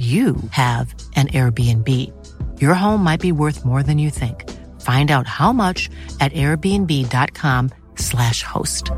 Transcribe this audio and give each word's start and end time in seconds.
you 0.00 0.36
have 0.52 0.94
an 1.14 1.28
Airbnb. 1.28 1.88
Your 2.58 2.72
home 2.72 3.04
might 3.04 3.20
be 3.20 3.32
worth 3.32 3.66
more 3.66 3.82
than 3.82 3.98
you 3.98 4.08
think. 4.08 4.48
Find 4.80 5.10
out 5.10 5.26
how 5.26 5.52
much 5.52 5.90
at 6.20 6.32
airbnb.com/slash 6.32 8.42
host. 8.42 8.90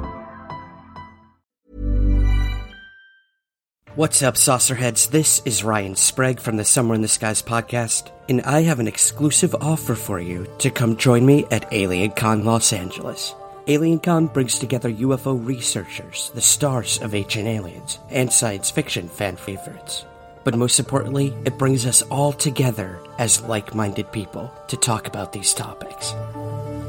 What's 3.94 4.22
up, 4.22 4.36
saucerheads? 4.36 5.10
This 5.10 5.42
is 5.44 5.64
Ryan 5.64 5.96
Sprague 5.96 6.38
from 6.38 6.56
the 6.56 6.64
Somewhere 6.64 6.94
in 6.94 7.02
the 7.02 7.08
Skies 7.08 7.42
podcast, 7.42 8.12
and 8.28 8.40
I 8.42 8.62
have 8.62 8.78
an 8.78 8.86
exclusive 8.86 9.56
offer 9.56 9.96
for 9.96 10.20
you 10.20 10.46
to 10.60 10.70
come 10.70 10.96
join 10.96 11.26
me 11.26 11.46
at 11.50 11.68
AlienCon 11.72 12.44
Los 12.44 12.72
Angeles. 12.72 13.34
AlienCon 13.66 14.32
brings 14.32 14.56
together 14.58 14.90
UFO 14.90 15.44
researchers, 15.44 16.30
the 16.34 16.40
stars 16.40 17.02
of 17.02 17.14
Ancient 17.14 17.46
Aliens, 17.48 17.98
and 18.08 18.32
science 18.32 18.70
fiction 18.70 19.08
fan 19.08 19.36
favorites. 19.36 20.06
But 20.44 20.56
most 20.56 20.78
importantly, 20.78 21.34
it 21.44 21.58
brings 21.58 21.86
us 21.86 22.02
all 22.02 22.32
together 22.32 22.98
as 23.18 23.42
like 23.42 23.74
minded 23.74 24.10
people 24.12 24.52
to 24.68 24.76
talk 24.76 25.06
about 25.06 25.32
these 25.32 25.54
topics. 25.54 26.12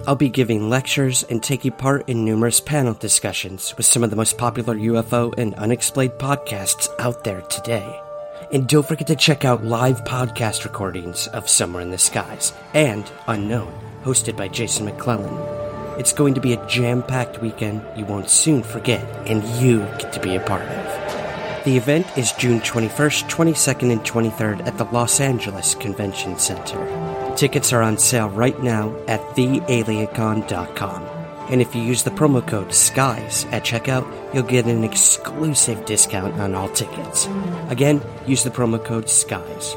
I'll 0.06 0.16
be 0.16 0.30
giving 0.30 0.70
lectures 0.70 1.24
and 1.24 1.42
taking 1.42 1.72
part 1.72 2.10
in 2.10 2.26
numerous 2.26 2.60
panel 2.60 2.94
discussions 2.94 3.74
with 3.78 3.86
some 3.86 4.04
of 4.04 4.10
the 4.10 4.18
most 4.18 4.38
popular 4.38 4.76
UFO 4.76 5.34
and 5.38 5.54
unexplained 5.56 6.14
podcasts 6.14 6.90
out 7.00 7.24
there 7.24 7.42
today. 7.42 8.02
And 8.52 8.68
don't 8.68 8.88
forget 8.88 9.08
to 9.08 9.16
check 9.16 9.46
out 9.46 9.64
live 9.64 10.04
podcast 10.04 10.66
recordings 10.66 11.28
of 11.28 11.50
Somewhere 11.50 11.82
in 11.82 11.92
the 11.92 11.98
Skies 11.98 12.54
and 12.74 13.10
Unknown, 13.28 13.74
hosted 14.04 14.36
by 14.36 14.50
Jason 14.50 14.86
McClellan. 14.86 16.00
It's 16.00 16.12
going 16.14 16.34
to 16.34 16.42
be 16.42 16.54
a 16.54 16.68
jam 16.68 17.02
packed 17.02 17.42
weekend 17.42 17.82
you 17.96 18.04
won't 18.04 18.30
soon 18.30 18.62
forget, 18.62 19.04
and 19.28 19.44
you 19.64 19.80
get 20.00 20.12
to 20.14 20.20
be 20.20 20.36
a 20.36 20.40
part 20.42 20.64
of. 20.64 21.23
The 21.66 21.78
event 21.78 22.18
is 22.18 22.34
June 22.34 22.60
21st, 22.60 23.30
22nd, 23.30 23.92
and 23.94 24.02
23rd 24.02 24.68
at 24.68 24.78
the 24.78 24.84
Los 24.84 25.22
Angeles 25.22 25.76
Convention 25.76 26.38
Center. 26.38 27.34
Tickets 27.38 27.72
are 27.72 27.82
on 27.82 27.98
sale 27.98 28.30
right 28.30 28.62
now 28.62 28.94
at 29.08 29.22
thealiencon.com. 29.38 31.04
And 31.50 31.62
if 31.62 31.74
you 31.74 31.82
use 31.82 32.04
the 32.04 32.12
promo 32.12 32.46
code 32.46 32.74
SKIES 32.74 33.46
at 33.54 33.64
checkout, 33.64 34.06
you'll 34.34 34.44
get 34.44 34.66
an 34.66 34.84
exclusive 34.84 35.86
discount 35.86 36.34
on 36.34 36.54
all 36.54 36.68
tickets. 36.68 37.30
Again, 37.70 38.02
use 38.28 38.44
the 38.44 38.50
promo 38.50 38.84
code 38.84 39.06
SKIES. 39.06 39.74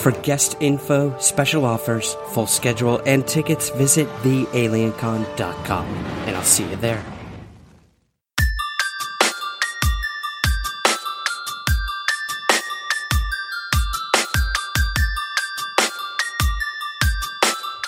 For 0.00 0.12
guest 0.22 0.56
info, 0.60 1.18
special 1.18 1.64
offers, 1.64 2.14
full 2.28 2.46
schedule, 2.46 3.02
and 3.06 3.26
tickets, 3.26 3.70
visit 3.70 4.06
thealiencon.com. 4.22 5.86
And 5.86 6.36
I'll 6.36 6.42
see 6.44 6.70
you 6.70 6.76
there. 6.76 7.04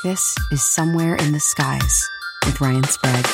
This 0.02 0.34
is 0.50 0.62
Somewhere 0.62 1.14
in 1.14 1.32
the 1.32 1.40
Skies 1.40 2.08
with 2.46 2.58
Ryan 2.58 2.84
Sprague. 2.84 3.26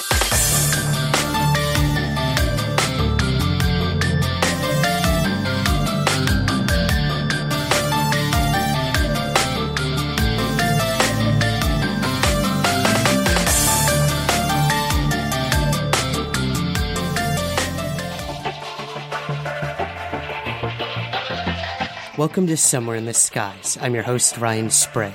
Welcome 22.19 22.49
to 22.49 22.57
Somewhere 22.57 22.97
in 22.97 23.05
the 23.05 23.15
Skies. 23.15 23.79
I'm 23.81 23.95
your 23.95 24.03
host, 24.03 24.39
Ryan 24.39 24.71
Sprague. 24.71 25.15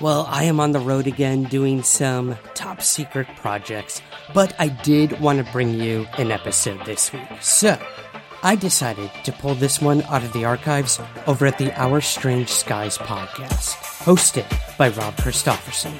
Well, 0.00 0.26
I 0.28 0.44
am 0.44 0.58
on 0.58 0.72
the 0.72 0.80
road 0.80 1.06
again 1.06 1.44
doing 1.44 1.82
some 1.82 2.36
top 2.54 2.82
secret 2.82 3.28
projects, 3.36 4.02
but 4.34 4.54
I 4.58 4.68
did 4.68 5.20
want 5.20 5.44
to 5.44 5.52
bring 5.52 5.70
you 5.80 6.06
an 6.18 6.32
episode 6.32 6.84
this 6.84 7.12
week. 7.12 7.22
So, 7.40 7.78
I 8.42 8.56
decided 8.56 9.10
to 9.24 9.32
pull 9.32 9.54
this 9.54 9.80
one 9.80 10.02
out 10.02 10.24
of 10.24 10.32
the 10.32 10.44
archives 10.44 11.00
over 11.26 11.46
at 11.46 11.58
the 11.58 11.72
Our 11.80 12.00
Strange 12.00 12.50
Skies 12.50 12.98
podcast, 12.98 13.76
hosted 14.04 14.46
by 14.76 14.88
Rob 14.88 15.16
Christofferson. 15.16 15.94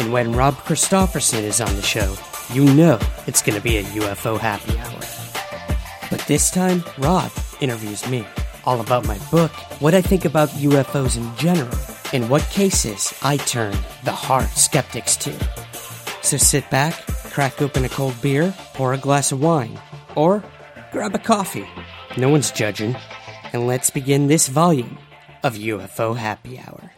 And 0.00 0.12
when 0.12 0.32
Rob 0.32 0.54
Christofferson 0.54 1.42
is 1.42 1.60
on 1.60 1.74
the 1.74 1.82
show, 1.82 2.14
you 2.52 2.64
know 2.74 3.00
it's 3.26 3.42
going 3.42 3.56
to 3.56 3.64
be 3.64 3.78
a 3.78 3.84
UFO 3.84 4.38
happy 4.38 4.78
hour. 4.78 6.10
But 6.10 6.20
this 6.28 6.50
time, 6.50 6.84
Rob 6.98 7.32
interviews 7.60 8.08
me 8.08 8.26
all 8.64 8.80
about 8.80 9.06
my 9.06 9.18
book, 9.30 9.50
what 9.80 9.94
I 9.94 10.02
think 10.02 10.26
about 10.26 10.50
UFOs 10.50 11.16
in 11.16 11.36
general, 11.36 11.76
and 12.12 12.30
what 12.30 12.42
cases 12.50 13.14
I 13.22 13.36
turn 13.36 13.76
the 14.04 14.12
hard 14.12 14.48
skeptics 14.48 15.16
to. 15.18 15.32
So 16.22 16.36
sit 16.36 16.68
back, 16.70 16.94
crack 17.30 17.60
open 17.62 17.84
a 17.84 17.88
cold 17.88 18.20
beer, 18.20 18.54
pour 18.74 18.92
a 18.92 18.98
glass 18.98 19.32
of 19.32 19.42
wine, 19.42 19.78
or 20.14 20.42
grab 20.92 21.14
a 21.14 21.18
coffee. 21.18 21.68
No 22.16 22.28
one's 22.28 22.50
judging. 22.50 22.96
And 23.52 23.66
let's 23.66 23.90
begin 23.90 24.26
this 24.26 24.48
volume 24.48 24.98
of 25.42 25.54
UFO 25.54 26.16
Happy 26.16 26.58
Hour. 26.58 26.97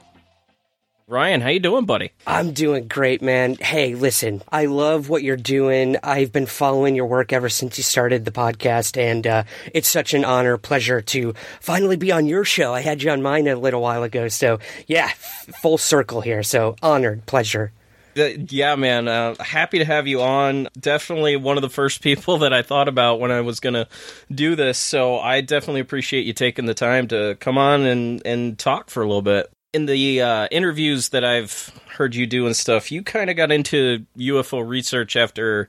Ryan, 1.10 1.40
how 1.40 1.48
you 1.48 1.58
doing, 1.58 1.86
buddy? 1.86 2.12
I'm 2.24 2.52
doing 2.52 2.86
great, 2.86 3.20
man. 3.20 3.56
Hey, 3.56 3.96
listen, 3.96 4.44
I 4.48 4.66
love 4.66 5.08
what 5.08 5.24
you're 5.24 5.36
doing. 5.36 5.96
I've 6.04 6.30
been 6.30 6.46
following 6.46 6.94
your 6.94 7.06
work 7.06 7.32
ever 7.32 7.48
since 7.48 7.76
you 7.78 7.82
started 7.82 8.24
the 8.24 8.30
podcast, 8.30 8.96
and 8.96 9.26
uh, 9.26 9.42
it's 9.74 9.88
such 9.88 10.14
an 10.14 10.24
honor, 10.24 10.56
pleasure 10.56 11.00
to 11.00 11.34
finally 11.60 11.96
be 11.96 12.12
on 12.12 12.26
your 12.26 12.44
show. 12.44 12.72
I 12.72 12.82
had 12.82 13.02
you 13.02 13.10
on 13.10 13.22
mine 13.22 13.48
a 13.48 13.56
little 13.56 13.82
while 13.82 14.04
ago, 14.04 14.28
so 14.28 14.60
yeah, 14.86 15.06
f- 15.06 15.48
full 15.60 15.78
circle 15.78 16.20
here. 16.20 16.44
So 16.44 16.76
honored, 16.80 17.26
pleasure. 17.26 17.72
Uh, 18.16 18.28
yeah, 18.48 18.76
man. 18.76 19.08
Uh, 19.08 19.34
happy 19.42 19.80
to 19.80 19.84
have 19.84 20.06
you 20.06 20.22
on. 20.22 20.68
Definitely 20.78 21.34
one 21.34 21.58
of 21.58 21.62
the 21.62 21.68
first 21.68 22.02
people 22.04 22.38
that 22.38 22.52
I 22.52 22.62
thought 22.62 22.86
about 22.86 23.18
when 23.18 23.32
I 23.32 23.40
was 23.40 23.58
going 23.58 23.74
to 23.74 23.88
do 24.32 24.54
this. 24.54 24.78
So 24.78 25.18
I 25.18 25.40
definitely 25.40 25.80
appreciate 25.80 26.24
you 26.24 26.34
taking 26.34 26.66
the 26.66 26.74
time 26.74 27.08
to 27.08 27.36
come 27.40 27.58
on 27.58 27.82
and, 27.82 28.24
and 28.24 28.56
talk 28.56 28.90
for 28.90 29.02
a 29.02 29.06
little 29.06 29.22
bit. 29.22 29.50
In 29.72 29.86
the 29.86 30.20
uh, 30.20 30.48
interviews 30.50 31.10
that 31.10 31.24
I've 31.24 31.70
heard 31.96 32.14
you 32.14 32.26
do 32.26 32.46
and 32.46 32.56
stuff, 32.56 32.90
you 32.90 33.04
kind 33.04 33.30
of 33.30 33.36
got 33.36 33.52
into 33.52 34.04
UFO 34.18 34.66
research 34.66 35.14
after 35.14 35.68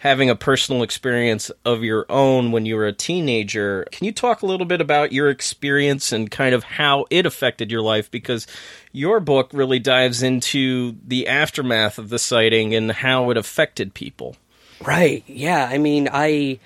having 0.00 0.30
a 0.30 0.36
personal 0.36 0.82
experience 0.82 1.50
of 1.64 1.82
your 1.82 2.06
own 2.08 2.52
when 2.52 2.64
you 2.64 2.76
were 2.76 2.86
a 2.86 2.92
teenager. 2.92 3.86
Can 3.90 4.06
you 4.06 4.12
talk 4.12 4.42
a 4.42 4.46
little 4.46 4.66
bit 4.66 4.80
about 4.80 5.12
your 5.12 5.28
experience 5.28 6.12
and 6.12 6.30
kind 6.30 6.54
of 6.54 6.64
how 6.64 7.06
it 7.10 7.26
affected 7.26 7.70
your 7.70 7.82
life? 7.82 8.10
Because 8.10 8.46
your 8.92 9.20
book 9.20 9.50
really 9.52 9.78
dives 9.78 10.22
into 10.22 10.96
the 11.06 11.26
aftermath 11.28 11.98
of 11.98 12.08
the 12.08 12.18
sighting 12.18 12.74
and 12.74 12.92
how 12.92 13.30
it 13.30 13.36
affected 13.36 13.94
people. 13.94 14.36
Right. 14.80 15.24
Yeah. 15.26 15.68
I 15.70 15.78
mean, 15.78 16.08
I. 16.12 16.60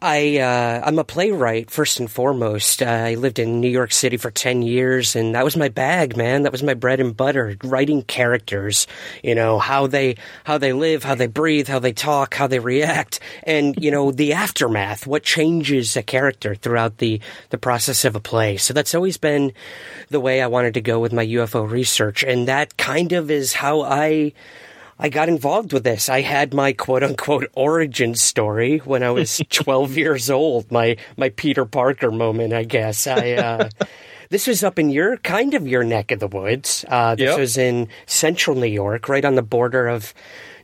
I 0.00 0.38
uh, 0.38 0.82
I'm 0.84 0.98
a 0.98 1.04
playwright 1.04 1.70
first 1.70 2.00
and 2.00 2.10
foremost. 2.10 2.82
Uh, 2.82 2.86
I 2.86 3.14
lived 3.14 3.38
in 3.38 3.60
New 3.60 3.68
York 3.68 3.92
City 3.92 4.16
for 4.16 4.30
ten 4.30 4.62
years, 4.62 5.16
and 5.16 5.34
that 5.34 5.44
was 5.44 5.56
my 5.56 5.68
bag, 5.68 6.16
man. 6.16 6.42
That 6.42 6.52
was 6.52 6.62
my 6.62 6.74
bread 6.74 7.00
and 7.00 7.16
butter. 7.16 7.56
Writing 7.62 8.02
characters, 8.02 8.86
you 9.22 9.34
know 9.34 9.58
how 9.58 9.86
they 9.86 10.16
how 10.44 10.58
they 10.58 10.72
live, 10.72 11.04
how 11.04 11.14
they 11.14 11.26
breathe, 11.26 11.68
how 11.68 11.78
they 11.78 11.92
talk, 11.92 12.34
how 12.34 12.46
they 12.46 12.58
react, 12.58 13.20
and 13.44 13.74
you 13.82 13.90
know 13.90 14.10
the 14.10 14.32
aftermath. 14.32 15.06
What 15.06 15.22
changes 15.22 15.96
a 15.96 16.02
character 16.02 16.54
throughout 16.54 16.98
the 16.98 17.20
the 17.50 17.58
process 17.58 18.04
of 18.04 18.16
a 18.16 18.20
play. 18.20 18.56
So 18.56 18.74
that's 18.74 18.94
always 18.94 19.16
been 19.16 19.52
the 20.10 20.20
way 20.20 20.42
I 20.42 20.48
wanted 20.48 20.74
to 20.74 20.80
go 20.80 21.00
with 21.00 21.12
my 21.12 21.26
UFO 21.26 21.68
research, 21.70 22.22
and 22.22 22.48
that 22.48 22.76
kind 22.76 23.12
of 23.12 23.30
is 23.30 23.54
how 23.54 23.82
I 23.82 24.32
I 24.98 25.08
got 25.08 25.28
involved 25.28 25.72
with 25.72 25.84
this. 25.84 26.08
I 26.08 26.20
had 26.20 26.54
my 26.54 26.72
quote 26.72 27.02
unquote 27.02 27.48
origin 27.54 28.14
story 28.14 28.78
when 28.78 29.02
I 29.02 29.10
was 29.10 29.42
12 29.50 29.96
years 29.96 30.30
old. 30.30 30.70
My 30.70 30.96
my 31.16 31.30
Peter 31.30 31.64
Parker 31.64 32.10
moment, 32.10 32.52
I 32.52 32.64
guess. 32.64 33.06
I 33.06 33.32
uh, 33.32 33.68
this 34.30 34.46
was 34.46 34.62
up 34.62 34.78
in 34.78 34.90
your 34.90 35.16
kind 35.18 35.54
of 35.54 35.66
your 35.66 35.84
neck 35.84 36.10
of 36.12 36.20
the 36.20 36.28
woods. 36.28 36.84
Uh, 36.88 37.14
this 37.14 37.30
Yep. 37.30 37.38
was 37.38 37.56
in 37.58 37.88
central 38.06 38.56
New 38.56 38.66
York, 38.66 39.08
right 39.08 39.24
on 39.24 39.34
the 39.34 39.42
border 39.42 39.88
of 39.88 40.14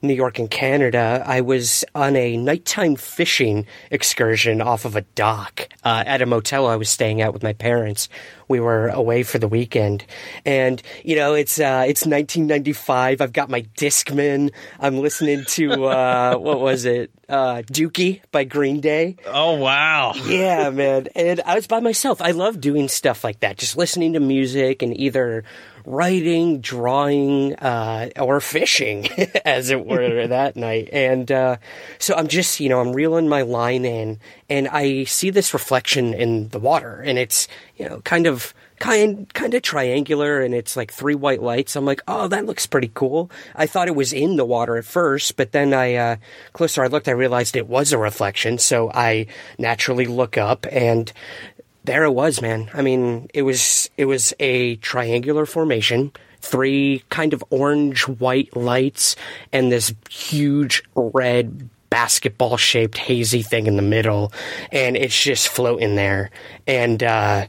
New 0.02 0.14
York 0.14 0.38
and 0.38 0.50
Canada, 0.50 1.23
I 1.26 1.41
was 1.43 1.85
on 1.94 2.17
a 2.17 2.37
nighttime 2.37 2.97
fishing 2.97 3.67
excursion 3.91 4.61
off 4.62 4.85
of 4.85 4.97
a 4.97 5.02
dock 5.02 5.69
uh, 5.85 6.05
at 6.06 6.23
a 6.23 6.26
motel 6.26 6.67
I 6.67 6.76
was 6.76 6.88
staying 6.88 7.20
at 7.20 7.32
with 7.32 7.43
my 7.43 7.52
parents. 7.52 8.08
We 8.49 8.61
were 8.61 8.88
away 8.88 9.23
for 9.23 9.38
the 9.38 9.47
weekend, 9.47 10.05
and 10.44 10.82
you 11.05 11.14
know 11.14 11.35
it's 11.35 11.61
uh, 11.61 11.85
it's 11.87 12.05
1995. 12.05 13.20
I've 13.20 13.32
got 13.32 13.49
my 13.49 13.62
Discman. 13.76 14.52
I'm 14.81 14.99
listening 14.99 15.44
to 15.50 15.85
uh, 15.85 16.35
what 16.38 16.61
was 16.61 16.85
it, 16.85 17.12
uh, 17.29 17.62
Dookie 17.70 18.23
by 18.32 18.43
Green 18.44 18.81
Day. 18.81 19.17
Oh 19.25 19.55
wow! 19.55 20.14
Yeah, 20.26 20.70
man. 20.70 21.06
And 21.14 21.41
I 21.47 21.55
was 21.55 21.69
by 21.69 21.79
myself. 21.79 22.20
I 22.20 22.32
love 22.32 22.61
doing 22.61 22.88
stuff 22.88 23.23
like 23.23 23.41
that, 23.41 23.56
just 23.56 23.76
listening 23.76 24.14
to 24.14 24.20
music 24.20 24.82
and 24.82 24.99
either 24.99 25.44
writing, 25.85 26.61
drawing, 26.61 27.55
uh, 27.56 28.11
or 28.19 28.41
fishing, 28.41 29.09
as 29.44 29.71
it 29.71 29.85
were, 29.85 30.27
that 30.29 30.56
night. 30.56 30.88
And 30.93 31.31
uh, 31.31 31.56
so 31.99 32.15
I'm 32.15 32.29
just, 32.29 32.61
you 32.61 32.69
know, 32.69 32.81
I'm 32.81 32.93
reeling 32.93 33.29
my 33.29 33.43
line 33.43 33.85
in, 33.85 34.19
and 34.49 34.69
I 34.69 35.05
see 35.05 35.31
this 35.31 35.53
reflection 35.55 36.15
in 36.15 36.49
the 36.49 36.59
water, 36.59 37.00
and 37.00 37.19
it's, 37.19 37.49
you 37.77 37.88
know, 37.88 38.00
kind 38.03 38.27
of 38.27 38.55
kind 38.81 39.32
kind 39.35 39.53
of 39.55 39.62
triangular 39.62 40.41
and 40.41 40.55
it's 40.55 40.75
like 40.75 40.91
three 40.91 41.15
white 41.15 41.43
lights. 41.43 41.77
I'm 41.77 41.85
like, 41.85 42.00
oh, 42.09 42.26
that 42.29 42.47
looks 42.47 42.67
pretty 42.67 42.91
cool. 42.93 43.31
I 43.55 43.67
thought 43.67 43.88
it 43.88 43.94
was 43.94 44.12
in 44.12 44.37
the 44.37 44.44
water 44.44 44.76
at 44.76 44.87
first, 44.87 45.37
but 45.37 45.53
then 45.53 45.73
I 45.73 45.94
uh, 45.94 46.17
closer 46.55 46.83
I 46.83 46.88
looked, 46.88 47.06
I 47.06 47.12
realized 47.12 47.55
it 47.55 47.69
was 47.69 47.93
a 47.93 47.99
reflection. 47.99 48.59
So 48.59 48.91
I 48.93 49.26
naturally 49.59 50.06
look 50.06 50.37
up 50.37 50.67
and 50.73 51.12
there 51.85 52.05
it 52.05 52.12
was, 52.12 52.43
man. 52.43 52.71
I 52.75 52.82
mean, 52.82 53.29
it 53.35 53.43
was 53.43 53.91
it 53.97 54.05
was 54.05 54.35
a 54.38 54.77
triangular 54.77 55.47
formation, 55.47 56.12
three 56.41 57.03
kind 57.09 57.32
of 57.32 57.44
orange 57.50 58.06
white 58.06 58.55
lights, 58.56 59.17
and 59.53 59.73
this 59.73 59.94
huge 60.09 60.82
red 60.94 61.69
basketball 61.88 62.56
shaped 62.56 62.97
hazy 62.97 63.43
thing 63.43 63.67
in 63.67 63.77
the 63.77 63.82
middle, 63.82 64.32
and 64.71 64.97
it's 64.97 65.21
just 65.21 65.49
floating 65.49 65.97
there. 65.97 66.31
And 66.67 67.03
uh, 67.03 67.47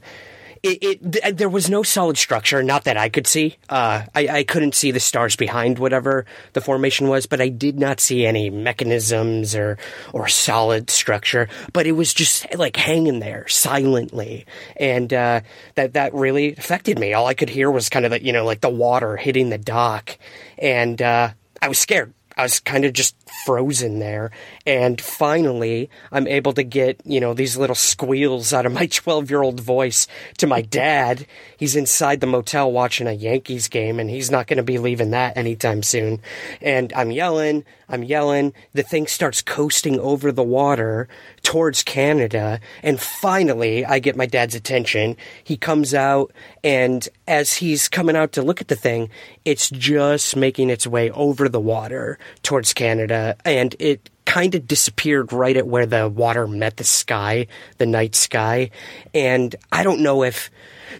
it, 0.63 0.83
it 0.83 1.11
th- 1.13 1.35
there 1.35 1.49
was 1.49 1.69
no 1.69 1.81
solid 1.83 2.17
structure, 2.17 2.61
not 2.61 2.83
that 2.83 2.97
I 2.97 3.09
could 3.09 3.25
see. 3.25 3.57
Uh, 3.67 4.03
I, 4.13 4.27
I 4.27 4.43
couldn't 4.43 4.75
see 4.75 4.91
the 4.91 4.99
stars 4.99 5.35
behind 5.35 5.79
whatever 5.79 6.25
the 6.53 6.61
formation 6.61 7.07
was, 7.07 7.25
but 7.25 7.41
I 7.41 7.49
did 7.49 7.79
not 7.79 7.99
see 7.99 8.25
any 8.25 8.49
mechanisms 8.49 9.55
or 9.55 9.77
or 10.13 10.27
solid 10.27 10.89
structure. 10.89 11.49
But 11.73 11.87
it 11.87 11.93
was 11.93 12.13
just 12.13 12.45
like 12.55 12.75
hanging 12.75 13.19
there 13.19 13.47
silently, 13.47 14.45
and 14.77 15.11
uh, 15.11 15.41
that 15.75 15.93
that 15.93 16.13
really 16.13 16.53
affected 16.53 16.99
me. 16.99 17.13
All 17.13 17.25
I 17.25 17.33
could 17.33 17.49
hear 17.49 17.71
was 17.71 17.89
kind 17.89 18.05
of 18.05 18.11
the, 18.11 18.23
you 18.23 18.31
know 18.31 18.45
like 18.45 18.61
the 18.61 18.69
water 18.69 19.17
hitting 19.17 19.49
the 19.49 19.57
dock, 19.57 20.17
and 20.59 21.01
uh, 21.01 21.31
I 21.61 21.67
was 21.69 21.79
scared. 21.79 22.13
I 22.37 22.43
was 22.43 22.59
kind 22.59 22.85
of 22.85 22.93
just 22.93 23.15
frozen 23.45 23.99
there. 23.99 24.31
And 24.65 24.99
finally, 24.99 25.89
I'm 26.11 26.27
able 26.27 26.53
to 26.53 26.63
get, 26.63 27.01
you 27.05 27.19
know, 27.19 27.33
these 27.33 27.57
little 27.57 27.75
squeals 27.75 28.53
out 28.53 28.65
of 28.65 28.73
my 28.73 28.85
12 28.91 29.29
year 29.29 29.41
old 29.41 29.59
voice 29.59 30.07
to 30.37 30.47
my 30.47 30.61
dad. 30.61 31.25
He's 31.57 31.75
inside 31.75 32.19
the 32.19 32.27
motel 32.27 32.71
watching 32.71 33.07
a 33.07 33.13
Yankees 33.13 33.67
game, 33.67 33.99
and 33.99 34.09
he's 34.09 34.31
not 34.31 34.47
going 34.47 34.57
to 34.57 34.63
be 34.63 34.77
leaving 34.77 35.11
that 35.11 35.37
anytime 35.37 35.83
soon. 35.83 36.21
And 36.61 36.91
I'm 36.93 37.11
yelling, 37.11 37.65
I'm 37.89 38.03
yelling. 38.03 38.53
The 38.73 38.83
thing 38.83 39.07
starts 39.07 39.41
coasting 39.41 39.99
over 39.99 40.31
the 40.31 40.43
water 40.43 41.07
towards 41.43 41.81
Canada. 41.81 42.59
And 42.83 42.99
finally, 42.99 43.83
I 43.83 43.97
get 43.97 44.15
my 44.15 44.27
dad's 44.27 44.53
attention. 44.53 45.17
He 45.43 45.57
comes 45.57 45.93
out, 45.93 46.31
and 46.63 47.07
as 47.27 47.53
he's 47.53 47.89
coming 47.89 48.15
out 48.15 48.33
to 48.33 48.43
look 48.43 48.61
at 48.61 48.67
the 48.67 48.75
thing, 48.75 49.09
it's 49.43 49.69
just 49.69 50.35
making 50.35 50.69
its 50.69 50.85
way 50.85 51.09
over 51.11 51.49
the 51.49 51.59
water 51.59 52.19
towards 52.43 52.73
Canada. 52.73 53.35
And 53.43 53.75
it 53.79 54.10
kind 54.25 54.55
of 54.55 54.67
disappeared 54.67 55.33
right 55.33 55.57
at 55.57 55.67
where 55.67 55.85
the 55.85 56.07
water 56.07 56.47
met 56.47 56.77
the 56.77 56.83
sky, 56.83 57.47
the 57.77 57.85
night 57.85 58.15
sky. 58.15 58.69
And 59.13 59.55
I 59.71 59.83
don't 59.83 60.01
know 60.01 60.23
if 60.23 60.49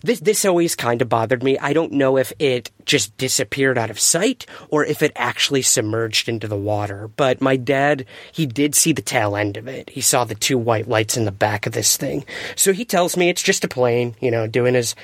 this 0.03 0.19
this 0.19 0.45
always 0.45 0.75
kind 0.75 1.01
of 1.01 1.09
bothered 1.09 1.43
me. 1.43 1.57
I 1.57 1.73
don't 1.73 1.91
know 1.91 2.17
if 2.17 2.31
it 2.39 2.71
just 2.85 3.15
disappeared 3.17 3.77
out 3.77 3.89
of 3.89 3.99
sight 3.99 4.45
or 4.69 4.85
if 4.85 5.01
it 5.01 5.11
actually 5.15 5.61
submerged 5.61 6.29
into 6.29 6.47
the 6.47 6.57
water. 6.57 7.09
But 7.09 7.41
my 7.41 7.55
dad, 7.55 8.05
he 8.31 8.45
did 8.45 8.75
see 8.75 8.93
the 8.93 9.01
tail 9.01 9.35
end 9.35 9.57
of 9.57 9.67
it. 9.67 9.89
He 9.89 10.01
saw 10.01 10.23
the 10.23 10.35
two 10.35 10.57
white 10.57 10.87
lights 10.87 11.17
in 11.17 11.25
the 11.25 11.31
back 11.31 11.67
of 11.67 11.73
this 11.73 11.97
thing. 11.97 12.25
So 12.55 12.73
he 12.73 12.85
tells 12.85 13.17
me 13.17 13.29
it's 13.29 13.43
just 13.43 13.63
a 13.63 13.67
plane, 13.67 14.15
you 14.19 14.31
know, 14.31 14.47
doing 14.47 14.73
his 14.73 14.95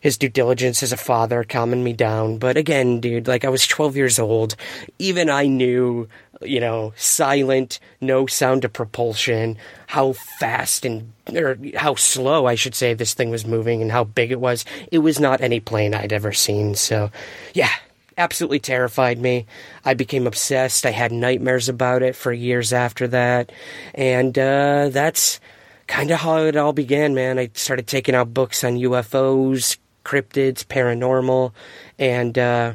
his 0.00 0.16
due 0.16 0.30
diligence 0.30 0.82
as 0.82 0.92
a 0.92 0.96
father, 0.96 1.44
calming 1.44 1.84
me 1.84 1.92
down. 1.92 2.38
But 2.38 2.56
again, 2.56 3.00
dude, 3.00 3.28
like 3.28 3.44
I 3.44 3.50
was 3.50 3.66
12 3.66 3.96
years 3.96 4.18
old. 4.18 4.56
Even 4.98 5.28
I 5.28 5.46
knew 5.46 6.08
you 6.42 6.60
know, 6.60 6.92
silent, 6.96 7.78
no 8.00 8.26
sound 8.26 8.64
of 8.64 8.72
propulsion, 8.72 9.58
how 9.86 10.12
fast 10.12 10.84
and, 10.84 11.12
or 11.34 11.58
how 11.76 11.94
slow, 11.94 12.46
I 12.46 12.54
should 12.54 12.74
say, 12.74 12.94
this 12.94 13.14
thing 13.14 13.30
was 13.30 13.46
moving 13.46 13.82
and 13.82 13.92
how 13.92 14.04
big 14.04 14.32
it 14.32 14.40
was. 14.40 14.64
It 14.90 14.98
was 14.98 15.20
not 15.20 15.40
any 15.40 15.60
plane 15.60 15.94
I'd 15.94 16.12
ever 16.12 16.32
seen. 16.32 16.74
So, 16.74 17.10
yeah, 17.52 17.70
absolutely 18.16 18.60
terrified 18.60 19.18
me. 19.18 19.46
I 19.84 19.94
became 19.94 20.26
obsessed. 20.26 20.86
I 20.86 20.90
had 20.90 21.12
nightmares 21.12 21.68
about 21.68 22.02
it 22.02 22.16
for 22.16 22.32
years 22.32 22.72
after 22.72 23.06
that. 23.08 23.52
And, 23.94 24.38
uh, 24.38 24.88
that's 24.90 25.40
kind 25.86 26.10
of 26.10 26.20
how 26.20 26.38
it 26.38 26.56
all 26.56 26.72
began, 26.72 27.14
man. 27.14 27.38
I 27.38 27.50
started 27.54 27.86
taking 27.86 28.14
out 28.14 28.32
books 28.32 28.64
on 28.64 28.76
UFOs, 28.76 29.76
cryptids, 30.04 30.64
paranormal, 30.64 31.52
and, 31.98 32.38
uh, 32.38 32.72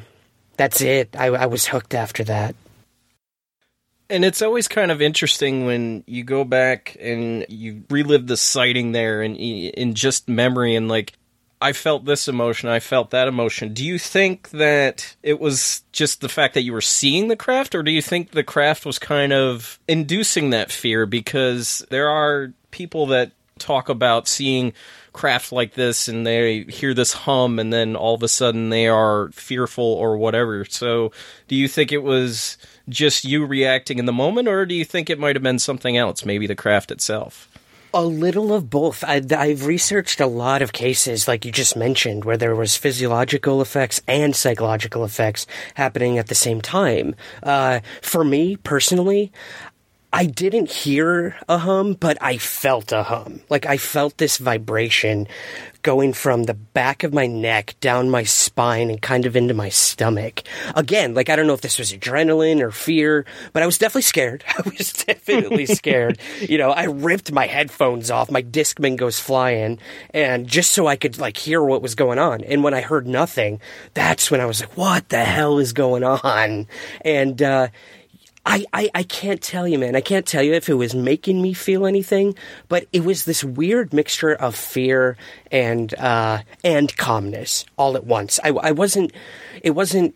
that's 0.57 0.81
it. 0.81 1.15
I, 1.17 1.27
I 1.27 1.45
was 1.47 1.67
hooked 1.67 1.93
after 1.93 2.23
that. 2.25 2.55
And 4.09 4.23
it's 4.23 4.41
always 4.41 4.67
kind 4.67 4.91
of 4.91 5.01
interesting 5.01 5.65
when 5.65 6.03
you 6.05 6.23
go 6.23 6.43
back 6.43 6.95
and 6.99 7.45
you 7.49 7.83
relive 7.89 8.27
the 8.27 8.37
sighting 8.37 8.91
there 8.91 9.21
and 9.21 9.35
in 9.35 9.95
just 9.95 10.29
memory 10.29 10.75
and 10.75 10.87
like 10.87 11.13
I 11.61 11.73
felt 11.73 12.05
this 12.05 12.27
emotion, 12.27 12.69
I 12.69 12.79
felt 12.79 13.09
that 13.11 13.27
emotion. 13.27 13.73
Do 13.73 13.83
you 13.83 13.97
think 13.97 14.51
that 14.51 15.15
it 15.23 15.39
was 15.39 15.83
just 15.91 16.21
the 16.21 16.29
fact 16.29 16.53
that 16.53 16.63
you 16.63 16.73
were 16.73 16.81
seeing 16.81 17.27
the 17.27 17.35
craft 17.35 17.73
or 17.73 17.81
do 17.81 17.91
you 17.91 18.01
think 18.01 18.31
the 18.31 18.43
craft 18.43 18.85
was 18.85 18.99
kind 18.99 19.33
of 19.33 19.79
inducing 19.87 20.51
that 20.51 20.71
fear 20.71 21.05
because 21.05 21.83
there 21.89 22.09
are 22.09 22.53
people 22.71 23.07
that 23.07 23.31
talk 23.57 23.87
about 23.87 24.27
seeing 24.27 24.73
craft 25.13 25.53
like 25.53 25.73
this 25.73 26.09
and 26.09 26.27
they 26.27 26.63
hear 26.63 26.93
this 26.93 27.13
hum 27.13 27.57
and 27.57 27.71
then 27.71 27.95
all 27.95 28.13
of 28.13 28.21
a 28.21 28.27
sudden 28.27 28.69
they 28.69 28.85
are 28.87 29.29
fearful 29.31 29.85
or 29.85 30.17
whatever. 30.17 30.65
So, 30.65 31.13
do 31.47 31.55
you 31.55 31.69
think 31.69 31.93
it 31.93 32.03
was 32.03 32.57
just 32.89 33.23
you 33.23 33.45
reacting 33.45 33.99
in 33.99 34.05
the 34.05 34.13
moment 34.13 34.47
or 34.47 34.65
do 34.65 34.75
you 34.75 34.85
think 34.85 35.09
it 35.09 35.19
might 35.19 35.35
have 35.35 35.43
been 35.43 35.59
something 35.59 35.97
else, 35.97 36.25
maybe 36.25 36.47
the 36.47 36.55
craft 36.55 36.91
itself? 36.91 37.49
A 37.93 38.03
little 38.03 38.53
of 38.53 38.69
both. 38.69 39.05
I, 39.05 39.21
have 39.47 39.65
researched 39.65 40.19
a 40.19 40.27
lot 40.27 40.61
of 40.61 40.73
cases, 40.73 41.29
like 41.29 41.45
you 41.45 41.51
just 41.51 41.77
mentioned, 41.77 42.25
where 42.25 42.35
there 42.35 42.53
was 42.53 42.75
physiological 42.75 43.61
effects 43.61 44.01
and 44.05 44.35
psychological 44.35 45.05
effects 45.05 45.47
happening 45.75 46.17
at 46.17 46.27
the 46.27 46.35
same 46.35 46.59
time. 46.59 47.15
Uh, 47.41 47.79
for 48.01 48.25
me 48.25 48.57
personally, 48.57 49.31
I 50.15 50.27
didn't 50.27 50.71
hear 50.71 51.35
a 51.49 51.57
hum, 51.57 51.91
but 51.91 52.17
I 52.21 52.37
felt 52.37 52.93
a 52.93 53.03
hum. 53.03 53.41
Like 53.49 53.65
I 53.65 53.75
felt 53.75 54.17
this 54.17 54.37
vibration 54.37 55.27
going 55.81 56.13
from 56.13 56.43
the 56.43 56.53
back 56.53 57.03
of 57.03 57.13
my 57.13 57.27
neck 57.27 57.75
down 57.81 58.09
my 58.09 58.23
spine 58.23 58.89
and 58.89 59.01
kind 59.01 59.25
of 59.25 59.35
into 59.35 59.53
my 59.53 59.67
stomach. 59.67 60.43
Again, 60.73 61.15
like 61.15 61.29
I 61.29 61.35
don't 61.35 61.47
know 61.47 61.53
if 61.53 61.59
this 61.59 61.77
was 61.77 61.91
adrenaline 61.91 62.61
or 62.61 62.71
fear, 62.71 63.25
but 63.51 63.61
I 63.61 63.65
was 63.65 63.77
definitely 63.77 64.03
scared. 64.03 64.45
I 64.57 64.61
was 64.63 64.93
definitely 64.93 65.65
scared. 65.81 66.17
You 66.39 66.59
know, 66.59 66.71
I 66.71 66.85
ripped 66.85 67.33
my 67.33 67.47
headphones 67.47 68.09
off, 68.09 68.31
my 68.31 68.41
Discman 68.41 68.95
goes 68.95 69.19
flying, 69.19 69.79
and 70.11 70.47
just 70.47 70.71
so 70.71 70.87
I 70.87 70.95
could 70.95 71.19
like 71.19 71.35
hear 71.35 71.61
what 71.61 71.81
was 71.81 71.93
going 71.93 72.19
on. 72.19 72.41
And 72.45 72.63
when 72.63 72.73
I 72.73 72.79
heard 72.79 73.05
nothing, 73.05 73.59
that's 73.93 74.31
when 74.31 74.39
I 74.39 74.45
was 74.45 74.61
like, 74.61 74.77
what 74.77 75.09
the 75.09 75.25
hell 75.25 75.59
is 75.59 75.73
going 75.73 76.05
on? 76.05 76.67
And 77.01 77.41
uh 77.41 77.67
I, 78.45 78.65
I, 78.71 78.89
I 78.93 79.03
can't 79.03 79.41
tell 79.41 79.67
you, 79.67 79.79
man. 79.79 79.95
I 79.95 80.01
can't 80.01 80.25
tell 80.25 80.43
you 80.43 80.53
if 80.53 80.69
it 80.69 80.75
was 80.75 80.93
making 80.93 81.41
me 81.41 81.53
feel 81.53 81.85
anything, 81.85 82.35
but 82.69 82.87
it 82.93 83.03
was 83.03 83.25
this 83.25 83.43
weird 83.43 83.91
mixture 83.91 84.33
of 84.33 84.55
fear 84.55 85.17
and 85.51 85.93
uh, 85.95 86.41
and 86.63 86.95
calmness 86.95 87.65
all 87.77 87.95
at 87.95 88.05
once. 88.05 88.39
I, 88.43 88.49
I 88.49 88.71
wasn't. 88.71 89.11
It 89.63 89.71
wasn't, 89.71 90.13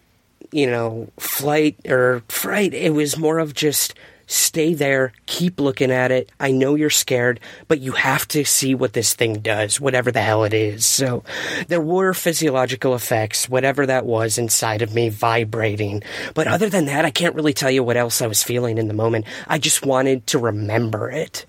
you 0.51 0.67
know, 0.67 1.09
flight 1.17 1.77
or 1.87 2.21
fright. 2.27 2.73
It 2.73 2.93
was 2.93 3.17
more 3.17 3.39
of 3.39 3.55
just 3.55 3.95
stay 4.29 4.75
there, 4.75 5.11
keep 5.25 5.59
looking 5.59 5.91
at 5.91 6.11
it. 6.11 6.31
I 6.39 6.51
know 6.51 6.75
you're 6.75 6.89
scared, 6.91 7.39
but 7.67 7.79
you 7.79 7.93
have 7.93 8.27
to 8.29 8.45
see 8.45 8.75
what 8.75 8.93
this 8.93 9.13
thing 9.13 9.39
does, 9.39 9.81
whatever 9.81 10.11
the 10.11 10.21
hell 10.21 10.43
it 10.43 10.53
is. 10.53 10.85
So 10.85 11.23
there 11.67 11.81
were 11.81 12.13
physiological 12.13 12.93
effects, 12.93 13.49
whatever 13.49 13.87
that 13.87 14.05
was 14.05 14.37
inside 14.37 14.83
of 14.83 14.93
me 14.93 15.09
vibrating. 15.09 16.03
But 16.35 16.47
other 16.47 16.69
than 16.69 16.85
that, 16.85 17.05
I 17.05 17.11
can't 17.11 17.35
really 17.35 17.53
tell 17.53 17.71
you 17.71 17.83
what 17.83 17.97
else 17.97 18.21
I 18.21 18.27
was 18.27 18.43
feeling 18.43 18.77
in 18.77 18.87
the 18.87 18.93
moment. 18.93 19.25
I 19.47 19.57
just 19.57 19.83
wanted 19.85 20.27
to 20.27 20.37
remember 20.37 21.09
it. 21.09 21.45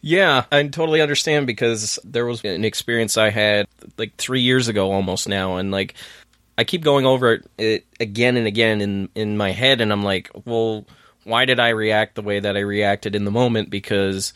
Yeah, 0.00 0.44
I 0.52 0.62
totally 0.68 1.00
understand 1.00 1.46
because 1.46 1.98
there 2.04 2.26
was 2.26 2.44
an 2.44 2.64
experience 2.64 3.16
I 3.16 3.30
had 3.30 3.66
like 3.96 4.16
three 4.16 4.40
years 4.40 4.68
ago 4.68 4.92
almost 4.92 5.28
now, 5.28 5.56
and 5.56 5.70
like 5.72 5.94
I 6.56 6.64
keep 6.64 6.82
going 6.82 7.04
over 7.04 7.40
it, 7.58 7.86
again 7.98 8.36
and 8.36 8.46
again 8.46 8.80
in 8.80 9.08
in 9.16 9.36
my 9.36 9.50
head, 9.50 9.80
and 9.80 9.92
I'm 9.92 10.04
like, 10.04 10.30
well, 10.44 10.86
why 11.28 11.44
did 11.44 11.60
I 11.60 11.68
react 11.70 12.14
the 12.14 12.22
way 12.22 12.40
that 12.40 12.56
I 12.56 12.60
reacted 12.60 13.14
in 13.14 13.24
the 13.24 13.30
moment? 13.30 13.70
Because 13.70 14.32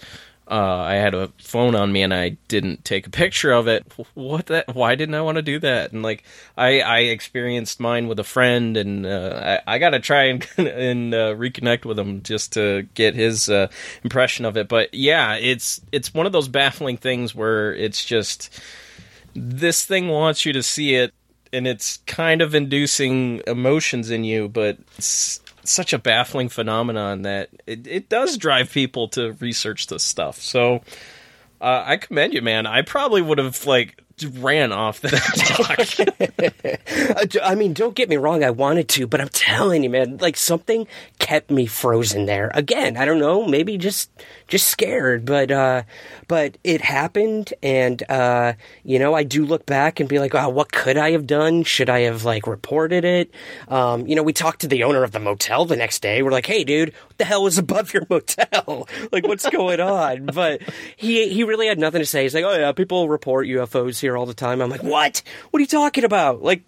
uh, 0.52 0.54
I 0.54 0.94
had 0.96 1.14
a 1.14 1.32
phone 1.38 1.74
on 1.74 1.92
me 1.92 2.02
and 2.02 2.12
I 2.12 2.36
didn't 2.48 2.84
take 2.84 3.06
a 3.06 3.10
picture 3.10 3.52
of 3.52 3.68
it. 3.68 3.86
What 4.14 4.46
that? 4.46 4.74
Why 4.74 4.94
didn't 4.94 5.14
I 5.14 5.22
want 5.22 5.36
to 5.36 5.42
do 5.42 5.58
that? 5.60 5.92
And 5.92 6.02
like 6.02 6.24
I, 6.56 6.80
I 6.80 6.98
experienced 6.98 7.80
mine 7.80 8.08
with 8.08 8.18
a 8.18 8.24
friend, 8.24 8.76
and 8.76 9.06
uh, 9.06 9.60
I, 9.66 9.74
I 9.74 9.78
got 9.78 9.90
to 9.90 10.00
try 10.00 10.24
and 10.24 10.46
and 10.58 11.14
uh, 11.14 11.34
reconnect 11.34 11.86
with 11.86 11.98
him 11.98 12.22
just 12.22 12.52
to 12.54 12.82
get 12.94 13.14
his 13.14 13.48
uh, 13.48 13.68
impression 14.04 14.44
of 14.44 14.58
it. 14.58 14.68
But 14.68 14.92
yeah, 14.92 15.36
it's 15.36 15.80
it's 15.92 16.12
one 16.12 16.26
of 16.26 16.32
those 16.32 16.48
baffling 16.48 16.98
things 16.98 17.34
where 17.34 17.74
it's 17.74 18.04
just 18.04 18.60
this 19.34 19.84
thing 19.84 20.08
wants 20.08 20.44
you 20.44 20.52
to 20.52 20.62
see 20.62 20.94
it, 20.96 21.14
and 21.52 21.66
it's 21.66 21.98
kind 22.06 22.42
of 22.42 22.54
inducing 22.54 23.40
emotions 23.46 24.10
in 24.10 24.24
you, 24.24 24.48
but 24.48 24.76
such 25.64 25.92
a 25.92 25.98
baffling 25.98 26.48
phenomenon 26.48 27.22
that 27.22 27.50
it, 27.66 27.86
it 27.86 28.08
does 28.08 28.36
drive 28.36 28.70
people 28.70 29.08
to 29.08 29.32
research 29.34 29.86
this 29.86 30.02
stuff. 30.02 30.40
So 30.40 30.82
uh, 31.60 31.84
I 31.86 31.96
commend 31.96 32.34
you, 32.34 32.42
man. 32.42 32.66
I 32.66 32.82
probably 32.82 33.22
would 33.22 33.38
have 33.38 33.64
like 33.66 34.01
ran 34.38 34.72
off 34.72 35.00
that 35.00 35.12
talk. 37.16 37.42
I 37.42 37.54
mean, 37.54 37.72
don't 37.72 37.94
get 37.94 38.08
me 38.08 38.16
wrong, 38.16 38.44
I 38.44 38.50
wanted 38.50 38.88
to, 38.90 39.06
but 39.06 39.20
I'm 39.20 39.28
telling 39.28 39.82
you, 39.82 39.90
man, 39.90 40.18
like 40.18 40.36
something 40.36 40.86
kept 41.18 41.50
me 41.50 41.66
frozen 41.66 42.26
there. 42.26 42.50
Again, 42.54 42.96
I 42.96 43.04
don't 43.04 43.18
know, 43.18 43.46
maybe 43.46 43.78
just 43.78 44.10
just 44.48 44.66
scared, 44.68 45.24
but 45.24 45.50
uh 45.50 45.82
but 46.28 46.58
it 46.64 46.80
happened 46.80 47.54
and 47.62 48.02
uh 48.10 48.54
you 48.84 48.98
know, 48.98 49.14
I 49.14 49.22
do 49.22 49.44
look 49.44 49.66
back 49.66 50.00
and 50.00 50.08
be 50.08 50.18
like, 50.18 50.34
"Oh, 50.34 50.48
what 50.48 50.72
could 50.72 50.96
I 50.96 51.12
have 51.12 51.26
done? 51.26 51.62
Should 51.62 51.88
I 51.90 52.00
have 52.00 52.24
like 52.24 52.46
reported 52.46 53.04
it?" 53.04 53.30
Um, 53.68 54.06
you 54.06 54.14
know, 54.14 54.22
we 54.22 54.32
talked 54.32 54.60
to 54.62 54.68
the 54.68 54.84
owner 54.84 55.04
of 55.04 55.12
the 55.12 55.20
motel 55.20 55.64
the 55.64 55.76
next 55.76 56.02
day. 56.02 56.22
We're 56.22 56.30
like, 56.30 56.46
"Hey, 56.46 56.64
dude, 56.64 56.92
the 57.22 57.28
hell 57.28 57.46
is 57.46 57.56
above 57.56 57.94
your 57.94 58.04
motel? 58.10 58.88
like 59.12 59.26
what's 59.26 59.48
going 59.48 59.80
on?" 59.80 60.26
But 60.26 60.62
he 60.96 61.28
he 61.28 61.44
really 61.44 61.68
had 61.68 61.78
nothing 61.78 62.00
to 62.00 62.06
say. 62.06 62.24
He's 62.24 62.34
like, 62.34 62.44
"Oh 62.44 62.58
yeah, 62.58 62.72
people 62.72 63.08
report 63.08 63.46
UFOs 63.46 64.00
here 64.00 64.16
all 64.16 64.26
the 64.26 64.34
time. 64.34 64.60
I'm 64.60 64.70
like, 64.70 64.82
what? 64.82 65.22
What 65.50 65.58
are 65.58 65.62
you 65.62 65.66
talking 65.66 66.04
about? 66.04 66.42
Like, 66.42 66.62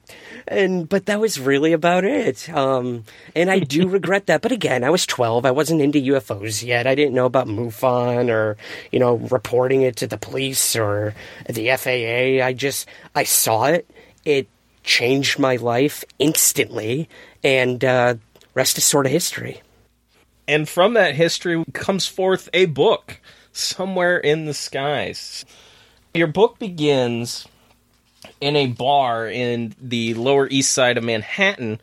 and 0.46 0.88
but 0.88 1.06
that 1.06 1.20
was 1.20 1.40
really 1.40 1.72
about 1.72 2.04
it. 2.04 2.48
Um, 2.50 3.04
and 3.34 3.50
I 3.50 3.58
do 3.58 3.88
regret 3.98 4.26
that. 4.26 4.42
But 4.42 4.52
again, 4.52 4.84
I 4.84 4.90
was 4.90 5.06
12. 5.06 5.44
I 5.44 5.50
wasn't 5.50 5.80
into 5.80 5.98
UFOs 5.98 6.64
yet. 6.64 6.86
I 6.86 6.94
didn't 6.94 7.14
know 7.14 7.26
about 7.26 7.48
MUFON 7.48 8.30
or 8.30 8.56
you 8.92 9.00
know 9.00 9.16
reporting 9.16 9.82
it 9.82 9.96
to 9.96 10.06
the 10.06 10.18
police 10.18 10.76
or 10.76 11.14
the 11.48 11.76
FAA. 11.76 12.44
I 12.44 12.52
just 12.52 12.88
I 13.14 13.24
saw 13.24 13.64
it. 13.64 13.90
It 14.24 14.48
changed 14.84 15.38
my 15.38 15.56
life 15.56 16.04
instantly, 16.18 17.08
and 17.42 17.84
uh, 17.84 18.14
rest 18.54 18.78
is 18.78 18.84
sort 18.84 19.06
of 19.06 19.12
history. 19.12 19.62
And 20.46 20.68
from 20.68 20.94
that 20.94 21.14
history 21.14 21.64
comes 21.72 22.06
forth 22.06 22.48
a 22.52 22.66
book, 22.66 23.20
Somewhere 23.52 24.18
in 24.18 24.46
the 24.46 24.54
Skies. 24.54 25.44
Your 26.12 26.26
book 26.26 26.58
begins 26.58 27.46
in 28.40 28.56
a 28.56 28.66
bar 28.66 29.28
in 29.28 29.74
the 29.80 30.14
Lower 30.14 30.48
East 30.48 30.72
Side 30.72 30.98
of 30.98 31.04
Manhattan, 31.04 31.80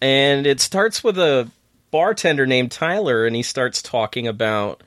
and 0.00 0.46
it 0.46 0.60
starts 0.60 1.02
with 1.02 1.18
a 1.18 1.50
bartender 1.90 2.46
named 2.46 2.70
Tyler, 2.70 3.26
and 3.26 3.34
he 3.34 3.42
starts 3.42 3.82
talking 3.82 4.26
about 4.26 4.82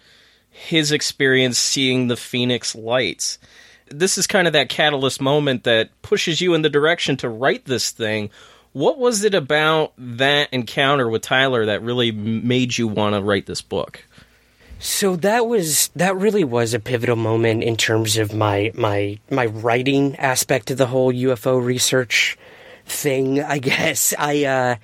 his 0.50 0.92
experience 0.92 1.58
seeing 1.58 2.08
the 2.08 2.18
Phoenix 2.18 2.76
Lights. 2.76 3.40
This 3.88 4.18
is 4.18 4.28
kind 4.28 4.46
of 4.48 4.54
that 4.54 4.70
catalyst 4.70 5.20
moment 5.20 5.64
that 5.64 5.90
pushes 6.02 6.42
you 6.42 6.54
in 6.54 6.62
the 6.62 6.70
direction 6.70 7.18
to 7.18 7.30
write 7.30 7.66
this 7.66 7.92
thing. 7.92 8.30
What 8.74 9.00
was 9.00 9.24
it 9.24 9.34
about 9.34 9.94
that 9.98 10.54
encounter 10.54 11.10
with 11.10 11.24
Tyler 11.24 11.66
that 11.66 11.82
really 11.82 12.12
made 12.12 12.78
you 12.78 12.88
want 12.88 13.16
to 13.16 13.22
write 13.22 13.46
this 13.46 13.62
book? 13.62 14.06
So 14.80 15.18
that 15.18 15.48
was 15.48 15.90
that 15.96 16.16
really 16.16 16.46
was 16.46 16.74
a 16.74 16.80
pivotal 16.80 17.18
moment 17.18 17.64
in 17.64 17.76
terms 17.76 18.18
of 18.18 18.34
my 18.34 18.72
my 18.76 19.20
my 19.30 19.48
writing 19.48 20.16
aspect 20.16 20.72
of 20.72 20.78
the 20.78 20.88
whole 20.88 21.12
UFO 21.12 21.64
research 21.64 22.38
thing, 22.90 23.42
I 23.42 23.60
guess. 23.60 24.14
I, 24.20 24.46
uh, 24.46 24.76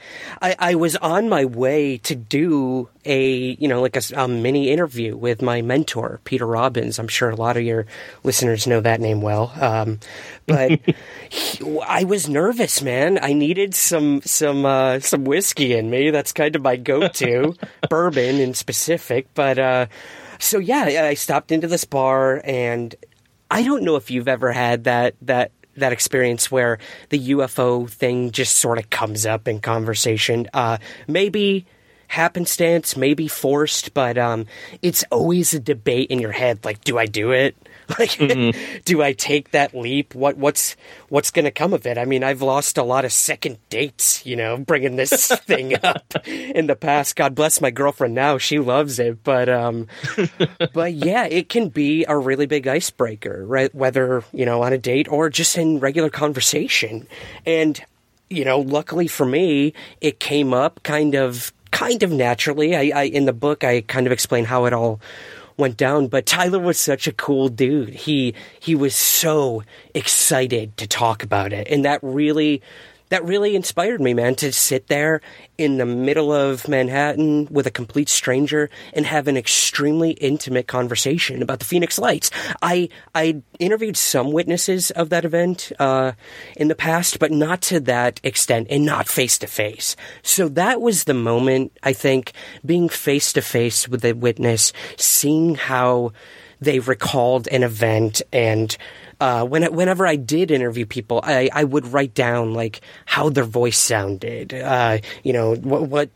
I, 0.42 0.56
I 0.58 0.76
was 0.76 0.96
on 0.96 1.30
my 1.30 1.46
way 1.46 1.98
to 2.00 2.16
do 2.16 2.90
a, 3.04 3.56
you 3.60 3.68
know, 3.68 3.82
like 3.82 3.96
a, 3.96 4.02
a, 4.16 4.28
mini 4.28 4.72
interview 4.72 5.16
with 5.16 5.42
my 5.42 5.62
mentor, 5.62 6.20
Peter 6.24 6.46
Robbins. 6.46 7.00
I'm 7.00 7.08
sure 7.08 7.30
a 7.30 7.36
lot 7.36 7.58
of 7.58 7.64
your 7.64 7.86
listeners 8.24 8.68
know 8.68 8.82
that 8.82 9.00
name 9.00 9.22
well. 9.22 9.54
Um, 9.60 10.00
but 10.48 10.80
he, 11.30 11.80
I 11.82 12.04
was 12.04 12.30
nervous, 12.30 12.82
man. 12.82 13.20
I 13.22 13.34
needed 13.34 13.76
some, 13.76 14.22
some, 14.24 14.66
uh, 14.66 15.00
some 15.00 15.26
whiskey 15.26 15.74
in 15.74 15.90
me. 15.90 16.10
That's 16.12 16.34
kind 16.34 16.56
of 16.56 16.62
my 16.62 16.78
go-to, 16.78 17.56
bourbon 17.90 18.40
in 18.40 18.54
specific. 18.54 19.28
But, 19.34 19.60
uh, 19.60 19.86
so 20.40 20.60
yeah, 20.60 21.06
I 21.06 21.14
stopped 21.14 21.52
into 21.52 21.68
this 21.68 21.86
bar 21.86 22.42
and 22.44 22.96
I 23.50 23.64
don't 23.64 23.84
know 23.84 23.96
if 23.96 24.12
you've 24.12 24.28
ever 24.28 24.52
had 24.52 24.86
that, 24.86 25.16
that, 25.22 25.52
that 25.78 25.92
experience 25.92 26.50
where 26.50 26.80
the 27.10 27.30
UFO 27.30 27.90
thing 27.90 28.32
just 28.32 28.58
sort 28.58 28.78
of 28.78 28.90
comes 28.90 29.26
up 29.26 29.48
in 29.48 29.60
conversation. 29.60 30.48
Uh, 30.54 30.78
maybe 31.08 31.66
happenstance, 32.08 32.96
maybe 32.96 33.28
forced, 33.28 33.94
but 33.94 34.18
um, 34.18 34.46
it's 34.82 35.04
always 35.12 35.54
a 35.54 35.60
debate 35.60 36.10
in 36.10 36.20
your 36.20 36.32
head. 36.32 36.64
Like, 36.64 36.84
do 36.84 36.98
I 36.98 37.06
do 37.06 37.32
it? 37.32 37.56
Like, 38.00 38.12
mm-hmm. 38.12 38.80
do 38.84 39.02
I 39.02 39.14
take 39.14 39.52
that 39.52 39.76
leap? 39.76 40.16
What 40.16 40.38
what's 40.38 40.76
what's 41.10 41.32
going 41.32 41.46
to 41.46 41.52
come 41.52 41.72
of 41.72 41.86
it? 41.86 41.98
I 41.98 42.06
mean, 42.06 42.24
I've 42.24 42.42
lost 42.42 42.78
a 42.78 42.84
lot 42.84 43.06
of 43.06 43.14
second 43.14 43.58
dates, 43.70 44.26
you 44.26 44.36
know, 44.36 44.58
bringing 44.58 44.96
this 44.96 45.28
thing 45.46 45.76
up 45.84 46.14
in 46.28 46.68
the 46.68 46.76
past. 46.76 47.16
God 47.16 47.36
bless 47.36 47.62
my 47.62 47.72
girlfriend 47.72 48.16
now; 48.16 48.38
she 48.38 48.60
loves 48.60 49.00
it. 49.00 49.24
But 49.24 49.50
um, 49.50 49.88
but 50.74 50.94
yeah, 50.94 51.26
it 51.26 51.48
can 51.48 51.70
be 51.70 52.06
a 52.08 52.18
really 52.18 52.48
big 52.48 52.68
icebreaker, 52.68 53.46
right? 53.46 53.74
Whether 53.74 54.24
you 54.34 54.46
know 54.46 54.64
on 54.64 54.74
a 54.74 54.78
date 54.78 55.08
or 55.10 55.30
just 55.30 55.58
in 55.58 55.80
regular 55.80 56.10
conversation, 56.10 57.08
and 57.46 57.80
you 58.30 58.46
know, 58.46 58.60
luckily 58.60 59.08
for 59.08 59.26
me, 59.26 59.74
it 60.02 60.20
came 60.20 60.54
up 60.54 60.82
kind 60.84 61.16
of 61.16 61.54
kind 61.72 62.04
of 62.04 62.12
naturally. 62.12 62.76
I, 62.76 63.02
I 63.02 63.04
in 63.04 63.26
the 63.26 63.34
book 63.34 63.64
I 63.64 63.82
kind 63.82 64.08
of 64.08 64.14
explain 64.14 64.46
how 64.46 64.66
it 64.66 64.74
all 64.74 65.00
went 65.58 65.78
down. 65.78 66.08
But 66.08 66.26
Tyler 66.26 66.60
was 66.60 66.78
such 66.78 67.08
a 67.08 67.14
cool 67.14 67.50
dude. 67.50 67.90
He 67.90 68.34
he 68.60 68.76
was 68.76 68.96
so 68.96 69.64
excited 69.94 70.78
to 70.78 70.88
talk 70.88 71.24
about 71.24 71.54
it, 71.54 71.68
and 71.70 71.86
that 71.86 72.00
really 72.02 72.62
that 73.16 73.24
really 73.24 73.56
inspired 73.56 74.02
me, 74.02 74.14
man, 74.14 74.36
to 74.36 74.52
sit 74.52 74.88
there 74.88 75.22
in 75.58 75.78
the 75.78 75.86
middle 75.86 76.34
of 76.34 76.68
Manhattan 76.68 77.46
with 77.50 77.66
a 77.66 77.72
complete 77.72 78.10
stranger 78.10 78.70
and 78.92 79.06
have 79.06 79.30
an 79.30 79.38
extremely 79.38 80.12
intimate 80.12 80.68
conversation 80.68 81.42
about 81.42 81.60
the 81.60 81.66
Phoenix 81.66 81.98
Lights. 81.98 82.30
I 82.62 82.90
I 83.16 83.42
interviewed 83.58 83.96
some 83.96 84.34
witnesses 84.34 84.92
of 84.92 85.12
that 85.12 85.24
event 85.24 85.72
uh, 85.80 86.12
in 86.58 86.68
the 86.68 86.76
past, 86.76 87.18
but 87.18 87.32
not 87.32 87.62
to 87.62 87.80
that 87.80 88.20
extent 88.22 88.68
and 88.70 88.86
not 88.86 89.08
face 89.08 89.38
to 89.38 89.48
face. 89.48 89.96
So 90.22 90.50
that 90.50 90.82
was 90.82 91.06
the 91.06 91.14
moment. 91.14 91.72
I 91.84 91.94
think 91.94 92.34
being 92.66 92.90
face 92.90 93.32
to 93.32 93.42
face 93.42 93.88
with 93.88 94.04
a 94.04 94.12
witness, 94.12 94.74
seeing 94.98 95.56
how 95.56 96.12
they 96.60 96.80
recalled 96.80 97.48
an 97.48 97.64
event 97.64 98.22
and 98.34 98.76
uh, 99.20 99.46
when, 99.46 99.64
whenever 99.74 100.06
I 100.06 100.16
did 100.16 100.52
interview 100.52 100.86
people, 100.86 101.22
I, 101.24 101.50
I 101.54 101.64
would 101.64 101.88
write 101.88 102.14
down 102.14 102.54
like 102.54 102.82
how 103.06 103.30
their 103.30 103.44
voice 103.44 103.78
sounded, 103.78 104.54
uh, 104.54 105.00
you 105.24 105.34
know, 105.34 105.56
what, 105.56 105.84
what 105.84 106.10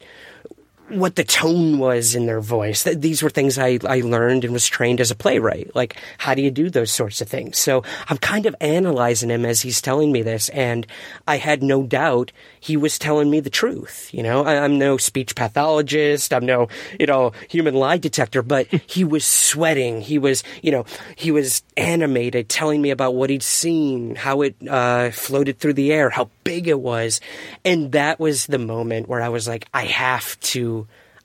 what 0.90 1.16
the 1.16 1.24
tone 1.24 1.78
was 1.78 2.16
in 2.16 2.26
their 2.26 2.42
voice. 2.42 2.84
These 2.84 3.22
were 3.22 3.30
things 3.30 3.58
I, 3.58 3.80
I 3.88 4.02
learned 4.02 4.44
and 4.44 4.54
was 4.54 4.68
trained 4.68 5.00
as 5.00 5.12
a 5.12 5.16
playwright. 5.16 5.76
Like, 5.76 5.96
how 6.18 6.34
do 6.34 6.42
you 6.42 6.52
do 6.52 6.70
those 6.70 6.92
sorts 6.92 7.22
of 7.22 7.28
things? 7.28 7.58
So 7.58 7.84
I'm 8.08 8.18
kind 8.18 8.46
of 8.46 8.56
analyzing 8.60 9.30
him 9.30 9.46
as 9.46 9.62
he's 9.62 9.82
telling 9.82 10.12
me 10.12 10.22
this, 10.22 10.50
and 10.50 10.88
I 11.28 11.38
had 11.38 11.64
no 11.64 11.84
doubt 11.84 12.32
he 12.60 12.78
was 12.78 13.00
telling 13.00 13.30
me 13.30 13.40
the 13.40 13.50
truth. 13.50 14.10
You 14.14 14.24
know, 14.24 14.44
I, 14.44 14.66
am 14.66 14.78
no 14.78 14.98
speech 14.98 15.36
pathologist, 15.36 16.34
I'm 16.34 16.46
no, 16.46 16.68
you 17.00 17.06
know, 17.06 17.32
human 17.50 17.76
lie 17.76 17.98
detector, 17.98 18.42
but 18.42 18.68
he 18.88 19.04
was 19.04 19.26
sweating. 19.26 20.02
He 20.02 20.18
was, 20.18 20.44
you 20.62 20.72
know, 20.72 20.86
he 21.16 21.32
was 21.32 21.64
animated, 21.78 22.50
telling 22.50 22.82
me 22.82 22.90
about 22.90 23.16
what 23.16 23.30
he'd 23.30 23.44
seen, 23.44 24.16
how 24.16 24.42
it 24.42 24.56
uh, 24.68 25.12
floated 25.12 25.60
through 25.60 25.74
the 25.74 25.92
air, 25.94 26.10
how 26.10 26.30
big 26.44 26.68
it 26.68 26.80
was. 26.80 27.22
And 27.64 27.92
that 27.92 28.20
was 28.20 28.48
the 28.48 28.60
moment 28.60 29.08
where 29.08 29.22
I 29.22 29.30
was 29.30 29.48
like, 29.48 29.68
I 29.74 29.86
have 29.86 30.40
to 30.40 30.79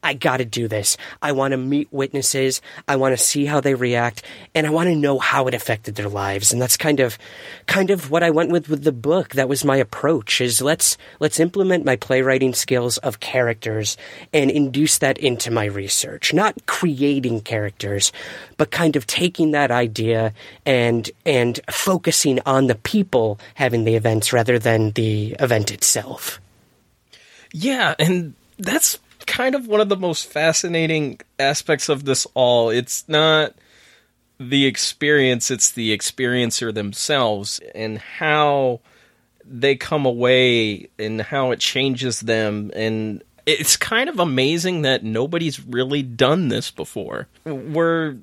I 0.04 0.12
got 0.12 0.37
to 0.37 0.44
do 0.44 0.68
this. 0.68 0.96
I 1.23 1.32
want 1.32 1.52
to 1.52 1.56
meet 1.56 1.88
witnesses. 1.90 2.61
I 2.87 2.96
want 2.96 3.16
to 3.16 3.25
see 3.25 3.46
how 3.46 3.61
they 3.61 3.75
react, 3.75 4.23
and 4.54 4.66
I 4.66 4.70
want 4.70 4.88
to 4.90 4.94
know 4.94 5.18
how 5.18 5.49
it 5.49 5.54
affected 5.54 5.94
their 5.94 6.11
lives. 6.11 6.52
And 6.52 6.61
that's 6.61 6.76
kind 6.76 7.00
of, 7.00 7.18
kind 7.66 7.90
of 7.90 8.11
what 8.11 8.23
I 8.23 8.30
went 8.30 8.52
with 8.52 8.68
with 8.68 8.84
the 8.84 8.92
book. 8.92 9.30
That 9.30 9.49
was 9.49 9.64
my 9.64 9.76
approach: 9.76 10.40
is 10.42 10.61
let's 10.61 10.99
let's 11.20 11.40
implement 11.40 11.87
my 11.87 11.96
playwriting 11.96 12.52
skills 12.52 12.99
of 12.99 13.20
characters 13.20 13.96
and 14.32 14.50
induce 14.50 14.99
that 14.99 15.16
into 15.18 15.50
my 15.50 15.64
research. 15.64 16.34
Not 16.34 16.66
creating 16.66 17.40
characters, 17.40 18.12
but 18.58 18.70
kind 18.70 18.96
of 18.96 19.06
taking 19.06 19.52
that 19.52 19.70
idea 19.70 20.34
and 20.66 21.11
and 21.25 21.58
focusing 21.70 22.40
on 22.44 22.66
the 22.66 22.75
people 22.75 23.40
having 23.54 23.84
the 23.84 23.94
events 23.94 24.32
rather 24.32 24.58
than 24.58 24.90
the 24.92 25.34
event 25.40 25.73
itself. 25.73 26.40
Yeah, 27.52 27.94
and 27.99 28.34
that's 28.58 28.99
kind 29.26 29.54
of 29.54 29.66
one 29.66 29.81
of 29.81 29.88
the 29.88 29.97
most 29.97 30.26
fascinating 30.26 31.21
aspects 31.38 31.88
of 31.88 32.04
this 32.04 32.26
all. 32.35 32.71
It's 32.71 33.09
not 33.09 33.54
the 34.38 34.66
experience, 34.66 35.50
it's 35.50 35.71
the 35.71 35.97
experiencer 35.97 36.73
themselves 36.73 37.61
and 37.75 37.99
how 37.99 38.81
they 39.45 39.76
come 39.76 40.07
away 40.07 40.88
and 40.99 41.21
how 41.21 41.50
it 41.50 41.61
changes 41.61 42.21
them 42.21 42.71
and 42.75 43.23
it's 43.47 43.76
kind 43.76 44.09
of 44.09 44.19
amazing 44.19 44.83
that 44.83 45.04
nobody's 45.04 45.64
really 45.64 46.02
done 46.02 46.49
this 46.49 46.71
before. 46.71 47.28
We're 47.45 48.16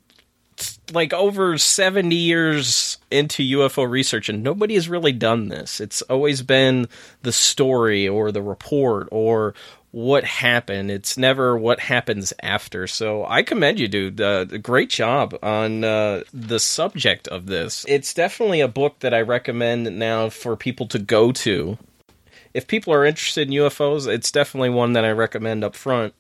like 0.91 1.13
over 1.13 1.57
70 1.57 2.15
years 2.15 2.97
into 3.09 3.43
UFO 3.57 3.89
research 3.89 4.29
and 4.29 4.43
nobody 4.43 4.75
has 4.75 4.89
really 4.89 5.11
done 5.11 5.49
this. 5.49 5.79
It's 5.79 6.01
always 6.03 6.41
been 6.41 6.87
the 7.21 7.31
story 7.31 8.07
or 8.07 8.31
the 8.31 8.41
report 8.41 9.07
or 9.11 9.53
what 9.91 10.23
happened. 10.23 10.89
It's 10.89 11.17
never 11.17 11.57
what 11.57 11.79
happens 11.79 12.33
after. 12.41 12.87
So 12.87 13.25
I 13.25 13.43
commend 13.43 13.79
you, 13.79 13.87
dude. 13.87 14.19
Uh, 14.19 14.45
great 14.45 14.89
job 14.89 15.37
on 15.43 15.83
uh, 15.83 16.23
the 16.33 16.59
subject 16.59 17.27
of 17.27 17.45
this. 17.45 17.85
It's 17.87 18.13
definitely 18.13 18.61
a 18.61 18.67
book 18.67 18.99
that 18.99 19.13
I 19.13 19.21
recommend 19.21 19.97
now 19.99 20.29
for 20.29 20.55
people 20.55 20.87
to 20.87 20.99
go 20.99 21.31
to. 21.33 21.77
If 22.53 22.67
people 22.67 22.93
are 22.93 23.05
interested 23.05 23.47
in 23.47 23.53
UFOs, 23.53 24.07
it's 24.07 24.31
definitely 24.31 24.71
one 24.71 24.93
that 24.93 25.05
I 25.05 25.11
recommend 25.11 25.63
up 25.63 25.75
front 25.75 26.13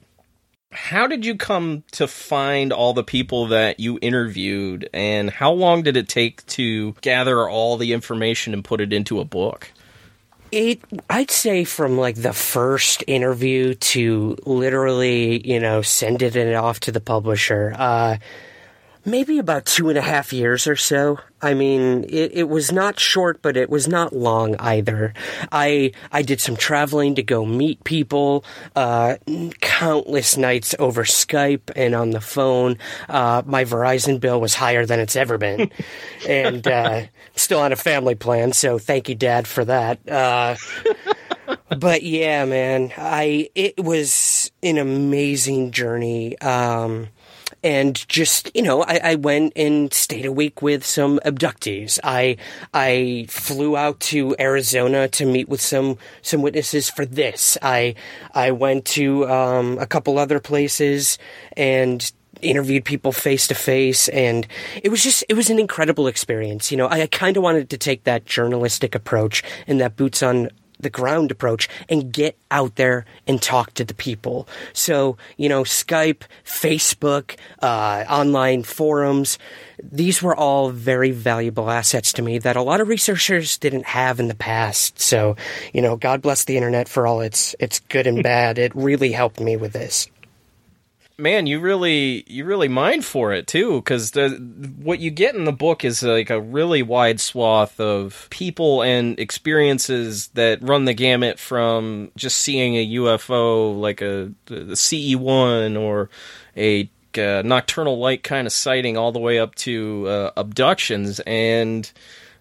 how 0.71 1.05
did 1.05 1.25
you 1.25 1.35
come 1.35 1.83
to 1.91 2.07
find 2.07 2.71
all 2.71 2.93
the 2.93 3.03
people 3.03 3.47
that 3.47 3.79
you 3.79 3.99
interviewed 4.01 4.89
and 4.93 5.29
how 5.29 5.51
long 5.51 5.83
did 5.83 5.97
it 5.97 6.07
take 6.07 6.45
to 6.47 6.93
gather 7.01 7.49
all 7.49 7.77
the 7.77 7.93
information 7.93 8.53
and 8.53 8.63
put 8.63 8.79
it 8.79 8.93
into 8.93 9.19
a 9.19 9.25
book 9.25 9.71
it 10.51 10.81
i'd 11.09 11.31
say 11.31 11.63
from 11.63 11.97
like 11.97 12.15
the 12.15 12.33
first 12.33 13.03
interview 13.07 13.73
to 13.75 14.37
literally 14.45 15.45
you 15.47 15.59
know 15.59 15.81
sending 15.81 16.35
it 16.35 16.55
off 16.55 16.79
to 16.79 16.91
the 16.91 17.01
publisher 17.01 17.73
uh 17.77 18.17
maybe 19.05 19.39
about 19.39 19.65
two 19.65 19.89
and 19.89 19.97
a 19.97 20.01
half 20.01 20.33
years 20.33 20.67
or 20.67 20.75
so. 20.75 21.19
I 21.41 21.53
mean, 21.53 22.03
it, 22.03 22.31
it 22.33 22.49
was 22.49 22.71
not 22.71 22.99
short, 22.99 23.41
but 23.41 23.57
it 23.57 23.69
was 23.69 23.87
not 23.87 24.13
long 24.13 24.55
either. 24.57 25.13
I 25.51 25.91
I 26.11 26.21
did 26.21 26.39
some 26.39 26.55
traveling 26.55 27.15
to 27.15 27.23
go 27.23 27.45
meet 27.45 27.83
people, 27.83 28.45
uh, 28.75 29.17
countless 29.59 30.37
nights 30.37 30.75
over 30.77 31.03
Skype 31.03 31.71
and 31.75 31.95
on 31.95 32.11
the 32.11 32.21
phone. 32.21 32.77
Uh, 33.09 33.41
my 33.45 33.65
Verizon 33.65 34.19
bill 34.19 34.39
was 34.39 34.53
higher 34.53 34.85
than 34.85 34.99
it's 34.99 35.15
ever 35.15 35.37
been, 35.37 35.71
and 36.27 36.67
uh, 36.67 37.03
still 37.35 37.59
on 37.59 37.71
a 37.71 37.77
family 37.77 38.15
plan. 38.15 38.53
So 38.53 38.77
thank 38.77 39.09
you, 39.09 39.15
Dad, 39.15 39.47
for 39.47 39.65
that. 39.65 40.07
Uh, 40.07 40.55
but 41.77 42.03
yeah, 42.03 42.45
man, 42.45 42.91
I 42.97 43.49
it 43.55 43.79
was 43.83 44.51
an 44.61 44.77
amazing 44.77 45.71
journey. 45.71 46.39
Um, 46.39 47.07
and 47.63 48.07
just 48.07 48.51
you 48.55 48.61
know, 48.61 48.83
I, 48.83 48.99
I, 49.03 49.15
went 49.15 49.53
and 49.55 49.93
stayed 49.93 50.25
a 50.25 50.31
week 50.31 50.61
with 50.61 50.85
some 50.85 51.19
abductees. 51.25 51.99
I 52.03 52.37
I 52.73 53.25
flew 53.29 53.77
out 53.77 53.99
to 54.11 54.35
Arizona 54.39 55.07
to 55.09 55.25
meet 55.25 55.47
with 55.47 55.61
some 55.61 55.97
some 56.21 56.41
witnesses 56.41 56.89
for 56.89 57.05
this. 57.05 57.57
I 57.61 57.95
I 58.33 58.51
went 58.51 58.85
to 58.85 59.29
um, 59.29 59.77
a 59.79 59.85
couple 59.85 60.17
other 60.17 60.39
places 60.39 61.17
and 61.55 62.11
interviewed 62.41 62.83
people 62.83 63.11
face 63.11 63.45
to 63.47 63.53
face 63.53 64.07
and 64.09 64.47
it 64.81 64.89
was 64.89 65.03
just 65.03 65.23
it 65.29 65.35
was 65.35 65.51
an 65.51 65.59
incredible 65.59 66.07
experience 66.07 66.71
you 66.71 66.77
know 66.77 66.87
i, 66.87 67.01
I 67.01 67.07
kind 67.07 67.37
of 67.37 67.43
wanted 67.43 67.69
to 67.69 67.77
take 67.77 68.05
that 68.05 68.25
journalistic 68.25 68.95
approach 68.95 69.43
and 69.67 69.79
that 69.79 69.95
boots 69.95 70.23
on 70.23 70.49
the 70.81 70.89
ground 70.89 71.31
approach 71.31 71.67
and 71.89 72.11
get 72.11 72.37
out 72.49 72.75
there 72.75 73.05
and 73.27 73.41
talk 73.41 73.73
to 73.75 73.83
the 73.83 73.93
people. 73.93 74.47
So, 74.73 75.17
you 75.37 75.49
know, 75.49 75.63
Skype, 75.63 76.23
Facebook, 76.45 77.37
uh, 77.61 78.05
online 78.09 78.63
forums, 78.63 79.39
these 79.81 80.21
were 80.21 80.35
all 80.35 80.69
very 80.69 81.11
valuable 81.11 81.69
assets 81.69 82.13
to 82.13 82.21
me 82.21 82.37
that 82.39 82.55
a 82.55 82.61
lot 82.61 82.81
of 82.81 82.87
researchers 82.87 83.57
didn't 83.57 83.85
have 83.85 84.19
in 84.19 84.27
the 84.27 84.35
past. 84.35 84.99
So, 84.99 85.35
you 85.73 85.81
know, 85.81 85.95
God 85.95 86.21
bless 86.21 86.43
the 86.43 86.57
internet 86.57 86.87
for 86.87 87.07
all 87.07 87.21
its 87.21 87.55
its 87.59 87.79
good 87.79 88.05
and 88.05 88.21
bad. 88.31 88.57
It 88.57 88.75
really 88.75 89.11
helped 89.11 89.39
me 89.39 89.55
with 89.55 89.73
this 89.73 90.10
man, 91.21 91.47
you 91.47 91.59
really 91.59 92.23
you 92.27 92.45
really 92.45 92.67
mined 92.67 93.05
for 93.05 93.31
it 93.31 93.47
too, 93.47 93.75
because 93.75 94.11
what 94.77 94.99
you 94.99 95.11
get 95.11 95.35
in 95.35 95.45
the 95.45 95.53
book 95.53 95.85
is 95.85 96.03
like 96.03 96.29
a 96.29 96.41
really 96.41 96.81
wide 96.83 97.19
swath 97.19 97.79
of 97.79 98.27
people 98.29 98.81
and 98.81 99.19
experiences 99.19 100.27
that 100.29 100.61
run 100.61 100.85
the 100.85 100.93
gamut 100.93 101.39
from 101.39 102.11
just 102.15 102.37
seeing 102.37 102.75
a 102.75 102.87
UFO 102.95 103.79
like 103.79 104.01
a 104.01 104.31
the 104.45 104.75
CE 104.75 105.15
one 105.15 105.77
or 105.77 106.09
a 106.57 106.89
uh, 107.17 107.41
nocturnal 107.45 107.99
light 107.99 108.23
kind 108.23 108.47
of 108.47 108.53
sighting 108.53 108.97
all 108.97 109.11
the 109.11 109.19
way 109.19 109.37
up 109.37 109.55
to 109.55 110.07
uh, 110.07 110.31
abductions. 110.37 111.19
And 111.21 111.91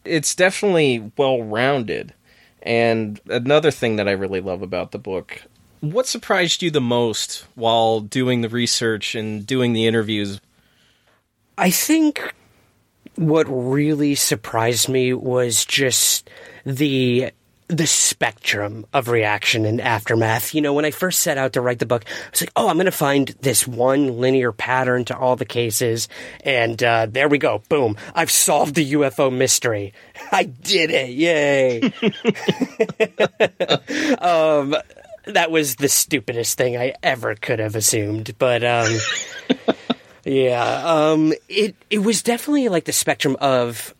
it's 0.04 0.34
definitely 0.34 1.12
well 1.16 1.42
rounded 1.42 2.14
and 2.62 3.20
another 3.28 3.70
thing 3.70 3.96
that 3.96 4.08
I 4.08 4.12
really 4.12 4.40
love 4.40 4.62
about 4.62 4.92
the 4.92 4.98
book 4.98 5.42
what 5.80 6.06
surprised 6.06 6.62
you 6.62 6.70
the 6.70 6.80
most 6.80 7.46
while 7.54 8.00
doing 8.00 8.40
the 8.40 8.48
research 8.48 9.14
and 9.14 9.46
doing 9.46 9.72
the 9.72 9.86
interviews? 9.86 10.40
I 11.56 11.70
think 11.70 12.34
what 13.16 13.44
really 13.48 14.14
surprised 14.14 14.88
me 14.88 15.12
was 15.12 15.64
just 15.64 16.30
the 16.64 17.32
the 17.68 17.86
spectrum 17.86 18.84
of 18.92 19.08
reaction 19.08 19.64
and 19.64 19.80
aftermath. 19.80 20.54
You 20.54 20.60
know, 20.60 20.74
when 20.74 20.84
I 20.84 20.90
first 20.90 21.20
set 21.20 21.38
out 21.38 21.52
to 21.52 21.60
write 21.60 21.78
the 21.78 21.86
book, 21.86 22.04
I 22.04 22.30
was 22.30 22.40
like, 22.40 22.52
"Oh, 22.56 22.68
I'm 22.68 22.76
going 22.76 22.86
to 22.86 22.92
find 22.92 23.28
this 23.42 23.66
one 23.66 24.18
linear 24.18 24.50
pattern 24.52 25.04
to 25.06 25.16
all 25.16 25.36
the 25.36 25.44
cases," 25.44 26.08
and 26.44 26.82
uh, 26.82 27.06
there 27.08 27.28
we 27.28 27.38
go. 27.38 27.62
Boom! 27.68 27.96
I've 28.14 28.30
solved 28.30 28.74
the 28.74 28.92
UFO 28.94 29.32
mystery. 29.32 29.92
I 30.32 30.44
did 30.44 30.90
it! 30.90 31.10
Yay! 31.10 31.92
um, 34.18 34.74
that 35.34 35.50
was 35.50 35.76
the 35.76 35.88
stupidest 35.88 36.56
thing 36.58 36.76
I 36.76 36.94
ever 37.02 37.34
could 37.34 37.58
have 37.58 37.76
assumed. 37.76 38.34
But 38.38 38.64
um, 38.64 38.92
yeah, 40.24 40.82
um, 40.84 41.32
it 41.48 41.74
it 41.90 42.00
was 42.00 42.22
definitely 42.22 42.68
like 42.68 42.84
the 42.84 42.92
spectrum 42.92 43.36
of, 43.40 43.94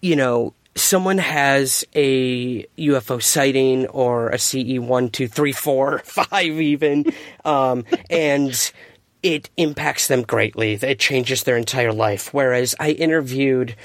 you 0.00 0.16
know, 0.16 0.54
someone 0.74 1.18
has 1.18 1.84
a 1.94 2.64
UFO 2.78 3.22
sighting 3.22 3.86
or 3.88 4.30
a 4.30 4.38
CE 4.38 4.78
one, 4.78 5.10
two, 5.10 5.28
three, 5.28 5.52
four, 5.52 5.98
five, 6.04 6.60
even, 6.60 7.06
um, 7.44 7.84
and 8.10 8.72
it 9.22 9.50
impacts 9.56 10.08
them 10.08 10.22
greatly. 10.22 10.72
It 10.74 10.98
changes 10.98 11.44
their 11.44 11.56
entire 11.56 11.92
life. 11.92 12.34
Whereas 12.34 12.74
I 12.80 12.90
interviewed 12.90 13.76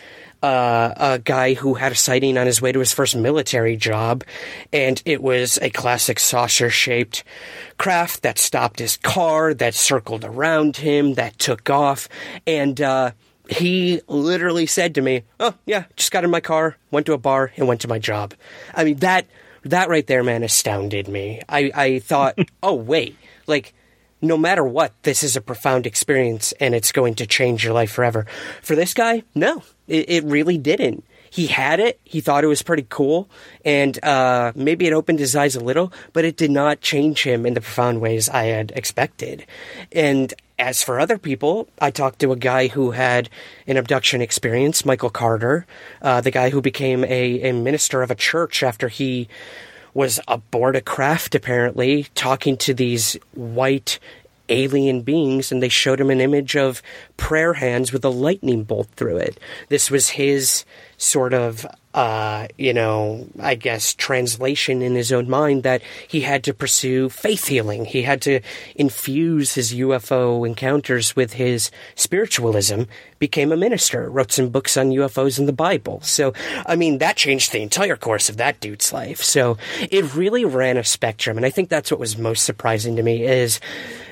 uh, 0.43 0.93
a 0.95 1.19
guy 1.19 1.53
who 1.53 1.75
had 1.75 1.91
a 1.91 1.95
sighting 1.95 2.37
on 2.37 2.45
his 2.45 2.61
way 2.61 2.71
to 2.71 2.79
his 2.79 2.93
first 2.93 3.15
military 3.15 3.75
job, 3.75 4.23
and 4.71 5.01
it 5.05 5.21
was 5.21 5.57
a 5.61 5.69
classic 5.69 6.19
saucer 6.19 6.69
shaped 6.69 7.23
craft 7.77 8.23
that 8.23 8.37
stopped 8.37 8.79
his 8.79 8.97
car, 8.97 9.53
that 9.53 9.73
circled 9.73 10.23
around 10.23 10.77
him, 10.77 11.15
that 11.15 11.37
took 11.39 11.69
off, 11.69 12.07
and 12.45 12.79
uh, 12.81 13.11
he 13.49 14.01
literally 14.07 14.65
said 14.65 14.95
to 14.95 15.01
me, 15.01 15.23
"Oh 15.39 15.53
yeah, 15.65 15.85
just 15.95 16.11
got 16.11 16.23
in 16.23 16.29
my 16.29 16.41
car, 16.41 16.77
went 16.91 17.05
to 17.07 17.13
a 17.13 17.17
bar, 17.17 17.51
and 17.55 17.67
went 17.67 17.81
to 17.81 17.87
my 17.87 17.99
job." 17.99 18.33
I 18.73 18.83
mean 18.83 18.97
that 18.97 19.25
that 19.63 19.89
right 19.89 20.05
there, 20.05 20.23
man, 20.23 20.43
astounded 20.43 21.07
me. 21.07 21.41
I 21.49 21.71
I 21.73 21.99
thought, 21.99 22.37
oh 22.63 22.75
wait, 22.75 23.15
like 23.47 23.73
no 24.21 24.37
matter 24.37 24.63
what, 24.63 24.93
this 25.03 25.23
is 25.23 25.35
a 25.35 25.41
profound 25.41 25.85
experience 25.85 26.53
and 26.59 26.73
it's 26.73 26.91
going 26.91 27.15
to 27.15 27.27
change 27.27 27.63
your 27.63 27.73
life 27.73 27.91
forever. 27.91 28.25
For 28.61 28.75
this 28.75 28.93
guy, 28.93 29.23
no, 29.35 29.63
it, 29.87 30.09
it 30.09 30.23
really 30.23 30.57
didn't. 30.57 31.03
He 31.29 31.47
had 31.47 31.79
it. 31.79 31.99
He 32.03 32.21
thought 32.21 32.43
it 32.43 32.47
was 32.47 32.61
pretty 32.61 32.85
cool, 32.89 33.29
and 33.65 34.03
uh, 34.03 34.53
maybe 34.55 34.87
it 34.87 34.93
opened 34.93 35.19
his 35.19 35.35
eyes 35.35 35.55
a 35.55 35.59
little, 35.59 35.91
but 36.13 36.25
it 36.25 36.37
did 36.37 36.51
not 36.51 36.81
change 36.81 37.23
him 37.23 37.45
in 37.45 37.53
the 37.53 37.61
profound 37.61 38.01
ways 38.01 38.29
I 38.29 38.45
had 38.45 38.71
expected. 38.75 39.45
And 39.91 40.33
as 40.57 40.81
for 40.83 40.99
other 40.99 41.17
people, 41.17 41.67
I 41.79 41.91
talked 41.91 42.19
to 42.19 42.31
a 42.31 42.37
guy 42.37 42.67
who 42.67 42.91
had 42.91 43.29
an 43.67 43.77
abduction 43.77 44.21
experience, 44.21 44.85
Michael 44.85 45.09
Carter, 45.09 45.65
uh, 46.01 46.21
the 46.21 46.31
guy 46.31 46.49
who 46.49 46.61
became 46.61 47.03
a, 47.03 47.49
a 47.49 47.53
minister 47.53 48.01
of 48.01 48.09
a 48.09 48.15
church 48.15 48.63
after 48.63 48.87
he 48.87 49.27
was 49.97 50.19
aboard 50.27 50.75
a 50.75 50.81
craft, 50.81 51.33
apparently, 51.33 52.05
talking 52.13 52.55
to 52.55 52.71
these 52.71 53.17
white 53.33 53.97
alien 54.47 55.01
beings, 55.01 55.51
and 55.51 55.61
they 55.61 55.69
showed 55.69 55.99
him 55.99 56.11
an 56.11 56.21
image 56.21 56.55
of 56.55 56.83
prayer 57.17 57.53
hands 57.53 57.91
with 57.91 58.05
a 58.05 58.09
lightning 58.09 58.63
bolt 58.63 58.87
through 58.95 59.17
it. 59.17 59.39
This 59.69 59.89
was 59.89 60.09
his 60.09 60.65
sort 60.97 61.33
of, 61.33 61.65
uh, 61.97 62.47
you 62.59 62.75
know, 62.75 63.27
I 63.39 63.55
guess, 63.55 63.95
translation 63.95 64.83
in 64.83 64.93
his 64.93 65.11
own 65.11 65.27
mind 65.27 65.63
that 65.63 65.81
he 66.07 66.21
had 66.21 66.43
to 66.43 66.53
pursue 66.53 67.09
faith 67.09 67.47
healing. 67.47 67.85
He 67.85 68.03
had 68.03 68.21
to 68.21 68.39
infuse 68.75 69.55
his 69.55 69.73
UFO 69.73 70.45
encounters 70.45 71.15
with 71.15 71.33
his 71.33 71.71
spiritualism, 71.95 72.83
became 73.17 73.51
a 73.51 73.57
minister, 73.57 74.11
wrote 74.11 74.31
some 74.31 74.49
books 74.49 74.77
on 74.77 74.91
UFOs 74.91 75.39
and 75.39 75.47
the 75.47 75.53
Bible. 75.53 75.99
So, 76.01 76.33
I 76.67 76.75
mean, 76.75 76.99
that 76.99 77.17
changed 77.17 77.51
the 77.51 77.63
entire 77.63 77.97
course 77.97 78.29
of 78.29 78.37
that 78.37 78.59
dude's 78.59 78.93
life. 78.93 79.23
So 79.23 79.57
it 79.89 80.13
really 80.13 80.45
ran 80.45 80.77
a 80.77 80.83
spectrum. 80.83 81.35
And 81.35 81.47
I 81.47 81.49
think 81.49 81.67
that's 81.67 81.89
what 81.89 81.99
was 81.99 82.15
most 82.15 82.45
surprising 82.45 82.95
to 82.97 83.01
me 83.01 83.23
is 83.23 83.59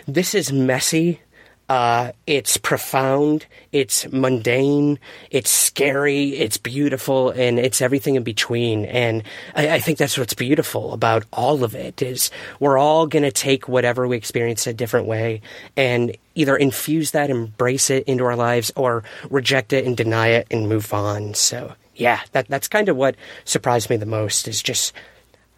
this 0.07 0.33
is 0.33 0.51
messy 0.51 1.19
uh, 1.67 2.12
it's 2.28 2.58
profound, 2.58 3.45
it's 3.71 4.12
mundane, 4.12 4.99
it's 5.32 5.49
scary, 5.49 6.30
it's 6.30 6.58
beautiful, 6.58 7.32
and 7.32 7.58
it's 7.58 7.82
everything 7.82 8.15
in 8.15 8.23
between. 8.23 8.86
And 8.86 9.23
I, 9.56 9.69
I 9.69 9.80
think 9.80 9.97
that's 9.97 10.17
what's 10.17 10.36
beautiful 10.36 10.93
about 10.93 11.23
all 11.34 11.63
of 11.63 11.73
it 11.73 12.01
is 12.01 12.30
we're 12.60 12.78
all 12.78 13.08
going 13.08 13.23
to 13.23 13.32
take 13.32 13.67
whatever 13.67 14.08
we 14.08 14.15
experience 14.15 14.67
a 14.67 14.73
different 14.73 15.08
way 15.08 15.41
and 15.75 16.15
either 16.36 16.56
infuse 16.56 17.12
that, 17.12 17.30
embrace 17.30 17.89
it 17.89 18.04
into 18.04 18.25
our 18.25 18.36
lives, 18.36 18.71
or 18.75 19.04
reject 19.30 19.73
it 19.73 19.86
and 19.86 19.97
deny 19.97 20.28
it 20.28 20.47
and 20.51 20.69
move 20.69 20.93
on. 20.93 21.34
So 21.34 21.73
yeah, 21.95 22.21
that 22.34 22.47
that's 22.47 22.67
kind 22.67 22.89
of 22.89 22.97
what 22.97 23.15
surprised 23.43 23.89
me 23.89 23.97
the 23.97 24.06
most 24.06 24.47
is 24.47 24.62
just 24.62 24.93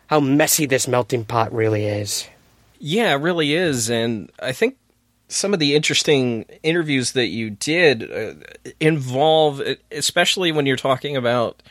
how 0.08 0.22
messy 0.22 0.66
this 0.66 0.88
melting 0.88 1.26
pot 1.26 1.52
really 1.52 1.86
is. 1.86 2.30
Yeah, 2.80 3.12
it 3.14 3.22
really 3.22 3.54
is, 3.54 3.90
and 3.90 4.32
I 4.40 4.52
think 4.52 4.78
some 5.28 5.54
of 5.54 5.60
the 5.60 5.76
interesting 5.76 6.46
interviews 6.64 7.12
that 7.14 7.28
you 7.28 7.50
did 7.50 8.12
uh, 8.12 8.34
involve, 8.80 9.62
especially 9.92 10.52
when 10.52 10.66
you're 10.66 10.78
talking 10.78 11.18
about 11.18 11.62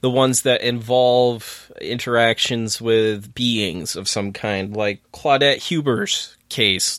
the 0.00 0.10
ones 0.10 0.42
that 0.42 0.62
involve 0.62 1.70
interactions 1.80 2.80
with 2.80 3.34
beings 3.34 3.96
of 3.96 4.08
some 4.08 4.32
kind, 4.32 4.74
like 4.74 5.00
Claudette 5.12 5.58
Huber's 5.58 6.36
case. 6.48 6.98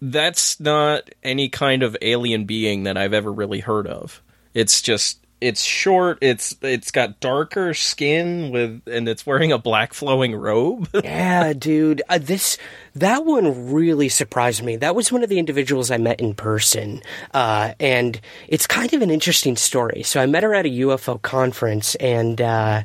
That's 0.00 0.58
not 0.58 1.10
any 1.22 1.48
kind 1.48 1.82
of 1.82 1.96
alien 2.02 2.44
being 2.44 2.82
that 2.82 2.98
I've 2.98 3.14
ever 3.14 3.32
really 3.32 3.60
heard 3.60 3.86
of. 3.86 4.20
It's 4.52 4.82
just 4.82 5.21
it's 5.42 5.62
short. 5.62 6.18
It's 6.20 6.56
it's 6.62 6.90
got 6.90 7.20
darker 7.20 7.74
skin 7.74 8.50
with, 8.52 8.82
and 8.86 9.08
it's 9.08 9.26
wearing 9.26 9.50
a 9.50 9.58
black 9.58 9.92
flowing 9.92 10.34
robe. 10.34 10.88
yeah, 11.04 11.52
dude, 11.52 12.00
uh, 12.08 12.18
this 12.18 12.58
that 12.94 13.24
one 13.24 13.72
really 13.72 14.08
surprised 14.08 14.62
me. 14.62 14.76
That 14.76 14.94
was 14.94 15.10
one 15.10 15.22
of 15.22 15.28
the 15.28 15.38
individuals 15.38 15.90
I 15.90 15.98
met 15.98 16.20
in 16.20 16.34
person, 16.34 17.02
uh, 17.34 17.74
and 17.80 18.20
it's 18.46 18.66
kind 18.66 18.92
of 18.94 19.02
an 19.02 19.10
interesting 19.10 19.56
story. 19.56 20.02
So 20.04 20.20
I 20.22 20.26
met 20.26 20.44
her 20.44 20.54
at 20.54 20.66
a 20.66 20.70
UFO 20.70 21.20
conference, 21.20 21.94
and. 21.96 22.40
Uh, 22.40 22.82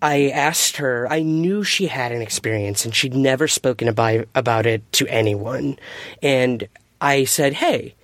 I 0.00 0.28
asked 0.28 0.76
her, 0.76 1.08
I 1.10 1.22
knew 1.22 1.64
she 1.64 1.88
had 1.88 2.12
an 2.12 2.22
experience 2.22 2.84
and 2.84 2.94
she'd 2.94 3.16
never 3.16 3.48
spoken 3.48 3.88
about, 3.88 4.26
about 4.32 4.64
it 4.64 4.92
to 4.92 5.08
anyone. 5.08 5.76
And 6.22 6.68
I 7.00 7.24
said, 7.24 7.54
Hey, 7.54 7.96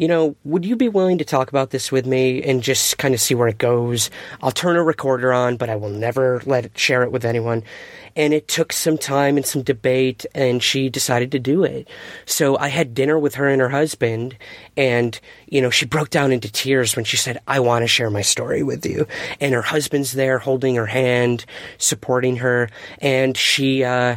you 0.00 0.08
know, 0.08 0.34
would 0.44 0.64
you 0.64 0.76
be 0.76 0.88
willing 0.88 1.18
to 1.18 1.26
talk 1.26 1.50
about 1.50 1.72
this 1.72 1.92
with 1.92 2.06
me 2.06 2.42
and 2.42 2.62
just 2.62 2.96
kind 2.96 3.12
of 3.12 3.20
see 3.20 3.34
where 3.34 3.48
it 3.48 3.58
goes? 3.58 4.08
I'll 4.42 4.50
turn 4.50 4.76
a 4.76 4.82
recorder 4.82 5.30
on, 5.30 5.58
but 5.58 5.68
I 5.68 5.76
will 5.76 5.90
never 5.90 6.40
let 6.46 6.64
it 6.64 6.78
share 6.78 7.02
it 7.02 7.12
with 7.12 7.26
anyone. 7.26 7.64
And 8.16 8.34
it 8.34 8.48
took 8.48 8.72
some 8.72 8.98
time 8.98 9.36
and 9.36 9.46
some 9.46 9.62
debate, 9.62 10.26
and 10.34 10.62
she 10.62 10.88
decided 10.88 11.32
to 11.32 11.38
do 11.38 11.64
it. 11.64 11.88
So 12.26 12.58
I 12.58 12.68
had 12.68 12.94
dinner 12.94 13.18
with 13.18 13.36
her 13.36 13.48
and 13.48 13.60
her 13.60 13.68
husband, 13.68 14.36
and, 14.76 15.18
you 15.46 15.62
know, 15.62 15.70
she 15.70 15.86
broke 15.86 16.10
down 16.10 16.32
into 16.32 16.50
tears 16.50 16.96
when 16.96 17.04
she 17.04 17.16
said, 17.16 17.40
I 17.46 17.60
want 17.60 17.82
to 17.82 17.86
share 17.86 18.10
my 18.10 18.22
story 18.22 18.62
with 18.62 18.84
you. 18.84 19.06
And 19.40 19.54
her 19.54 19.62
husband's 19.62 20.12
there 20.12 20.38
holding 20.38 20.74
her 20.74 20.86
hand, 20.86 21.44
supporting 21.78 22.36
her. 22.36 22.68
And 22.98 23.36
she, 23.36 23.84
uh, 23.84 24.16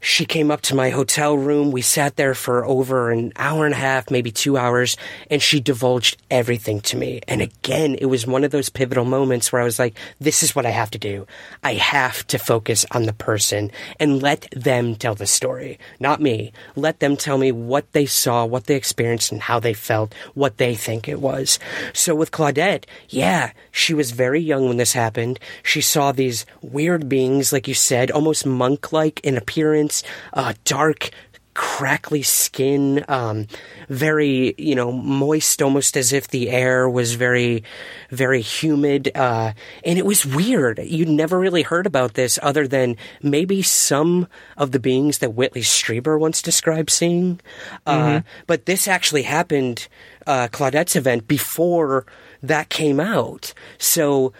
she 0.00 0.24
came 0.24 0.50
up 0.50 0.60
to 0.62 0.74
my 0.74 0.90
hotel 0.90 1.36
room. 1.36 1.70
We 1.70 1.82
sat 1.82 2.16
there 2.16 2.34
for 2.34 2.64
over 2.64 3.10
an 3.10 3.32
hour 3.36 3.64
and 3.64 3.74
a 3.74 3.78
half, 3.78 4.10
maybe 4.10 4.30
two 4.30 4.56
hours, 4.56 4.96
and 5.30 5.40
she 5.40 5.60
divulged 5.60 6.20
everything 6.30 6.80
to 6.82 6.96
me. 6.96 7.20
And 7.26 7.40
again, 7.40 7.94
it 7.94 8.06
was 8.06 8.26
one 8.26 8.44
of 8.44 8.50
those 8.50 8.68
pivotal 8.68 9.04
moments 9.04 9.52
where 9.52 9.62
I 9.62 9.64
was 9.64 9.78
like, 9.78 9.96
this 10.20 10.42
is 10.42 10.54
what 10.54 10.66
I 10.66 10.70
have 10.70 10.90
to 10.90 10.98
do. 10.98 11.26
I 11.62 11.74
have 11.74 12.26
to 12.28 12.38
focus 12.38 12.84
on 12.90 13.04
the 13.04 13.12
person 13.12 13.29
and 13.38 14.22
let 14.22 14.48
them 14.52 14.94
tell 14.94 15.14
the 15.14 15.26
story, 15.26 15.78
not 15.98 16.20
me. 16.20 16.52
Let 16.76 17.00
them 17.00 17.16
tell 17.16 17.38
me 17.38 17.52
what 17.52 17.92
they 17.92 18.06
saw, 18.06 18.44
what 18.44 18.64
they 18.64 18.76
experienced, 18.76 19.32
and 19.32 19.42
how 19.42 19.60
they 19.60 19.74
felt, 19.74 20.14
what 20.34 20.56
they 20.56 20.74
think 20.74 21.08
it 21.08 21.20
was. 21.20 21.58
So 21.92 22.14
with 22.14 22.30
Claudette, 22.30 22.84
yeah, 23.08 23.52
she 23.70 23.94
was 23.94 24.10
very 24.10 24.40
young 24.40 24.66
when 24.68 24.76
this 24.76 24.92
happened. 24.92 25.38
She 25.62 25.80
saw 25.80 26.12
these 26.12 26.46
weird 26.62 27.08
beings, 27.08 27.52
like 27.52 27.68
you 27.68 27.74
said, 27.74 28.10
almost 28.10 28.46
monk 28.46 28.92
like 28.92 29.20
in 29.20 29.36
appearance, 29.36 30.02
uh, 30.32 30.54
dark, 30.64 31.10
crackly 31.54 32.22
skin, 32.22 33.04
um, 33.08 33.46
very, 33.88 34.54
you 34.56 34.74
know, 34.74 34.92
moist, 34.92 35.60
almost 35.62 35.96
as 35.96 36.12
if 36.12 36.28
the 36.28 36.50
air 36.50 36.88
was 36.88 37.14
very, 37.14 37.64
very 38.10 38.40
humid. 38.40 39.10
Uh, 39.14 39.52
and 39.84 39.98
it 39.98 40.06
was 40.06 40.24
weird. 40.24 40.78
You'd 40.78 41.08
never 41.08 41.38
really 41.38 41.62
heard 41.62 41.86
about 41.86 42.14
this 42.14 42.38
other 42.42 42.68
than 42.68 42.96
maybe 43.22 43.62
some 43.62 44.28
of 44.56 44.72
the 44.72 44.80
beings 44.80 45.18
that 45.18 45.34
Whitley 45.34 45.62
Strieber 45.62 46.18
once 46.18 46.42
described 46.42 46.90
seeing. 46.90 47.40
Uh, 47.86 47.98
mm-hmm. 47.98 48.28
But 48.46 48.66
this 48.66 48.86
actually 48.86 49.22
happened, 49.22 49.88
uh, 50.26 50.48
Claudette's 50.48 50.96
event, 50.96 51.26
before 51.26 52.06
that 52.42 52.68
came 52.68 53.00
out. 53.00 53.52
So, 53.78 54.32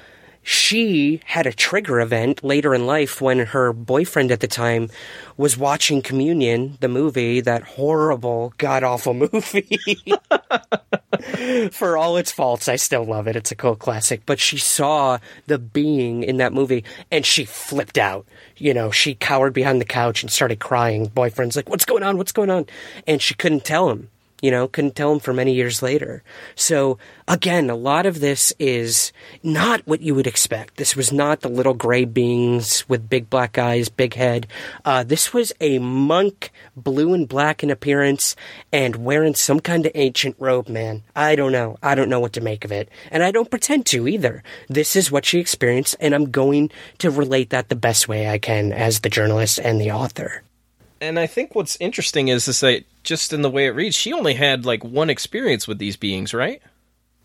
she 0.43 1.21
had 1.27 1.47
a 1.47 1.53
trigger 1.53 2.01
event 2.01 2.43
later 2.43 2.75
in 2.75 2.87
life 2.87 3.21
when 3.21 3.41
her 3.41 3.73
boyfriend 3.73 4.31
at 4.33 4.41
the 4.41 4.49
time 4.49 4.89
was 5.37 5.57
watching 5.57 6.01
Communion, 6.01 6.79
the 6.81 6.89
movie, 6.89 7.41
that 7.41 7.63
horrible, 7.63 8.55
god 8.57 8.83
awful 8.83 9.15
movie. 9.33 9.79
For 11.73 11.97
all 11.97 12.17
its 12.17 12.33
faults, 12.33 12.69
I 12.69 12.77
still 12.77 13.05
love 13.05 13.29
it. 13.29 13.37
It's 13.37 13.53
a 13.53 13.55
cult 13.55 13.79
classic. 13.79 14.23
But 14.25 14.41
she 14.41 14.57
saw 14.57 15.19
the 15.47 15.59
being 15.59 16.23
in 16.23 16.39
that 16.39 16.53
movie 16.53 16.85
and 17.11 17.27
she 17.27 17.45
flipped 17.45 17.99
out. 17.99 18.27
You 18.57 18.73
know, 18.73 18.91
she 18.91 19.15
cowered 19.15 19.53
behind 19.53 19.81
the 19.81 19.87
couch 19.87 20.23
and 20.23 20.31
started 20.31 20.59
crying. 20.59 21.07
Boyfriend's 21.09 21.57
like, 21.57 21.69
What's 21.69 21.85
going 21.85 22.03
on? 22.03 22.17
What's 22.17 22.33
going 22.33 22.51
on? 22.51 22.67
And 23.07 23.21
she 23.21 23.35
couldn't 23.35 23.65
tell 23.65 23.91
him 23.91 24.09
you 24.43 24.51
know, 24.51 24.69
couldn't 24.69 24.97
tell 24.97 25.13
him 25.13 25.21
for 25.21 25.33
many 25.33 25.55
years 25.55 25.83
later. 25.83 26.23
So 26.55 26.99
again, 27.29 27.71
a 27.71 27.75
lot 27.75 28.07
of 28.07 28.21
this 28.21 28.53
is 28.59 29.13
not 29.43 29.87
what 29.87 30.01
you 30.01 30.15
would 30.15 30.27
expect. 30.27 30.77
This 30.77 30.97
was 30.97 31.13
not 31.13 31.41
the 31.41 31.49
little 31.49 31.75
gray 31.75 32.05
beings 32.05 32.89
with 32.89 33.09
big 33.09 33.31
black 33.31 33.59
eyes, 33.59 33.89
big 33.89 34.15
head. 34.15 34.47
Uh, 34.85 35.05
this 35.05 35.33
was 35.33 35.53
a 35.61 35.79
monk, 35.79 36.51
blue 36.77 37.15
and 37.15 37.29
black 37.29 37.63
in 37.63 37.71
appearance, 37.71 38.37
and 38.73 38.97
wearing 38.97 39.35
some 39.35 39.61
kind 39.61 39.87
of 39.87 39.93
ancient 39.95 40.37
robe, 40.39 40.69
man. 40.69 41.03
I 41.15 41.37
don't 41.37 41.53
know. 41.53 41.79
I 41.83 41.95
don't 41.95 42.09
know 42.09 42.21
what 42.21 42.33
to 42.35 42.41
make 42.41 42.65
of 42.65 42.73
it. 42.73 42.89
And 43.11 43.23
I 43.23 43.31
don't 43.31 43.51
pretend 43.51 43.87
to 43.87 44.09
either. 44.09 44.43
This 44.69 44.97
is 44.97 45.11
what 45.11 45.25
she 45.25 45.39
experienced, 45.39 45.97
and 46.01 46.15
I'm 46.15 46.31
going 46.31 46.71
to 46.99 47.11
relate 47.11 47.51
that 47.51 47.69
the 47.69 47.75
best 47.75 48.09
way 48.09 48.29
I 48.29 48.39
can 48.39 48.73
as 48.73 49.01
the 49.01 49.09
journalist 49.09 49.59
and 49.59 49.81
the 49.81 49.93
author 49.93 50.43
and 51.01 51.19
I 51.19 51.27
think 51.27 51.55
what's 51.55 51.77
interesting 51.81 52.29
is 52.29 52.45
to 52.45 52.53
say, 52.53 52.85
just 53.03 53.33
in 53.33 53.43
the 53.43 53.51
way 53.51 53.67
it 53.67 53.71
reads, 53.71 53.97
she 53.97 54.13
only 54.13 54.35
had 54.35 54.65
like 54.65 54.85
one 54.85 55.11
experience 55.11 55.67
with 55.67 55.79
these 55.79 55.97
beings, 55.97 56.35
right? 56.35 56.63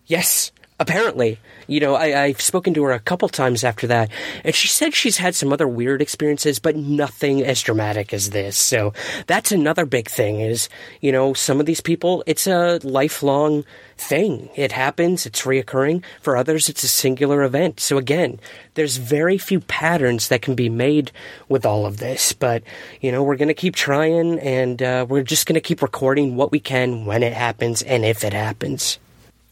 Yes, 0.05 0.51
apparently. 0.79 1.39
You 1.67 1.79
know, 1.79 1.95
I, 1.95 2.27
have 2.27 2.41
spoken 2.41 2.73
to 2.75 2.83
her 2.83 2.91
a 2.91 2.99
couple 2.99 3.27
times 3.29 3.63
after 3.63 3.87
that, 3.87 4.09
and 4.43 4.53
she 4.53 4.67
said 4.67 4.93
she's 4.93 5.17
had 5.17 5.33
some 5.33 5.51
other 5.51 5.67
weird 5.67 6.01
experiences, 6.01 6.59
but 6.59 6.75
nothing 6.75 7.43
as 7.43 7.61
dramatic 7.61 8.13
as 8.13 8.31
this. 8.31 8.57
So 8.57 8.93
that's 9.25 9.51
another 9.51 9.85
big 9.85 10.09
thing 10.09 10.41
is, 10.41 10.69
you 11.01 11.11
know, 11.11 11.33
some 11.33 11.59
of 11.59 11.65
these 11.65 11.81
people, 11.81 12.23
it's 12.27 12.45
a 12.45 12.79
lifelong 12.83 13.65
thing. 13.97 14.49
It 14.55 14.73
happens, 14.73 15.25
it's 15.25 15.43
reoccurring. 15.43 16.03
For 16.21 16.37
others, 16.37 16.69
it's 16.69 16.83
a 16.83 16.87
singular 16.87 17.43
event. 17.43 17.79
So 17.79 17.97
again, 17.97 18.39
there's 18.73 18.97
very 18.97 19.37
few 19.37 19.61
patterns 19.61 20.27
that 20.27 20.41
can 20.41 20.55
be 20.55 20.69
made 20.69 21.11
with 21.47 21.65
all 21.65 21.85
of 21.85 21.97
this, 21.97 22.33
but, 22.33 22.61
you 23.01 23.11
know, 23.11 23.23
we're 23.23 23.37
going 23.37 23.47
to 23.47 23.53
keep 23.53 23.75
trying 23.75 24.39
and 24.39 24.83
uh, 24.83 25.05
we're 25.07 25.23
just 25.23 25.47
going 25.47 25.55
to 25.55 25.61
keep 25.61 25.81
recording 25.81 26.35
what 26.35 26.51
we 26.51 26.59
can 26.59 27.05
when 27.05 27.23
it 27.23 27.33
happens 27.33 27.81
and 27.81 28.03
if 28.03 28.23
it 28.23 28.33
happens 28.33 28.99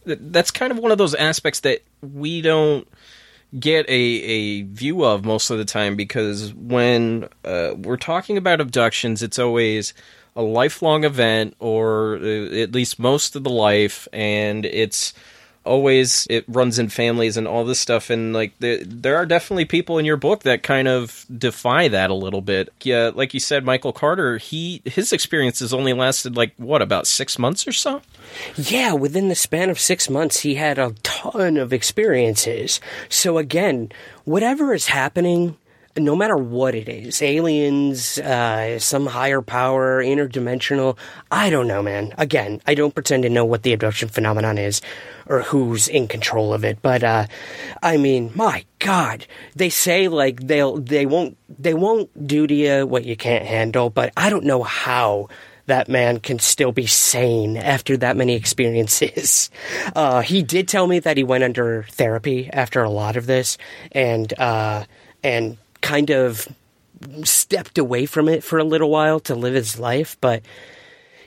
that's 0.06 0.52
kind 0.52 0.72
of 0.72 0.80
one 0.80 0.92
of 0.92 0.98
those 0.98 1.16
aspects 1.16 1.62
that 1.62 1.82
we 2.02 2.42
don't 2.42 2.88
get 3.60 3.88
a, 3.88 3.92
a 3.92 4.62
view 4.64 5.04
of 5.04 5.26
most 5.26 5.50
of 5.50 5.58
the 5.58 5.66
time 5.66 5.96
because 5.96 6.54
when 6.54 7.30
uh, 7.46 7.74
we're 7.78 7.98
talking 7.98 8.38
about 8.38 8.60
abductions, 8.60 9.22
it's 9.22 9.40
always 9.40 9.94
a 10.36 10.42
lifelong 10.42 11.04
event 11.04 11.56
or 11.60 12.18
uh, 12.18 12.56
at 12.56 12.72
least 12.72 12.98
most 12.98 13.36
of 13.36 13.44
the 13.44 13.52
life, 13.52 14.08
and 14.12 14.66
it's 14.66 15.14
always 15.66 16.28
it 16.30 16.44
runs 16.48 16.78
in 16.78 16.90
families 16.90 17.38
and 17.38 17.48
all 17.48 17.64
this 17.64 17.80
stuff 17.80 18.10
and 18.10 18.34
like 18.34 18.52
there, 18.60 18.84
there 18.84 19.16
are 19.16 19.26
definitely 19.26 19.64
people 19.64 19.98
in 19.98 20.04
your 20.04 20.18
book 20.18 20.44
that 20.44 20.62
kind 20.62 20.90
of 20.90 21.26
defy 21.38 21.88
that 21.88 22.10
a 22.10 22.14
little 22.14 22.42
bit. 22.42 22.68
Yeah 22.84 23.12
like 23.14 23.34
you 23.34 23.40
said 23.40 23.64
michael 23.64 23.94
carter 23.94 24.38
he 24.38 24.82
his 24.84 25.14
experiences 25.14 25.74
only 25.74 25.94
lasted 25.94 26.36
like 26.36 26.54
what 26.58 26.82
about 26.82 27.08
six 27.08 27.40
months 27.40 27.66
or 27.66 27.72
so 27.72 28.02
yeah 28.56 28.94
within 28.94 29.30
the 29.30 29.36
span 29.36 29.70
of 29.70 29.80
six 29.80 30.10
months 30.10 30.40
he 30.40 30.56
had 30.56 30.78
a 30.78 30.94
ton 31.04 31.58
of 31.58 31.74
experiences. 31.74 32.80
So 33.10 33.38
again 33.38 33.92
whatever 34.26 34.74
is 34.74 34.88
happening 34.88 35.58
no 35.96 36.16
matter 36.16 36.36
what 36.36 36.74
it 36.74 36.90
is 36.90 37.22
aliens 37.22 38.18
uh, 38.18 38.80
some 38.80 39.06
higher 39.06 39.42
power 39.42 40.04
interdimensional 40.04 40.98
i 41.32 41.50
don't 41.50 41.68
know 41.68 41.84
man. 41.84 42.14
Again 42.18 42.62
i 42.66 42.74
don't 42.74 42.96
pretend 42.96 43.24
to 43.24 43.30
know 43.30 43.46
what 43.46 43.64
the 43.64 43.74
abduction 43.74 44.10
phenomenon 44.10 44.58
is 44.58 44.82
or 45.28 45.42
who's 45.44 45.88
in 45.88 46.08
control 46.08 46.54
of 46.54 46.66
it 46.66 46.80
but 46.82 47.04
uh, 47.04 47.28
i 47.82 47.98
mean 47.98 48.32
my 48.36 48.66
god. 48.80 49.28
They 49.56 49.70
say 49.70 50.08
like 50.08 50.48
they'll 50.48 50.78
they 50.78 51.06
won't 51.06 51.38
they 51.48 51.74
won't 51.74 52.28
do 52.28 52.48
to 52.48 52.54
you 52.54 52.88
what 52.88 53.06
you 53.06 53.16
can't 53.16 53.46
handle 53.46 53.90
but 53.90 54.12
i 54.18 54.30
don't 54.30 54.46
know 54.46 54.64
how 54.64 55.30
that 55.66 55.88
man 55.88 56.20
can 56.20 56.40
still 56.40 56.72
be 56.72 56.86
sane 56.86 57.58
after 57.58 57.98
that 57.98 58.18
many 58.18 58.36
experiences. 58.36 59.50
Uh, 59.96 60.22
he 60.22 60.42
did 60.42 60.68
tell 60.68 60.88
me 60.88 61.00
that 61.00 61.18
he 61.18 61.24
went 61.24 61.44
under 61.44 61.84
therapy 61.92 62.50
after 62.52 62.82
a 62.82 62.90
lot 62.90 63.16
of 63.16 63.26
this, 63.26 63.58
and 63.92 64.34
uh, 64.40 64.84
and 65.24 65.58
kind 65.82 66.10
of 66.10 66.48
stepped 67.24 67.78
away 67.78 68.06
from 68.06 68.30
it 68.30 68.44
for 68.44 68.60
a 68.60 68.64
little 68.64 68.90
while 68.90 69.20
to 69.20 69.36
live 69.36 69.54
his 69.54 69.78
life. 69.78 70.18
But 70.22 70.42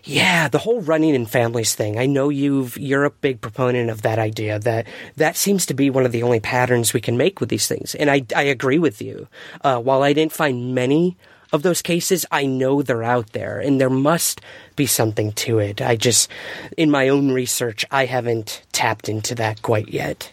yeah, 0.05 0.49
the 0.49 0.59
whole 0.59 0.81
running 0.81 1.15
in 1.15 1.27
families 1.27 1.75
thing. 1.75 1.99
I 1.99 2.07
know 2.07 2.29
you've 2.29 2.77
you're 2.79 3.05
a 3.05 3.11
big 3.11 3.41
proponent 3.41 3.91
of 3.91 4.03
that 4.03 4.19
idea. 4.19 4.59
That 4.59 4.87
that 5.17 5.37
seems 5.37 5.67
to 5.67 5.75
be 5.75 5.91
one 5.91 6.07
of 6.07 6.13
the 6.13 6.23
only 6.23 6.41
patterns 6.41 6.93
we 6.93 7.01
can 7.01 7.17
make 7.17 7.41
with 7.41 7.49
these 7.49 7.69
things. 7.69 7.95
And 7.95 8.11
I 8.11 8.23
I 8.35 8.43
agree 8.43 8.79
with 8.79 9.03
you. 9.03 9.29
Uh, 9.63 9.79
while 9.79 10.03
I 10.03 10.13
didn't 10.13 10.33
find 10.33 10.75
many 10.75 11.17
of 11.53 11.63
those 11.63 11.83
cases, 11.83 12.27
I 12.31 12.47
know 12.47 12.83
they're 12.83 13.03
out 13.03 13.33
there, 13.33 13.59
and 13.59 13.81
there 13.81 13.91
must 13.91 14.41
be 14.75 14.87
something 14.87 15.33
to 15.33 15.59
it. 15.59 15.81
I 15.81 15.97
just, 15.97 16.31
in 16.77 16.91
my 16.91 17.09
own 17.09 17.33
research, 17.33 17.85
I 17.91 18.07
haven't 18.07 18.63
tapped 18.73 19.09
into 19.09 19.35
that 19.37 19.63
quite 19.63 19.89
yet. 19.89 20.33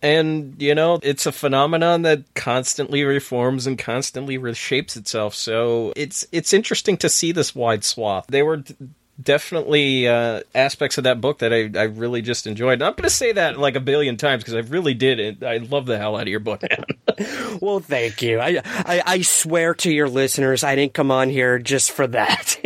And, 0.00 0.54
you 0.58 0.74
know, 0.74 1.00
it's 1.02 1.26
a 1.26 1.32
phenomenon 1.32 2.02
that 2.02 2.22
constantly 2.34 3.02
reforms 3.02 3.66
and 3.66 3.76
constantly 3.76 4.38
reshapes 4.38 4.96
itself. 4.96 5.34
So 5.34 5.92
it's 5.96 6.24
it's 6.30 6.52
interesting 6.52 6.96
to 6.98 7.08
see 7.08 7.32
this 7.32 7.54
wide 7.54 7.82
swath. 7.82 8.26
They 8.28 8.44
were 8.44 8.62
definitely 9.20 10.06
uh, 10.06 10.42
aspects 10.54 10.98
of 10.98 11.04
that 11.04 11.20
book 11.20 11.38
that 11.38 11.52
I, 11.52 11.70
I 11.78 11.84
really 11.84 12.22
just 12.22 12.46
enjoyed. 12.46 12.82
I'm 12.82 12.92
going 12.92 13.02
to 13.02 13.10
say 13.10 13.32
that 13.32 13.58
like 13.58 13.74
a 13.74 13.80
billion 13.80 14.16
times 14.16 14.44
because 14.44 14.54
I 14.54 14.68
really 14.68 14.94
did 14.94 15.18
it. 15.18 15.42
I 15.42 15.58
love 15.58 15.86
the 15.86 15.98
hell 15.98 16.16
out 16.16 16.22
of 16.22 16.28
your 16.28 16.40
book, 16.40 16.62
man. 16.62 17.58
well, 17.60 17.80
thank 17.80 18.22
you. 18.22 18.38
I, 18.38 18.60
I, 18.64 19.02
I 19.04 19.22
swear 19.22 19.74
to 19.74 19.92
your 19.92 20.08
listeners, 20.08 20.62
I 20.62 20.76
didn't 20.76 20.94
come 20.94 21.10
on 21.10 21.30
here 21.30 21.58
just 21.58 21.90
for 21.90 22.06
that. 22.08 22.56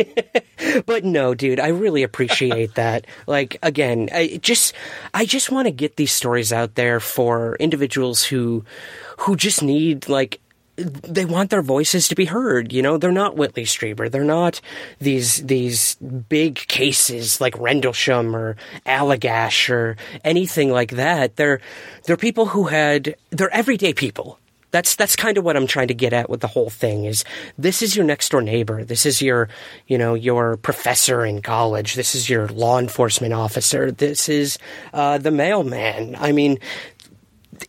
but 0.85 1.03
no, 1.03 1.33
dude, 1.33 1.59
I 1.59 1.69
really 1.69 2.03
appreciate 2.03 2.75
that. 2.75 3.05
Like 3.25 3.57
again, 3.63 4.09
I 4.13 4.39
just 4.41 4.73
I 5.13 5.25
just 5.25 5.51
want 5.51 5.67
to 5.67 5.71
get 5.71 5.95
these 5.95 6.11
stories 6.11 6.53
out 6.53 6.75
there 6.75 6.99
for 6.99 7.55
individuals 7.59 8.23
who 8.23 8.63
who 9.19 9.35
just 9.35 9.63
need 9.63 10.09
like 10.09 10.39
they 10.75 11.25
want 11.25 11.49
their 11.49 11.61
voices 11.61 12.07
to 12.07 12.15
be 12.15 12.25
heard. 12.25 12.73
You 12.73 12.81
know, 12.81 12.97
they're 12.97 13.11
not 13.11 13.35
Whitley 13.35 13.63
Strieber. 13.63 14.09
They're 14.09 14.23
not 14.23 14.59
these 14.99 15.43
these 15.43 15.95
big 15.95 16.55
cases 16.55 17.39
like 17.39 17.57
Rendlesham 17.59 18.35
or 18.35 18.55
Allagash 18.85 19.69
or 19.69 19.97
anything 20.23 20.71
like 20.71 20.91
that. 20.91 21.35
They're 21.35 21.61
they're 22.05 22.17
people 22.17 22.47
who 22.47 22.65
had 22.65 23.15
they're 23.29 23.53
everyday 23.53 23.93
people. 23.93 24.39
That's 24.73 24.95
that's 24.95 25.15
kind 25.15 25.37
of 25.37 25.43
what 25.43 25.55
I'm 25.55 25.67
trying 25.67 25.89
to 25.89 25.93
get 25.93 26.13
at 26.13 26.31
with 26.31 26.39
the 26.39 26.47
whole 26.47 26.71
thing 26.71 27.05
is 27.05 27.23
this 27.59 27.83
is 27.83 27.95
your 27.95 28.05
next 28.05 28.29
door 28.29 28.41
neighbor. 28.41 28.83
This 28.83 29.05
is 29.05 29.21
your 29.21 29.47
you 29.85 29.99
know 29.99 30.15
your 30.15 30.57
professor 30.57 31.23
in 31.23 31.43
college. 31.43 31.93
This 31.93 32.15
is 32.15 32.27
your 32.27 32.47
law 32.47 32.79
enforcement 32.79 33.35
officer. 33.35 33.91
This 33.91 34.27
is 34.27 34.57
uh, 34.91 35.19
the 35.19 35.29
mailman. 35.29 36.15
I 36.19 36.31
mean, 36.31 36.57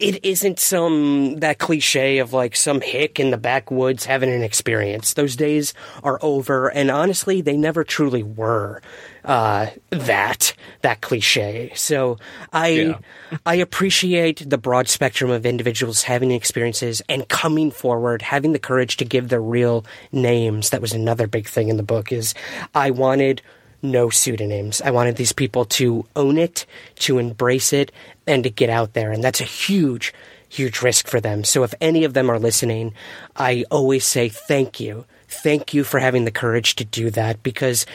it 0.00 0.24
isn't 0.24 0.58
some 0.58 1.36
that 1.40 1.58
cliche 1.58 2.18
of 2.18 2.32
like 2.32 2.56
some 2.56 2.80
hick 2.80 3.20
in 3.20 3.30
the 3.30 3.36
backwoods 3.36 4.04
having 4.04 4.30
an 4.30 4.42
experience. 4.42 5.14
Those 5.14 5.36
days 5.36 5.74
are 6.02 6.18
over, 6.22 6.68
and 6.68 6.90
honestly, 6.90 7.40
they 7.40 7.56
never 7.56 7.84
truly 7.84 8.22
were 8.22 8.82
uh, 9.24 9.68
that 9.90 10.54
that 10.82 11.00
cliche. 11.00 11.72
So 11.74 12.18
I 12.52 12.68
yeah. 12.68 12.98
I 13.46 13.56
appreciate 13.56 14.48
the 14.48 14.58
broad 14.58 14.88
spectrum 14.88 15.30
of 15.30 15.46
individuals 15.46 16.02
having 16.02 16.30
experiences 16.30 17.02
and 17.08 17.28
coming 17.28 17.70
forward, 17.70 18.22
having 18.22 18.52
the 18.52 18.58
courage 18.58 18.96
to 18.98 19.04
give 19.04 19.28
their 19.28 19.42
real 19.42 19.84
names. 20.12 20.70
That 20.70 20.80
was 20.80 20.92
another 20.92 21.26
big 21.26 21.48
thing 21.48 21.68
in 21.68 21.76
the 21.76 21.82
book. 21.82 22.12
Is 22.12 22.34
I 22.74 22.90
wanted 22.90 23.42
no 23.84 24.08
pseudonyms. 24.08 24.80
I 24.80 24.90
wanted 24.90 25.16
these 25.16 25.32
people 25.32 25.66
to 25.66 26.06
own 26.16 26.38
it, 26.38 26.66
to 27.00 27.18
embrace 27.18 27.72
it, 27.72 27.92
and 28.26 28.44
to 28.44 28.50
get 28.50 28.70
out 28.70 28.92
there. 28.94 29.12
And 29.12 29.22
that's 29.22 29.40
a 29.40 29.44
huge, 29.44 30.12
huge 30.48 30.82
risk 30.82 31.08
for 31.08 31.20
them. 31.20 31.44
So 31.44 31.62
if 31.62 31.74
any 31.80 32.04
of 32.04 32.14
them 32.14 32.30
are 32.30 32.38
listening, 32.38 32.94
I 33.37 33.64
always 33.70 34.04
say 34.04 34.28
thank 34.28 34.80
you. 34.80 35.04
Thank 35.28 35.74
you 35.74 35.84
for 35.84 35.98
having 35.98 36.24
the 36.24 36.30
courage 36.30 36.76
to 36.76 36.84
do 36.84 37.10
that 37.10 37.42
because 37.42 37.87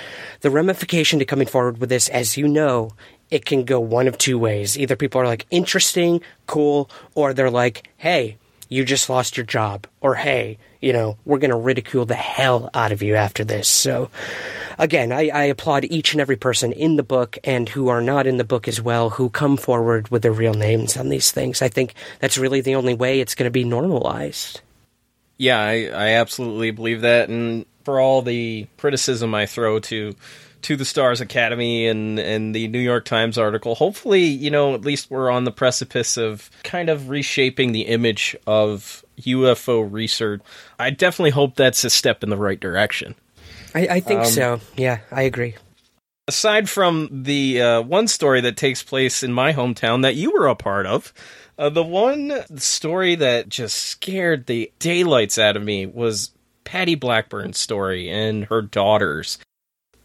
the 0.41 0.49
ramification 0.49 1.19
to 1.19 1.25
coming 1.25 1.47
forward 1.47 1.77
with 1.77 1.89
this, 1.89 2.09
as 2.09 2.37
you 2.37 2.47
know, 2.47 2.91
it 3.29 3.45
can 3.45 3.63
go 3.63 3.79
one 3.79 4.07
of 4.07 4.17
two 4.17 4.37
ways. 4.37 4.77
Either 4.77 4.95
people 4.95 5.21
are 5.21 5.27
like, 5.27 5.45
interesting, 5.51 6.21
cool, 6.47 6.89
or 7.15 7.33
they're 7.33 7.51
like, 7.51 7.89
hey, 7.97 8.37
you 8.69 8.85
just 8.85 9.09
lost 9.09 9.35
your 9.35 9.45
job, 9.45 9.87
or 9.99 10.15
hey, 10.15 10.57
you 10.79 10.93
know, 10.93 11.17
we're 11.25 11.39
going 11.39 11.49
to 11.49 11.57
ridicule 11.57 12.05
the 12.05 12.15
hell 12.15 12.69
out 12.73 12.91
of 12.91 13.01
you 13.01 13.15
after 13.15 13.43
this. 13.43 13.67
So, 13.67 14.09
again, 14.77 15.11
I, 15.11 15.29
I, 15.29 15.43
applaud 15.45 15.85
each 15.85 16.13
and 16.13 16.21
every 16.21 16.37
person 16.37 16.71
in 16.71 16.95
the 16.95 17.03
book 17.03 17.37
and 17.43 17.67
who 17.67 17.89
are 17.89 18.01
not 18.01 18.27
in 18.27 18.37
the 18.37 18.43
book 18.43 18.67
as 18.67 18.81
well 18.81 19.09
who 19.09 19.29
come 19.29 19.57
forward 19.57 20.09
with 20.09 20.21
their 20.21 20.31
real 20.31 20.53
names 20.53 20.95
on 20.95 21.09
these 21.09 21.31
things. 21.31 21.61
I 21.61 21.67
think 21.67 21.95
that's 22.19 22.37
really 22.37 22.61
the 22.61 22.75
only 22.75 22.93
way 22.93 23.19
it's 23.19 23.35
going 23.35 23.47
to 23.47 23.51
be 23.51 23.63
normalized. 23.63 24.61
Yeah, 25.37 25.59
I, 25.59 25.89
I 25.93 26.07
absolutely 26.13 26.71
believe 26.71 27.01
that. 27.01 27.29
And 27.29 27.65
for 27.83 27.99
all 27.99 28.21
the 28.21 28.67
criticism 28.77 29.33
I 29.33 29.47
throw 29.47 29.79
to 29.79 30.15
to 30.63 30.75
the 30.75 30.85
Stars 30.85 31.21
Academy 31.21 31.87
and 31.87 32.19
and 32.19 32.53
the 32.53 32.67
New 32.67 32.79
York 32.79 33.05
Times 33.05 33.37
article. 33.37 33.75
Hopefully, 33.75 34.23
you 34.23 34.49
know, 34.49 34.73
at 34.73 34.81
least 34.81 35.09
we're 35.09 35.29
on 35.29 35.43
the 35.43 35.51
precipice 35.51 36.17
of 36.17 36.49
kind 36.63 36.89
of 36.89 37.09
reshaping 37.09 37.71
the 37.71 37.81
image 37.81 38.35
of 38.47 39.03
UFO 39.21 39.87
research. 39.89 40.41
I 40.77 40.89
definitely 40.89 41.31
hope 41.31 41.55
that's 41.55 41.83
a 41.83 41.89
step 41.89 42.23
in 42.23 42.29
the 42.29 42.37
right 42.37 42.59
direction. 42.59 43.15
I, 43.75 43.87
I 43.87 43.99
think 43.99 44.21
um, 44.21 44.27
so. 44.27 44.61
Yeah, 44.75 44.99
I 45.11 45.23
agree. 45.23 45.55
Aside 46.27 46.69
from 46.69 47.09
the 47.23 47.61
uh, 47.61 47.81
one 47.81 48.07
story 48.07 48.41
that 48.41 48.57
takes 48.57 48.83
place 48.83 49.23
in 49.23 49.33
my 49.33 49.53
hometown 49.53 50.03
that 50.03 50.15
you 50.15 50.31
were 50.31 50.47
a 50.47 50.55
part 50.55 50.85
of, 50.85 51.13
uh, 51.57 51.69
the 51.69 51.83
one 51.83 52.45
story 52.57 53.15
that 53.15 53.49
just 53.49 53.77
scared 53.77 54.45
the 54.45 54.71
daylights 54.79 55.37
out 55.37 55.57
of 55.57 55.63
me 55.63 55.85
was 55.85 56.31
Patty 56.63 56.95
Blackburn's 56.95 57.57
story 57.57 58.09
and 58.09 58.45
her 58.45 58.61
daughters. 58.61 59.39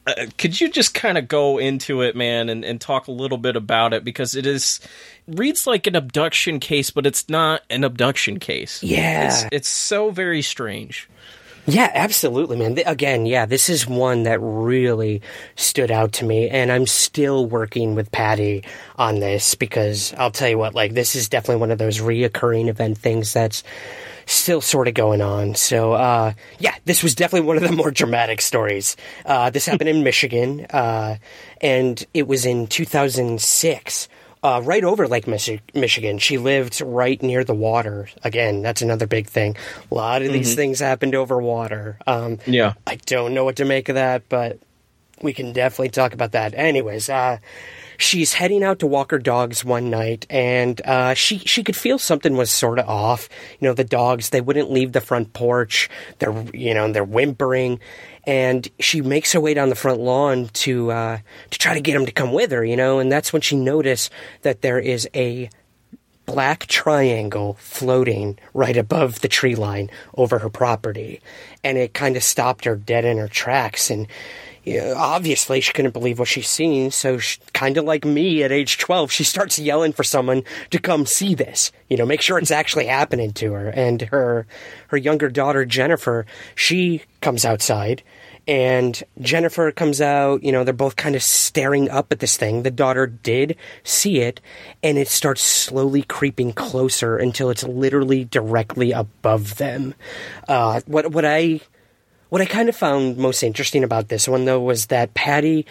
Uh, 0.06 0.26
could 0.36 0.60
you 0.60 0.70
just 0.70 0.92
kind 0.92 1.16
of 1.16 1.28
go 1.28 1.58
into 1.58 2.02
it, 2.02 2.14
man, 2.14 2.48
and, 2.50 2.64
and 2.64 2.80
talk 2.80 3.06
a 3.06 3.12
little 3.12 3.38
bit 3.38 3.56
about 3.56 3.94
it 3.94 4.04
because 4.04 4.34
it 4.34 4.44
is 4.44 4.80
reads 5.26 5.66
like 5.66 5.86
an 5.86 5.96
abduction 5.96 6.60
case, 6.60 6.90
but 6.90 7.06
it's 7.06 7.28
not 7.28 7.62
an 7.70 7.84
abduction 7.84 8.38
case. 8.38 8.82
Yeah, 8.82 9.26
it's, 9.26 9.44
it's 9.50 9.68
so 9.68 10.10
very 10.10 10.42
strange. 10.42 11.08
Yeah, 11.66 11.90
absolutely, 11.94 12.58
man. 12.58 12.78
Again, 12.84 13.24
yeah, 13.24 13.46
this 13.46 13.70
is 13.70 13.86
one 13.86 14.24
that 14.24 14.38
really 14.40 15.22
stood 15.56 15.90
out 15.90 16.12
to 16.14 16.24
me, 16.24 16.50
and 16.50 16.70
I'm 16.70 16.86
still 16.86 17.46
working 17.46 17.94
with 17.94 18.12
Patty 18.12 18.64
on 18.96 19.20
this 19.20 19.54
because 19.54 20.12
I'll 20.18 20.30
tell 20.30 20.48
you 20.48 20.58
what, 20.58 20.74
like, 20.74 20.92
this 20.92 21.16
is 21.16 21.30
definitely 21.30 21.60
one 21.60 21.70
of 21.70 21.78
those 21.78 22.00
reoccurring 22.00 22.68
event 22.68 22.98
things 22.98 23.32
that's 23.32 23.64
still 24.26 24.60
sort 24.60 24.88
of 24.88 24.94
going 24.94 25.22
on. 25.22 25.54
So, 25.54 25.94
uh, 25.94 26.34
yeah, 26.58 26.74
this 26.84 27.02
was 27.02 27.14
definitely 27.14 27.46
one 27.46 27.56
of 27.56 27.62
the 27.62 27.72
more 27.72 27.90
dramatic 27.90 28.42
stories. 28.42 28.96
Uh, 29.24 29.48
this 29.48 29.64
happened 29.64 29.88
in 29.88 30.02
Michigan, 30.04 30.66
uh, 30.66 31.16
and 31.62 32.04
it 32.12 32.28
was 32.28 32.44
in 32.44 32.66
2006. 32.66 34.08
Uh, 34.44 34.60
right 34.62 34.84
over 34.84 35.08
Lake 35.08 35.24
Michi- 35.24 35.62
Michigan. 35.72 36.18
She 36.18 36.36
lived 36.36 36.82
right 36.82 37.20
near 37.22 37.44
the 37.44 37.54
water. 37.54 38.10
Again, 38.22 38.60
that's 38.60 38.82
another 38.82 39.06
big 39.06 39.26
thing. 39.26 39.56
A 39.90 39.94
lot 39.94 40.20
of 40.20 40.34
these 40.34 40.50
mm-hmm. 40.50 40.56
things 40.56 40.80
happened 40.80 41.14
over 41.14 41.40
water. 41.40 41.98
Um, 42.06 42.38
yeah. 42.46 42.74
I 42.86 42.96
don't 43.06 43.32
know 43.32 43.44
what 43.44 43.56
to 43.56 43.64
make 43.64 43.88
of 43.88 43.94
that, 43.94 44.28
but 44.28 44.58
we 45.22 45.32
can 45.32 45.54
definitely 45.54 45.88
talk 45.88 46.12
about 46.12 46.32
that. 46.32 46.52
Anyways, 46.54 47.08
uh, 47.08 47.38
she's 47.96 48.34
heading 48.34 48.62
out 48.62 48.80
to 48.80 48.86
walk 48.86 49.10
her 49.12 49.18
dogs 49.18 49.64
one 49.64 49.90
night, 49.90 50.26
and 50.28 50.80
uh, 50.84 51.14
she 51.14 51.38
she 51.38 51.62
could 51.64 51.76
feel 51.76 51.98
something 51.98 52.36
was 52.36 52.50
sort 52.50 52.78
of 52.78 52.88
off. 52.88 53.28
You 53.60 53.68
know, 53.68 53.74
the 53.74 53.84
dogs 53.84 54.30
they 54.30 54.40
wouldn't 54.40 54.70
leave 54.70 54.92
the 54.92 55.00
front 55.00 55.32
porch. 55.32 55.88
They're 56.18 56.44
you 56.52 56.74
know 56.74 56.92
they're 56.92 57.04
whimpering, 57.04 57.80
and 58.26 58.68
she 58.78 59.00
makes 59.00 59.32
her 59.32 59.40
way 59.40 59.54
down 59.54 59.68
the 59.68 59.74
front 59.74 60.00
lawn 60.00 60.48
to 60.54 60.90
uh, 60.90 61.18
to 61.50 61.58
try 61.58 61.74
to 61.74 61.80
get 61.80 61.94
him 61.94 62.06
to 62.06 62.12
come 62.12 62.32
with 62.32 62.50
her. 62.50 62.64
You 62.64 62.76
know, 62.76 62.98
and 62.98 63.10
that's 63.10 63.32
when 63.32 63.42
she 63.42 63.56
noticed 63.56 64.10
that 64.42 64.62
there 64.62 64.78
is 64.78 65.08
a 65.14 65.50
black 66.26 66.66
triangle 66.66 67.56
floating 67.60 68.38
right 68.54 68.76
above 68.76 69.20
the 69.20 69.28
tree 69.28 69.54
line 69.54 69.90
over 70.16 70.38
her 70.38 70.48
property. 70.48 71.20
And 71.62 71.76
it 71.76 71.94
kind 71.94 72.16
of 72.16 72.22
stopped 72.22 72.64
her 72.64 72.76
dead 72.76 73.04
in 73.04 73.18
her 73.18 73.28
tracks. 73.28 73.90
And 73.90 74.06
obviously, 74.96 75.60
she 75.60 75.72
couldn't 75.72 75.92
believe 75.92 76.18
what 76.18 76.28
she's 76.28 76.48
seen. 76.48 76.90
So, 76.90 77.18
kind 77.52 77.76
of 77.76 77.84
like 77.84 78.04
me 78.04 78.42
at 78.42 78.52
age 78.52 78.78
12, 78.78 79.10
she 79.10 79.24
starts 79.24 79.58
yelling 79.58 79.92
for 79.92 80.04
someone 80.04 80.42
to 80.70 80.78
come 80.78 81.06
see 81.06 81.34
this, 81.34 81.72
you 81.88 81.96
know, 81.96 82.06
make 82.06 82.20
sure 82.20 82.38
it's 82.38 82.50
actually 82.50 82.86
happening 82.86 83.32
to 83.34 83.52
her. 83.52 83.68
And 83.68 84.02
her, 84.02 84.46
her 84.88 84.96
younger 84.96 85.28
daughter, 85.28 85.64
Jennifer, 85.64 86.26
she 86.54 87.02
comes 87.20 87.44
outside 87.44 88.02
and 88.46 89.02
Jennifer 89.20 89.70
comes 89.72 90.00
out, 90.00 90.42
you 90.42 90.52
know, 90.52 90.64
they're 90.64 90.74
both 90.74 90.96
kind 90.96 91.14
of 91.14 91.22
staring 91.22 91.88
up 91.88 92.12
at 92.12 92.20
this 92.20 92.36
thing. 92.36 92.62
The 92.62 92.70
daughter 92.70 93.06
did 93.06 93.56
see 93.84 94.20
it, 94.20 94.40
and 94.82 94.98
it 94.98 95.08
starts 95.08 95.42
slowly 95.42 96.02
creeping 96.02 96.52
closer 96.52 97.16
until 97.16 97.50
it's 97.50 97.64
literally 97.64 98.24
directly 98.24 98.92
above 98.92 99.56
them. 99.56 99.94
Uh, 100.46 100.80
what 100.86 101.10
what 101.10 101.24
I 101.24 101.60
what 102.34 102.42
I 102.42 102.46
kind 102.46 102.68
of 102.68 102.74
found 102.74 103.16
most 103.16 103.44
interesting 103.44 103.84
about 103.84 104.08
this 104.08 104.26
one 104.26 104.44
though 104.44 104.58
was 104.58 104.86
that 104.86 105.14
Patty 105.14 105.66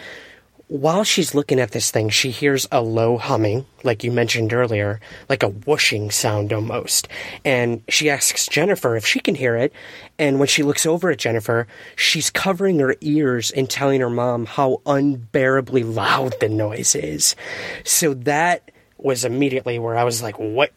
while 0.68 1.04
she's 1.04 1.34
looking 1.34 1.60
at 1.60 1.72
this 1.72 1.90
thing, 1.90 2.08
she 2.08 2.30
hears 2.30 2.66
a 2.72 2.80
low 2.80 3.18
humming, 3.18 3.66
like 3.82 4.02
you 4.02 4.10
mentioned 4.10 4.50
earlier, 4.50 4.98
like 5.28 5.42
a 5.42 5.50
whooshing 5.50 6.10
sound 6.10 6.54
almost. 6.54 7.06
And 7.44 7.82
she 7.90 8.08
asks 8.08 8.46
Jennifer 8.46 8.96
if 8.96 9.04
she 9.04 9.20
can 9.20 9.34
hear 9.34 9.56
it. 9.56 9.74
And 10.18 10.38
when 10.38 10.48
she 10.48 10.62
looks 10.62 10.86
over 10.86 11.10
at 11.10 11.18
Jennifer, 11.18 11.66
she's 11.96 12.30
covering 12.30 12.78
her 12.78 12.96
ears 13.02 13.50
and 13.50 13.68
telling 13.68 14.00
her 14.00 14.08
mom 14.08 14.46
how 14.46 14.80
unbearably 14.86 15.82
loud 15.82 16.34
the 16.40 16.48
noise 16.48 16.94
is. 16.94 17.36
So 17.84 18.14
that 18.14 18.70
was 18.96 19.26
immediately 19.26 19.78
where 19.78 19.98
I 19.98 20.04
was 20.04 20.22
like, 20.22 20.38
what? 20.38 20.72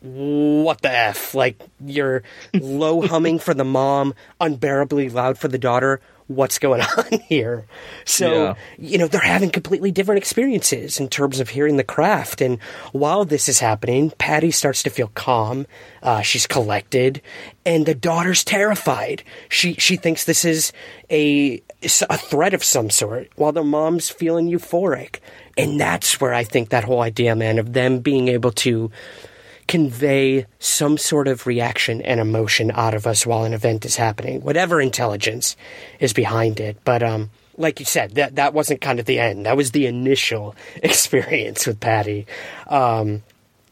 What 0.00 0.82
the 0.82 0.90
F? 0.90 1.34
Like, 1.34 1.60
you're 1.84 2.22
low 2.54 3.02
humming 3.02 3.38
for 3.38 3.54
the 3.54 3.64
mom, 3.64 4.14
unbearably 4.40 5.08
loud 5.08 5.38
for 5.38 5.48
the 5.48 5.58
daughter 5.58 6.00
what's 6.28 6.58
going 6.58 6.82
on 6.96 7.20
here. 7.20 7.66
So, 8.04 8.44
yeah. 8.44 8.54
you 8.78 8.98
know, 8.98 9.08
they're 9.08 9.20
having 9.20 9.50
completely 9.50 9.90
different 9.90 10.18
experiences 10.18 11.00
in 11.00 11.08
terms 11.08 11.40
of 11.40 11.48
hearing 11.48 11.76
the 11.76 11.84
craft. 11.84 12.40
And 12.40 12.60
while 12.92 13.24
this 13.24 13.48
is 13.48 13.58
happening, 13.58 14.10
Patty 14.18 14.50
starts 14.50 14.82
to 14.84 14.90
feel 14.90 15.10
calm. 15.14 15.66
Uh, 16.02 16.20
she's 16.20 16.46
collected, 16.46 17.20
and 17.66 17.86
the 17.86 17.94
daughter's 17.94 18.44
terrified. 18.44 19.24
She 19.48 19.74
she 19.74 19.96
thinks 19.96 20.24
this 20.24 20.44
is 20.44 20.72
a 21.10 21.60
a 21.82 22.16
threat 22.16 22.54
of 22.54 22.62
some 22.62 22.90
sort, 22.90 23.30
while 23.36 23.52
the 23.52 23.64
mom's 23.64 24.08
feeling 24.08 24.48
euphoric. 24.48 25.16
And 25.56 25.80
that's 25.80 26.20
where 26.20 26.32
I 26.32 26.44
think 26.44 26.68
that 26.68 26.84
whole 26.84 27.00
idea, 27.00 27.34
man, 27.34 27.58
of 27.58 27.72
them 27.72 27.98
being 27.98 28.28
able 28.28 28.52
to 28.52 28.92
convey 29.68 30.46
some 30.58 30.98
sort 30.98 31.28
of 31.28 31.46
reaction 31.46 32.02
and 32.02 32.18
emotion 32.18 32.72
out 32.72 32.94
of 32.94 33.06
us 33.06 33.26
while 33.26 33.44
an 33.44 33.52
event 33.52 33.84
is 33.84 33.96
happening, 33.96 34.40
whatever 34.40 34.80
intelligence 34.80 35.56
is 36.00 36.12
behind 36.12 36.58
it. 36.58 36.78
But 36.84 37.02
um, 37.02 37.30
like 37.56 37.78
you 37.78 37.86
said, 37.86 38.14
that 38.14 38.36
that 38.36 38.54
wasn't 38.54 38.80
kind 38.80 38.98
of 38.98 39.04
the 39.06 39.18
end. 39.20 39.46
That 39.46 39.56
was 39.56 39.70
the 39.70 39.86
initial 39.86 40.56
experience 40.82 41.66
with 41.66 41.78
Patty. 41.78 42.26
Um, 42.66 43.22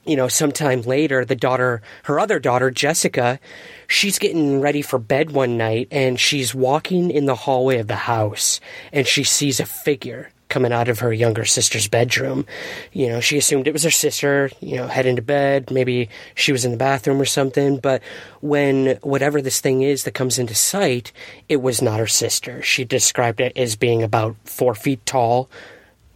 you 0.05 0.15
know, 0.15 0.29
sometime 0.29 0.83
later, 0.83 1.25
the 1.25 1.35
daughter, 1.35 1.83
her 2.05 2.21
other 2.21 2.39
daughter, 2.39 2.71
Jessica, 2.71 3.41
she's 3.89 4.21
getting 4.21 4.61
ready 4.61 4.83
for 4.83 5.01
bed 5.01 5.33
one 5.33 5.57
night 5.57 5.89
and 5.91 6.21
she's 6.21 6.55
walking 6.55 7.11
in 7.11 7.25
the 7.25 7.35
hallway 7.35 7.79
of 7.79 7.89
the 7.89 7.97
house 7.97 8.61
and 8.93 9.05
she 9.05 9.25
sees 9.25 9.59
a 9.59 9.67
figure 9.67 10.31
coming 10.49 10.73
out 10.73 10.89
of 10.89 11.01
her 11.01 11.13
younger 11.13 11.45
sister's 11.45 11.89
bedroom. 11.89 12.47
You 12.93 13.09
know, 13.09 13.21
she 13.21 13.39
assumed 13.39 13.67
it 13.67 13.73
was 13.73 13.83
her 13.83 13.91
sister, 13.91 14.51
you 14.61 14.77
know, 14.77 14.87
heading 14.87 15.17
to 15.17 15.23
bed. 15.23 15.71
Maybe 15.71 16.09
she 16.35 16.53
was 16.53 16.65
in 16.65 16.71
the 16.71 16.77
bathroom 16.77 17.21
or 17.21 17.25
something. 17.25 17.79
But 17.79 18.03
when 18.41 18.99
whatever 19.03 19.43
this 19.43 19.61
thing 19.61 19.83
is 19.83 20.05
that 20.05 20.15
comes 20.15 20.39
into 20.39 20.55
sight, 20.55 21.13
it 21.49 21.63
was 21.63 21.83
not 21.83 22.01
her 22.01 22.07
sister. 22.07 22.63
She 22.63 22.85
described 22.85 23.41
it 23.41 23.57
as 23.57 23.77
being 23.77 24.03
about 24.03 24.37
four 24.45 24.75
feet 24.75 25.05
tall, 25.05 25.51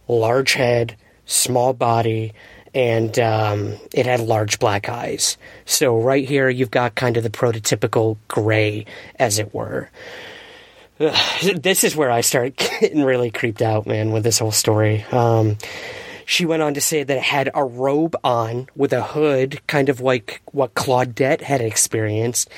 large 0.07 0.53
head, 0.53 0.95
small 1.25 1.73
body, 1.73 2.33
and 2.73 3.17
um, 3.19 3.75
it 3.93 4.05
had 4.05 4.21
large 4.21 4.59
black 4.59 4.87
eyes. 4.87 5.37
So, 5.65 5.97
right 5.97 6.27
here, 6.27 6.49
you've 6.49 6.71
got 6.71 6.95
kind 6.95 7.17
of 7.17 7.23
the 7.23 7.29
prototypical 7.29 8.17
gray, 8.27 8.85
as 9.17 9.39
it 9.39 9.53
were. 9.53 9.89
This 11.55 11.83
is 11.83 11.95
where 11.95 12.11
I 12.11 12.21
start 12.21 12.55
getting 12.79 13.03
really 13.03 13.31
creeped 13.31 13.61
out, 13.61 13.87
man, 13.87 14.11
with 14.11 14.23
this 14.23 14.39
whole 14.39 14.51
story. 14.51 15.03
Um, 15.11 15.57
she 16.25 16.45
went 16.45 16.61
on 16.61 16.75
to 16.75 16.81
say 16.81 17.03
that 17.03 17.17
it 17.17 17.23
had 17.23 17.49
a 17.53 17.63
robe 17.63 18.15
on 18.23 18.67
with 18.75 18.93
a 18.93 19.01
hood, 19.01 19.65
kind 19.67 19.89
of 19.89 19.99
like 19.99 20.41
what 20.51 20.73
Claudette 20.73 21.41
had 21.41 21.61
experienced, 21.61 22.49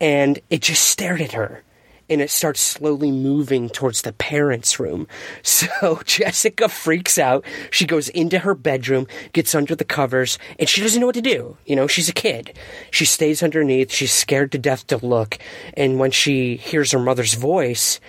and 0.00 0.38
it 0.50 0.62
just 0.62 0.82
stared 0.84 1.20
at 1.20 1.32
her 1.32 1.62
and 2.08 2.20
it 2.20 2.30
starts 2.30 2.60
slowly 2.60 3.10
moving 3.10 3.68
towards 3.68 4.02
the 4.02 4.12
parents' 4.12 4.78
room. 4.78 5.06
So 5.56 6.00
Jessica 6.04 6.68
freaks 6.68 7.18
out. 7.18 7.44
She 7.70 7.86
goes 7.86 8.08
into 8.10 8.40
her 8.40 8.54
bedroom, 8.54 9.06
gets 9.32 9.54
under 9.54 9.74
the 9.74 9.84
covers, 9.84 10.38
and 10.58 10.68
she 10.68 10.82
doesn't 10.82 11.00
know 11.00 11.06
what 11.06 11.14
to 11.14 11.22
do. 11.22 11.56
You 11.64 11.76
know, 11.76 11.86
she's 11.86 12.10
a 12.10 12.12
kid. 12.12 12.58
She 12.90 13.06
stays 13.06 13.42
underneath. 13.42 13.90
She's 13.90 14.12
scared 14.12 14.52
to 14.52 14.58
death 14.58 14.86
to 14.88 14.98
look. 14.98 15.38
And 15.74 15.98
when 15.98 16.10
she 16.10 16.56
hears 16.56 16.92
her 16.92 16.98
mother's 16.98 17.34
voice, 17.34 18.00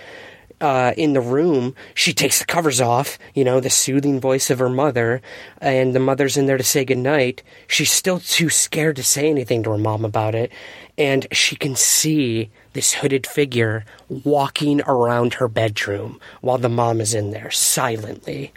uh, 0.60 0.92
in 0.96 1.12
the 1.12 1.20
room, 1.20 1.74
she 1.94 2.12
takes 2.12 2.38
the 2.38 2.44
covers 2.44 2.80
off, 2.80 3.18
you 3.34 3.44
know, 3.44 3.60
the 3.60 3.70
soothing 3.70 4.20
voice 4.20 4.50
of 4.50 4.58
her 4.58 4.68
mother, 4.68 5.22
and 5.60 5.94
the 5.94 6.00
mother's 6.00 6.36
in 6.36 6.46
there 6.46 6.58
to 6.58 6.64
say 6.64 6.84
goodnight. 6.84 7.42
She's 7.66 7.92
still 7.92 8.18
too 8.18 8.50
scared 8.50 8.96
to 8.96 9.04
say 9.04 9.28
anything 9.28 9.62
to 9.62 9.70
her 9.70 9.78
mom 9.78 10.04
about 10.04 10.34
it, 10.34 10.50
and 10.96 11.26
she 11.32 11.54
can 11.54 11.76
see 11.76 12.50
this 12.72 12.94
hooded 12.94 13.26
figure 13.26 13.84
walking 14.08 14.80
around 14.82 15.34
her 15.34 15.48
bedroom 15.48 16.20
while 16.40 16.58
the 16.58 16.68
mom 16.68 17.00
is 17.00 17.14
in 17.14 17.30
there 17.30 17.50
silently. 17.50 18.52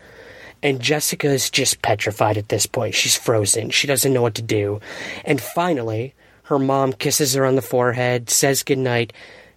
And 0.64 0.80
Jessica 0.80 1.28
is 1.28 1.50
just 1.50 1.82
petrified 1.82 2.38
at 2.38 2.50
this 2.50 2.66
point. 2.68 2.94
She's 2.94 3.18
frozen. 3.18 3.72
She 3.72 3.88
doesn't 3.88 4.14
know 4.14 4.22
what 4.22 4.36
to 4.36 4.44
do. 4.44 4.80
And 5.26 5.42
finally, 5.42 6.14
her 6.44 6.60
mom 6.60 6.94
kisses 6.94 7.34
her 7.34 7.46
on 7.46 7.56
the 7.56 7.64
forehead, 7.64 8.30
says 8.30 8.62
goodnight, 8.62 9.12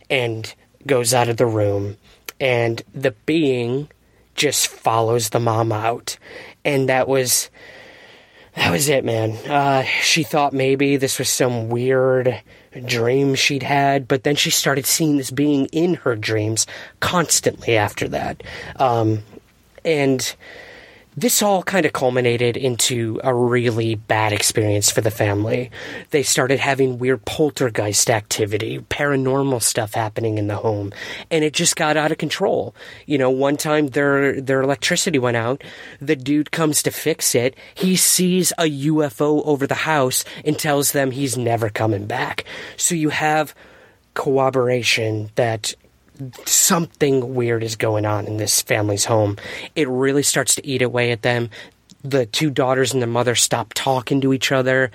and 0.09 0.55
goes 0.87 1.13
out 1.13 1.29
of 1.29 1.37
the 1.37 1.47
room 1.47 1.97
and 2.45 2.83
the 2.93 3.13
being 3.25 3.89
just 4.35 4.69
follows 4.69 5.31
the 5.31 5.41
mom 5.41 5.73
out. 5.73 6.19
And 6.63 6.91
that 6.91 7.09
was 7.09 7.49
that 8.55 8.71
was 8.71 8.89
it, 8.89 9.03
man. 9.03 9.31
Uh, 9.51 9.83
she 9.83 10.23
thought 10.23 10.53
maybe 10.53 10.97
this 10.99 11.19
was 11.19 11.31
some 11.31 11.71
weird 11.71 12.43
dream 12.85 13.35
she'd 13.35 13.63
had, 13.63 14.07
but 14.07 14.25
then 14.25 14.37
she 14.37 14.51
started 14.51 14.85
seeing 14.85 15.17
this 15.17 15.31
being 15.31 15.67
in 15.67 15.95
her 15.95 16.15
dreams 16.15 16.67
constantly 17.01 17.79
after 17.79 18.09
that. 18.09 18.43
Um, 18.77 19.23
and 19.83 20.37
this 21.17 21.43
all 21.43 21.63
kind 21.63 21.87
of 21.87 21.93
culminated 21.93 22.57
into 22.57 23.21
a 23.23 23.35
really 23.35 23.95
bad 23.95 24.33
experience 24.33 24.91
for 24.91 25.01
the 25.01 25.11
family. 25.11 25.71
They 26.11 26.23
started 26.23 26.59
having 26.59 26.99
weird 26.99 27.25
poltergeist 27.25 28.11
activity, 28.11 28.79
paranormal 28.79 29.63
stuff 29.63 29.95
happening 29.95 30.39
in 30.39 30.49
the 30.49 30.57
home, 30.57 30.93
and 31.31 31.45
it 31.45 31.53
just 31.53 31.77
got 31.77 31.97
out 31.97 32.13
of 32.13 32.19
control. 32.19 32.75
You 33.07 33.19
know, 33.19 33.31
one 33.31 33.57
time 33.57 33.89
their 33.89 34.41
their 34.41 34.63
electricity 34.63 35.19
went 35.19 35.37
out. 35.37 35.63
The 36.01 36.17
dude 36.17 36.51
comes 36.51 36.83
to 36.83 36.91
fix 36.91 37.35
it. 37.35 37.57
He 37.75 37.97
sees 37.97 38.53
a 38.59 38.65
UFO 38.65 39.45
over 39.47 39.67
the 39.67 39.75
house 39.75 40.25
and 40.45 40.59
tells 40.59 40.93
them 40.93 41.11
he's 41.11 41.39
never 41.39 41.71
coming 41.71 42.07
back. 42.07 42.45
So 42.77 42.95
you 42.95 43.11
have 43.11 43.55
corroboration 44.15 45.31
that 45.35 45.75
something 46.45 47.35
weird 47.35 47.63
is 47.63 47.77
going 47.77 48.07
on 48.07 48.27
in 48.27 48.37
this 48.37 48.63
family's 48.63 49.05
home. 49.05 49.37
It 49.75 49.89
really 49.89 50.23
starts 50.23 50.55
to 50.57 50.67
eat 50.67 50.83
away 50.83 51.11
at 51.11 51.23
them. 51.23 51.51
The 52.03 52.27
two 52.27 52.51
daughters 52.51 52.93
and 52.93 53.03
the 53.03 53.07
mother 53.07 53.35
stop 53.35 53.73
talking 53.75 54.21
to 54.21 54.33
each 54.33 54.53
other. 54.53 54.91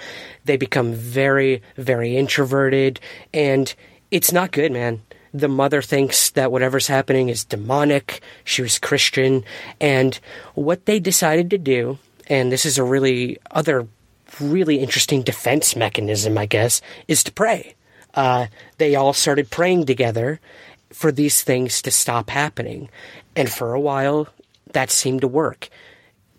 They 0.45 0.57
become 0.57 0.93
very, 0.93 1.61
very 1.75 2.15
introverted, 2.15 2.99
and 3.33 3.73
it's 4.11 4.31
not 4.31 4.51
good, 4.51 4.71
man. 4.71 5.01
The 5.33 5.47
mother 5.47 5.81
thinks 5.81 6.31
that 6.31 6.51
whatever's 6.51 6.87
happening 6.87 7.29
is 7.29 7.45
demonic. 7.45 8.21
She 8.43 8.61
was 8.61 8.79
Christian, 8.79 9.43
and 9.81 10.19
what 10.53 10.85
they 10.85 10.99
decided 10.99 11.49
to 11.49 11.57
do, 11.57 11.97
and 12.27 12.51
this 12.51 12.65
is 12.65 12.77
a 12.77 12.83
really 12.83 13.39
other 13.51 13.87
really 14.39 14.79
interesting 14.79 15.23
defense 15.23 15.75
mechanism, 15.75 16.37
I 16.37 16.45
guess, 16.45 16.81
is 17.07 17.23
to 17.23 17.31
pray. 17.31 17.75
Uh, 18.13 18.47
they 18.77 18.95
all 18.95 19.13
started 19.13 19.49
praying 19.49 19.85
together 19.85 20.39
for 20.91 21.11
these 21.11 21.41
things 21.43 21.81
to 21.83 21.91
stop 21.91 22.29
happening. 22.29 22.89
And 23.35 23.49
for 23.49 23.73
a 23.73 23.79
while, 23.79 24.27
that 24.73 24.91
seemed 24.91 25.21
to 25.21 25.27
work. 25.27 25.69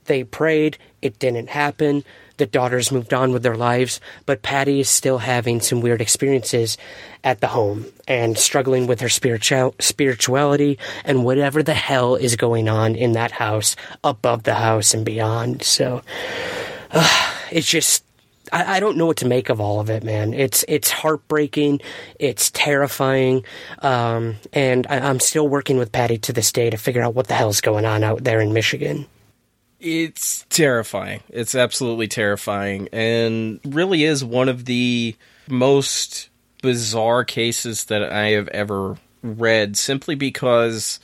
They 0.05 0.25
prayed, 0.25 0.77
it 1.03 1.19
didn't 1.19 1.51
happen. 1.51 2.05
The 2.37 2.47
daughters 2.47 2.91
moved 2.91 3.13
on 3.13 3.33
with 3.33 3.43
their 3.43 3.57
lives, 3.57 4.01
but 4.25 4.43
Patty 4.43 4.81
is 4.81 4.89
still 4.89 5.19
having 5.19 5.61
some 5.61 5.83
weird 5.83 6.01
experiences 6.01 6.79
at 7.23 7.41
the 7.41 7.49
home 7.49 7.85
and 8.09 8.37
struggling 8.39 8.87
with 8.87 9.01
her 9.01 9.09
spiritual 9.09 9.75
spirituality 9.79 10.79
and 11.05 11.25
whatever 11.25 11.63
the 11.63 11.75
hell 11.75 12.17
is 12.17 12.37
going 12.37 12.69
on 12.69 12.97
in 12.97 13.13
that 13.13 13.31
house, 13.31 13.77
above 14.03 14.45
the 14.45 14.55
house 14.55 14.95
and 14.95 15.05
beyond. 15.05 15.63
So 15.63 16.03
uh, 16.93 17.37
it's 17.53 17.69
just 17.69 18.05
I, 18.53 18.77
I, 18.77 18.81
don't 18.81 18.97
know 18.97 19.07
what 19.07 19.19
to 19.19 19.27
make 19.27 19.49
of 19.49 19.61
all 19.61 19.81
of 19.81 19.91
it, 19.91 20.03
man. 20.03 20.35
It's 20.35 20.65
it's 20.69 20.91
heartbreaking, 20.91 21.81
it's 22.19 22.51
terrifying, 22.51 23.45
um, 23.81 24.37
and 24.53 24.87
I, 24.89 25.01
I'm 25.01 25.21
still 25.21 25.49
working 25.49 25.77
with 25.77 25.93
Patty 25.93 26.19
to 26.19 26.33
this 26.33 26.53
day 26.53 26.71
to 26.71 26.77
figure 26.77 27.03
out 27.03 27.15
what 27.15 27.29
the 27.29 27.35
hell's 27.35 27.61
going 27.61 27.85
on 27.85 28.05
out 28.05 28.25
there 28.25 28.41
in 28.41 28.53
Michigan. 28.53 29.07
It's 29.79 30.45
terrifying. 30.51 31.23
It's 31.31 31.55
absolutely 31.55 32.09
terrifying, 32.09 32.89
and 32.93 33.61
really 33.65 34.05
is 34.05 34.25
one 34.25 34.49
of 34.49 34.67
the 34.67 35.17
most 35.49 36.29
bizarre 36.63 37.25
cases 37.25 37.87
that 37.87 38.03
I 38.13 38.31
have 38.31 38.49
ever 38.49 38.99
read. 39.23 39.77
Simply 39.77 40.15
because 40.15 41.01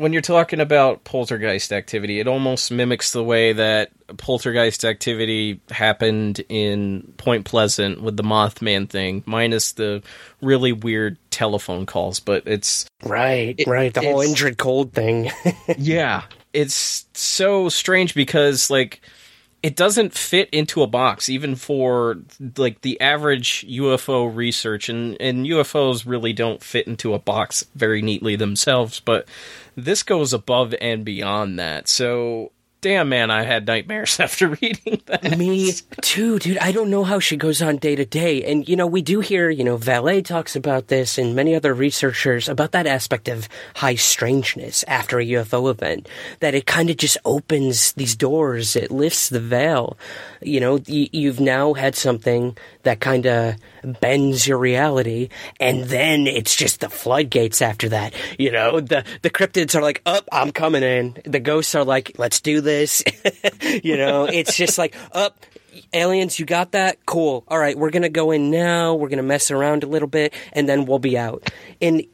when 0.00 0.14
you're 0.14 0.22
talking 0.22 0.60
about 0.60 1.04
poltergeist 1.04 1.72
activity, 1.72 2.20
it 2.20 2.26
almost 2.26 2.70
mimics 2.70 3.12
the 3.12 3.22
way 3.22 3.52
that 3.52 3.90
poltergeist 4.16 4.82
activity 4.82 5.60
happened 5.70 6.42
in 6.48 7.12
Point 7.18 7.44
Pleasant 7.44 8.00
with 8.00 8.16
the 8.16 8.22
Mothman 8.22 8.88
thing, 8.88 9.22
minus 9.26 9.72
the 9.72 10.02
really 10.40 10.72
weird 10.72 11.18
telephone 11.30 11.84
calls. 11.84 12.18
But 12.18 12.44
it's 12.46 12.86
right, 13.04 13.54
it, 13.58 13.66
right, 13.66 13.92
the 13.92 14.00
whole 14.00 14.20
Indrid 14.20 14.56
Cold 14.56 14.94
thing. 14.94 15.30
yeah, 15.76 16.22
it's 16.54 17.04
so 17.12 17.68
strange 17.68 18.14
because 18.14 18.70
like 18.70 19.02
it 19.62 19.76
doesn't 19.76 20.14
fit 20.14 20.48
into 20.50 20.82
a 20.82 20.86
box 20.86 21.28
even 21.28 21.54
for 21.54 22.16
like 22.56 22.80
the 22.80 23.00
average 23.00 23.66
UFO 23.68 24.34
research 24.34 24.88
and 24.88 25.16
and 25.20 25.46
UFOs 25.46 26.06
really 26.06 26.32
don't 26.32 26.62
fit 26.62 26.86
into 26.86 27.14
a 27.14 27.18
box 27.18 27.66
very 27.74 28.00
neatly 28.00 28.36
themselves 28.36 29.00
but 29.00 29.26
this 29.76 30.02
goes 30.02 30.32
above 30.32 30.74
and 30.80 31.04
beyond 31.04 31.58
that. 31.58 31.88
So 31.88 32.52
damn 32.80 33.08
man 33.08 33.30
i 33.30 33.42
had 33.42 33.66
nightmares 33.66 34.18
after 34.20 34.48
reading 34.48 35.00
that. 35.06 35.36
Me 35.38 35.72
too 36.00 36.38
dude. 36.38 36.58
I 36.58 36.72
don't 36.72 36.90
know 36.90 37.04
how 37.04 37.18
she 37.18 37.36
goes 37.36 37.60
on 37.62 37.76
day 37.76 37.96
to 37.96 38.04
day. 38.04 38.42
And 38.44 38.68
you 38.68 38.76
know 38.76 38.86
we 38.86 39.02
do 39.02 39.20
hear 39.20 39.50
you 39.50 39.64
know 39.64 39.76
Vallée 39.76 40.24
talks 40.24 40.56
about 40.56 40.88
this 40.88 41.18
and 41.18 41.34
many 41.34 41.54
other 41.54 41.74
researchers 41.74 42.48
about 42.48 42.72
that 42.72 42.86
aspect 42.86 43.28
of 43.28 43.48
high 43.76 43.94
strangeness 43.94 44.84
after 44.88 45.18
a 45.18 45.26
ufo 45.26 45.70
event 45.70 46.08
that 46.40 46.54
it 46.54 46.66
kind 46.66 46.90
of 46.90 46.96
just 46.96 47.18
opens 47.24 47.92
these 47.92 48.16
doors 48.16 48.76
it 48.76 48.90
lifts 48.90 49.28
the 49.28 49.40
veil. 49.40 49.96
You 50.40 50.60
know 50.60 50.80
you've 50.86 51.40
now 51.40 51.74
had 51.74 51.94
something 51.94 52.56
that 52.82 53.00
kind 53.00 53.26
of 53.26 53.56
bends 54.00 54.46
your 54.46 54.58
reality 54.58 55.28
and 55.58 55.84
then 55.84 56.26
it's 56.26 56.54
just 56.54 56.80
the 56.80 56.88
floodgates 56.88 57.62
after 57.62 57.88
that. 57.90 58.14
You 58.38 58.52
know 58.52 58.80
the 58.80 59.04
the 59.22 59.30
cryptids 59.30 59.74
are 59.74 59.82
like 59.82 60.02
up 60.06 60.28
oh, 60.30 60.38
i'm 60.38 60.52
coming 60.52 60.82
in. 60.82 61.16
The 61.24 61.40
ghosts 61.40 61.74
are 61.74 61.84
like 61.84 62.12
let's 62.18 62.40
do 62.40 62.60
this 62.60 62.69
you 63.82 63.96
know 63.96 64.24
it's 64.24 64.56
just 64.56 64.78
like 64.78 64.94
up 65.12 65.44
oh, 65.44 65.78
aliens 65.92 66.38
you 66.38 66.46
got 66.46 66.72
that 66.72 67.04
cool 67.06 67.44
all 67.48 67.58
right 67.58 67.78
we're 67.78 67.90
gonna 67.90 68.08
go 68.08 68.30
in 68.30 68.50
now 68.50 68.94
we're 68.94 69.08
gonna 69.08 69.22
mess 69.22 69.50
around 69.50 69.84
a 69.84 69.86
little 69.86 70.08
bit 70.08 70.34
and 70.52 70.68
then 70.68 70.84
we'll 70.84 70.98
be 70.98 71.16
out 71.16 71.50
and 71.80 72.04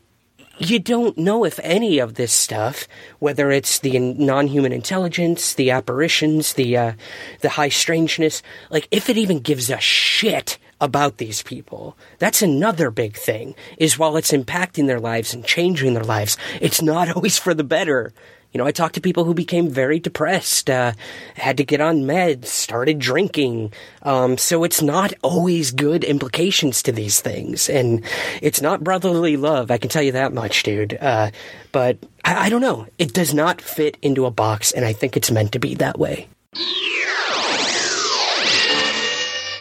you 0.59 0.79
don't 0.79 1.19
know 1.19 1.45
if 1.45 1.61
any 1.63 1.99
of 1.99 2.15
this 2.15 2.33
stuff, 2.33 2.89
whether 3.19 3.51
it's 3.51 3.81
the 3.81 3.99
non-human 3.99 4.73
intelligence, 4.73 5.55
the 5.55 5.71
apparitions, 5.71 6.55
the 6.55 6.77
uh, 6.77 6.93
the 7.41 7.51
high 7.51 7.69
strangeness, 7.69 8.43
like 8.71 8.89
if 8.91 9.11
it 9.11 9.19
even 9.19 9.41
gives 9.41 9.69
a 9.69 9.79
shit 9.81 10.59
about 10.81 11.17
these 11.19 11.43
people. 11.43 11.97
That's 12.19 12.43
another 12.43 12.91
big 12.91 13.17
thing. 13.17 13.55
Is 13.79 13.99
while 13.99 14.17
it's 14.17 14.33
impacting 14.33 14.87
their 14.87 15.01
lives 15.01 15.35
and 15.35 15.45
changing 15.45 15.95
their 15.95 16.05
lives, 16.05 16.37
it's 16.61 16.83
not 16.83 17.11
always 17.17 17.39
for 17.39 17.55
the 17.55 17.65
better. 17.65 18.13
You 18.53 18.59
know, 18.59 18.67
I 18.67 18.73
talked 18.73 18.95
to 18.95 19.01
people 19.01 19.25
who 19.25 19.35
became 19.35 19.69
very 19.69 19.99
depressed, 20.01 20.71
uh, 20.71 20.93
had 21.35 21.59
to 21.59 21.65
get 21.65 21.81
on 21.81 22.03
meds, 22.03 22.47
started 22.47 22.99
drinking. 22.99 23.73
Um, 24.03 24.39
so 24.39 24.65
it's 24.65 24.81
not 24.81 25.13
always 25.23 25.73
good 25.73 26.05
implications 26.05 26.83
to 26.85 26.93
these 26.93 27.21
things. 27.21 27.69
And 27.69 28.05
it's 28.41 28.63
not 28.63 28.83
brotherly 28.83 29.37
love, 29.37 29.71
I 29.71 29.79
can 29.79 29.91
tell 29.91 30.03
you 30.03 30.13
that 30.13 30.33
much, 30.33 30.63
dude. 30.63 30.97
Uh, 30.99 31.31
but 31.73 31.99
I, 32.25 32.47
I 32.47 32.49
don't 32.49 32.63
know. 32.63 32.87
It 32.99 33.13
does 33.13 33.35
not 33.35 33.61
fit 33.61 33.99
into 34.01 34.27
a 34.27 34.31
box, 34.31 34.73
and 34.73 34.85
I 34.85 34.93
think 34.93 35.17
it's 35.17 35.31
meant 35.31 35.53
to 35.53 35.59
be 35.59 35.75
that 35.75 35.99
way. 35.99 36.29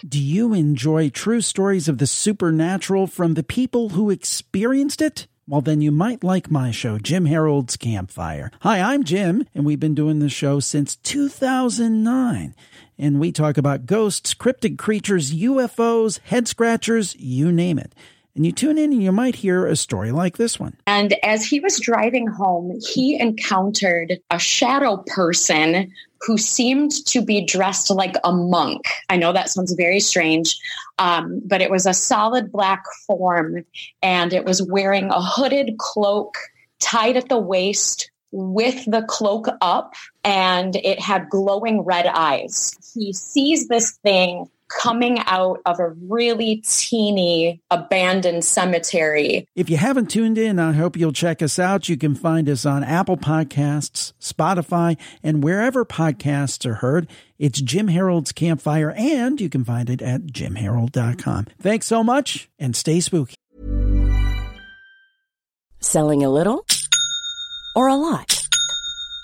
Do 0.08 0.22
you 0.22 0.54
enjoy 0.54 1.10
true 1.10 1.42
stories 1.42 1.90
of 1.90 1.98
the 1.98 2.08
supernatural 2.08 3.08
from 3.08 3.34
the 3.34 3.44
people 3.44 3.90
who 3.90 4.10
experienced 4.10 5.02
it? 5.02 5.28
Well, 5.48 5.62
then 5.62 5.80
you 5.80 5.92
might 5.92 6.24
like 6.24 6.50
my 6.50 6.72
show, 6.72 6.98
Jim 6.98 7.28
Harold's 7.28 7.78
Campfire. 7.78 8.50
Hi, 8.62 8.82
I'm 8.82 9.04
Jim, 9.04 9.46
and 9.54 9.64
we've 9.64 9.80
been 9.80 9.94
doing 9.94 10.18
the 10.18 10.28
show 10.28 10.60
since 10.60 10.96
2009. 10.96 12.56
And 12.98 13.20
we 13.20 13.32
talk 13.32 13.56
about 13.56 13.86
ghosts, 13.86 14.34
cryptid 14.34 14.80
creatures, 14.80 15.36
UFOs, 15.36 16.20
head 16.22 16.48
scratchers, 16.48 17.16
you 17.18 17.52
name 17.52 17.78
it. 17.78 17.94
And 18.36 18.46
you 18.46 18.52
tune 18.52 18.78
in 18.78 18.92
and 18.92 19.02
you 19.02 19.14
might 19.14 19.36
hear 19.36 19.66
a 19.66 19.78
story 19.78 20.12
like 20.12 20.38
this 20.38 20.60
one. 20.60 20.76
And 20.86 21.14
as 21.24 21.46
he 21.46 21.62
was 21.62 21.80
driving 21.80 22.28
home, 22.28 22.78
he 22.94 23.18
encountered 23.18 24.20
a 24.30 24.38
shadow 24.38 24.98
person 25.08 25.94
who 26.22 26.38
seemed 26.38 26.92
to 27.06 27.22
be 27.22 27.46
dressed 27.46 27.90
like 27.90 28.16
a 28.24 28.34
monk. 28.34 28.86
I 29.10 29.16
know 29.16 29.32
that 29.32 29.50
sounds 29.50 29.74
very 29.74 30.00
strange, 30.02 30.58
um, 30.98 31.42
but 31.46 31.62
it 31.62 31.72
was 31.72 31.86
a 31.86 31.94
solid 31.94 32.52
black 32.52 32.84
form 33.08 33.64
and 34.02 34.34
it 34.34 34.44
was 34.44 34.62
wearing 34.62 35.12
a 35.12 35.22
hooded 35.22 35.78
cloak 35.78 36.36
tied 36.80 37.16
at 37.16 37.30
the 37.30 37.40
waist 37.40 38.12
with 38.32 38.84
the 38.86 39.04
cloak 39.04 39.48
up 39.62 39.94
and 40.26 40.76
it 40.76 41.00
had 41.00 41.30
glowing 41.30 41.82
red 41.82 42.06
eyes. 42.06 42.76
He 42.94 43.14
sees 43.14 43.70
this 43.70 43.92
thing 44.04 44.50
coming 44.70 45.20
out 45.26 45.62
of 45.66 45.80
a 45.80 45.90
really 45.90 46.58
teeny 46.66 47.62
abandoned 47.72 48.44
cemetery. 48.44 49.48
If 49.56 49.70
you 49.70 49.78
haven't 49.78 50.08
tuned 50.08 50.38
in, 50.38 50.60
I 50.60 50.74
hope 50.74 50.98
you'll 50.98 51.14
check 51.14 51.42
us 51.42 51.60
out. 51.60 51.90
You 51.90 51.98
can 51.98 52.16
find 52.16 52.50
us 52.50 52.66
on 52.66 52.84
Apple 52.84 53.18
Podcasts, 53.18 54.14
Spotify, 54.20 54.98
and 55.24 55.44
wherever 55.44 55.86
podcasts 55.86 56.66
are 56.66 56.76
heard. 56.76 57.08
It's 57.38 57.62
Jim 57.62 57.90
Harold's 57.90 58.32
Campfire, 58.32 58.92
and 58.92 59.40
you 59.42 59.50
can 59.50 59.64
find 59.64 59.90
it 59.90 60.02
at 60.02 60.28
jimharold.com. 60.28 61.48
Thanks 61.62 61.86
so 61.86 62.04
much, 62.04 62.50
and 62.58 62.76
stay 62.76 63.00
spooky. 63.00 63.36
Selling 65.80 66.24
a 66.24 66.30
little 66.30 66.66
or 67.76 67.88
a 67.88 67.96
lot? 67.96 68.35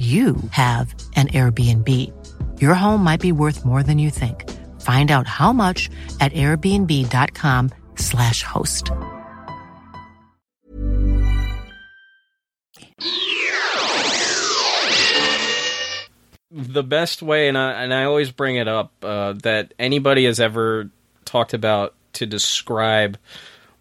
you 0.00 0.36
have 0.52 0.94
an 1.14 1.28
Airbnb. 1.28 1.88
Your 2.58 2.72
home 2.72 3.04
might 3.04 3.20
be 3.20 3.32
worth 3.32 3.66
more 3.66 3.82
than 3.82 3.98
you 3.98 4.08
think. 4.08 4.48
Find 4.80 5.10
out 5.10 5.26
how 5.26 5.52
much 5.52 5.90
at 6.20 6.32
airbnb.com/slash 6.32 8.42
host. 8.42 8.90
the 16.50 16.82
best 16.82 17.22
way, 17.22 17.48
and 17.48 17.56
I 17.56 17.82
and 17.82 17.94
I 17.94 18.04
always 18.04 18.30
bring 18.30 18.56
it 18.56 18.68
up 18.68 18.92
uh, 19.02 19.34
that 19.42 19.74
anybody 19.78 20.24
has 20.24 20.40
ever 20.40 20.90
talked 21.24 21.54
about 21.54 21.94
to 22.14 22.26
describe 22.26 23.18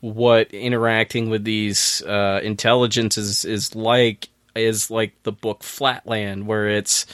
what 0.01 0.53
interacting 0.53 1.29
with 1.29 1.43
these 1.43 2.01
uh, 2.03 2.39
intelligences 2.43 3.43
is 3.43 3.75
like 3.75 4.29
is 4.55 4.89
like 4.89 5.13
the 5.23 5.31
book 5.31 5.63
Flatland, 5.63 6.47
where 6.47 6.69
it's 6.69 7.05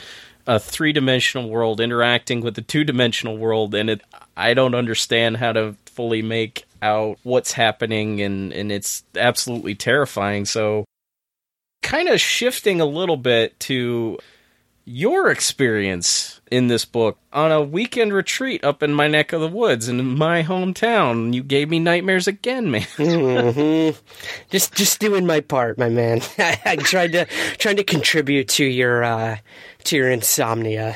a 0.48 0.60
three 0.60 0.94
dimensional 0.94 1.50
world 1.50 1.80
interacting 1.80 2.42
with 2.42 2.58
a 2.58 2.62
two 2.62 2.84
dimensional 2.84 3.38
world, 3.38 3.74
and 3.74 3.90
it 3.90 4.02
I 4.38 4.54
don't 4.54 4.76
understand 4.76 5.38
how 5.38 5.54
to 5.54 5.76
fully 5.86 6.22
make 6.22 6.66
out 6.82 7.18
what's 7.24 7.54
happening, 7.54 8.22
and 8.22 8.54
and 8.54 8.72
it's 8.72 9.04
absolutely 9.16 9.76
terrifying. 9.76 10.46
So, 10.46 10.86
kind 11.82 12.10
of 12.10 12.22
shifting 12.22 12.82
a 12.82 12.86
little 12.86 13.18
bit 13.18 13.60
to 13.62 14.20
your 14.86 15.32
experience 15.32 16.40
in 16.52 16.68
this 16.68 16.86
book 16.86 17.18
on 17.34 17.52
a 17.52 17.62
weekend 17.62 18.14
retreat 18.14 18.64
up 18.64 18.84
in 18.84 18.94
my 18.94 19.08
neck 19.08 19.34
of 19.34 19.42
the 19.42 19.48
woods 19.48 19.90
in 19.90 20.18
my 20.18 20.44
hometown. 20.44 21.34
You 21.34 21.44
gave 21.44 21.70
me 21.70 21.80
nightmares 21.80 22.28
again, 22.28 22.70
man. 22.70 22.82
mm-hmm. 22.98 23.98
Just 24.52 24.76
just 24.76 25.00
doing 25.00 25.26
my 25.26 25.42
part, 25.42 25.78
my 25.80 25.90
man. 25.90 26.22
I, 26.38 26.78
tried 26.80 27.14
to 27.14 27.26
trying 27.58 27.78
to 27.78 27.84
contribute 27.84 28.48
to 28.50 28.66
your 28.66 29.04
uh, 29.04 29.38
to 29.86 29.96
your 29.96 30.12
insomnia. 30.12 30.96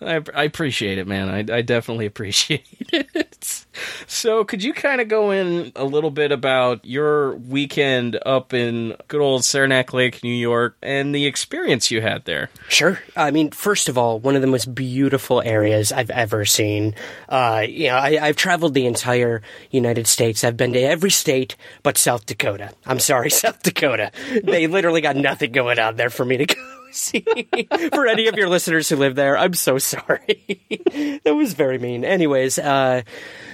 I, 0.00 0.20
I 0.34 0.44
appreciate 0.44 0.98
it, 0.98 1.06
man. 1.06 1.28
I, 1.28 1.56
I 1.56 1.62
definitely 1.62 2.06
appreciate 2.06 2.66
it. 2.92 3.64
So, 4.06 4.44
could 4.44 4.62
you 4.62 4.72
kind 4.72 5.00
of 5.00 5.08
go 5.08 5.30
in 5.30 5.72
a 5.76 5.84
little 5.84 6.10
bit 6.10 6.32
about 6.32 6.84
your 6.84 7.36
weekend 7.36 8.18
up 8.24 8.54
in 8.54 8.96
good 9.08 9.20
old 9.20 9.44
Saranac 9.44 9.92
Lake, 9.92 10.22
New 10.22 10.34
York, 10.34 10.76
and 10.82 11.14
the 11.14 11.26
experience 11.26 11.90
you 11.90 12.00
had 12.00 12.24
there? 12.24 12.50
Sure. 12.68 12.98
I 13.16 13.30
mean, 13.30 13.50
first 13.50 13.88
of 13.88 13.98
all, 13.98 14.18
one 14.18 14.34
of 14.34 14.42
the 14.42 14.48
most 14.48 14.74
beautiful 14.74 15.42
areas 15.42 15.92
I've 15.92 16.10
ever 16.10 16.44
seen. 16.44 16.94
Uh, 17.28 17.64
you 17.68 17.88
know, 17.88 17.96
I, 17.96 18.18
I've 18.20 18.36
traveled 18.36 18.74
the 18.74 18.86
entire 18.86 19.42
United 19.70 20.06
States. 20.06 20.44
I've 20.44 20.56
been 20.56 20.72
to 20.72 20.80
every 20.80 21.10
state 21.10 21.56
but 21.82 21.98
South 21.98 22.26
Dakota. 22.26 22.70
I'm 22.86 23.00
sorry, 23.00 23.30
South 23.30 23.62
Dakota. 23.62 24.10
They 24.42 24.66
literally 24.66 25.00
got 25.00 25.16
nothing 25.16 25.52
going 25.52 25.78
on 25.78 25.96
there 25.96 26.10
for 26.10 26.24
me 26.24 26.38
to 26.38 26.46
go 26.46 26.75
see. 26.96 27.20
For 27.92 28.06
any 28.06 28.26
of 28.28 28.36
your 28.36 28.48
listeners 28.48 28.88
who 28.88 28.96
live 28.96 29.14
there, 29.14 29.36
I'm 29.36 29.54
so 29.54 29.78
sorry. 29.78 30.60
that 31.24 31.34
was 31.34 31.54
very 31.54 31.78
mean. 31.78 32.04
Anyways, 32.04 32.58
uh, 32.58 33.02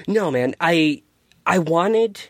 no, 0.07 0.31
man, 0.31 0.55
I 0.61 1.03
I 1.47 1.59
wanted 1.59 2.21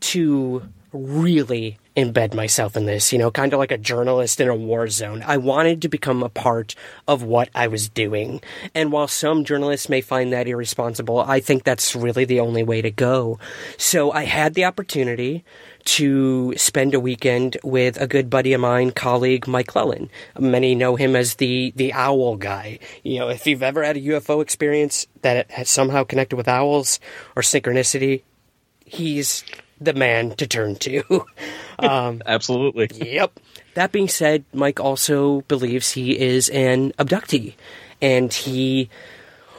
to 0.00 0.62
really 0.92 1.78
embed 1.96 2.34
myself 2.34 2.76
in 2.76 2.86
this, 2.86 3.12
you 3.12 3.18
know, 3.18 3.30
kind 3.30 3.52
of 3.52 3.58
like 3.58 3.70
a 3.70 3.78
journalist 3.78 4.40
in 4.40 4.48
a 4.48 4.54
war 4.54 4.88
zone. 4.88 5.22
I 5.26 5.36
wanted 5.36 5.82
to 5.82 5.88
become 5.88 6.22
a 6.22 6.28
part 6.28 6.74
of 7.06 7.22
what 7.22 7.48
I 7.54 7.68
was 7.68 7.88
doing. 7.88 8.40
And 8.74 8.90
while 8.90 9.06
some 9.06 9.44
journalists 9.44 9.88
may 9.88 10.00
find 10.00 10.32
that 10.32 10.48
irresponsible, 10.48 11.20
I 11.20 11.40
think 11.40 11.62
that's 11.62 11.94
really 11.94 12.24
the 12.24 12.40
only 12.40 12.62
way 12.62 12.82
to 12.82 12.90
go. 12.90 13.38
So 13.76 14.10
I 14.10 14.24
had 14.24 14.54
the 14.54 14.64
opportunity 14.64 15.44
to 15.84 16.54
spend 16.56 16.94
a 16.94 17.00
weekend 17.00 17.56
with 17.62 18.00
a 18.00 18.06
good 18.06 18.30
buddy 18.30 18.52
of 18.52 18.60
mine, 18.60 18.90
colleague 18.90 19.46
Mike 19.46 19.66
Clelland. 19.68 20.08
Many 20.38 20.74
know 20.74 20.96
him 20.96 21.14
as 21.14 21.36
the 21.36 21.72
the 21.76 21.92
owl 21.92 22.36
guy. 22.36 22.78
You 23.02 23.20
know, 23.20 23.28
if 23.28 23.46
you've 23.46 23.62
ever 23.62 23.82
had 23.82 23.96
a 23.96 24.00
UFO 24.00 24.42
experience 24.42 25.06
that 25.22 25.50
has 25.50 25.68
somehow 25.68 26.04
connected 26.04 26.36
with 26.36 26.48
owls 26.48 27.00
or 27.36 27.42
synchronicity, 27.42 28.22
he's 28.84 29.44
the 29.80 29.92
man 29.92 30.34
to 30.36 30.46
turn 30.46 30.76
to. 30.76 31.26
um, 31.78 32.22
Absolutely. 32.24 32.88
Yep. 32.92 33.40
That 33.74 33.92
being 33.92 34.08
said, 34.08 34.44
Mike 34.52 34.80
also 34.80 35.42
believes 35.42 35.92
he 35.92 36.18
is 36.18 36.48
an 36.50 36.92
abductee, 36.92 37.54
and 38.00 38.32
he 38.32 38.88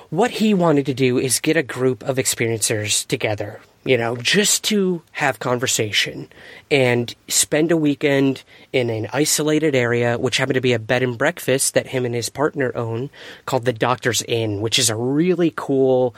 what 0.09 0.31
he 0.31 0.53
wanted 0.53 0.85
to 0.85 0.93
do 0.93 1.17
is 1.17 1.39
get 1.39 1.57
a 1.57 1.63
group 1.63 2.03
of 2.03 2.17
experiencers 2.17 3.05
together 3.07 3.59
you 3.85 3.97
know, 3.97 4.17
just 4.17 4.63
to 4.63 5.03
have 5.11 5.37
conversation 5.37 6.27
and 6.71 7.13
spend 7.27 7.71
a 7.71 7.77
weekend 7.77 8.43
in 8.73 8.89
an 8.89 9.07
isolated 9.13 9.75
area, 9.75 10.17
which 10.17 10.37
happened 10.37 10.55
to 10.55 10.61
be 10.61 10.73
a 10.73 10.79
bed 10.79 11.03
and 11.03 11.19
breakfast 11.19 11.75
that 11.75 11.87
him 11.87 12.03
and 12.03 12.15
his 12.15 12.27
partner 12.27 12.75
own 12.75 13.11
called 13.45 13.63
the 13.63 13.73
Doctor's 13.73 14.23
Inn, 14.23 14.59
which 14.59 14.79
is 14.79 14.89
a 14.89 14.95
really 14.95 15.53
cool 15.55 16.15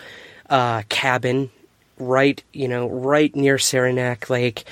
uh, 0.49 0.84
cabin 0.88 1.49
right, 1.99 2.41
you 2.53 2.68
know, 2.68 2.88
right 2.88 3.36
near 3.36 3.57
Saranac 3.57 4.30
Lake 4.30 4.63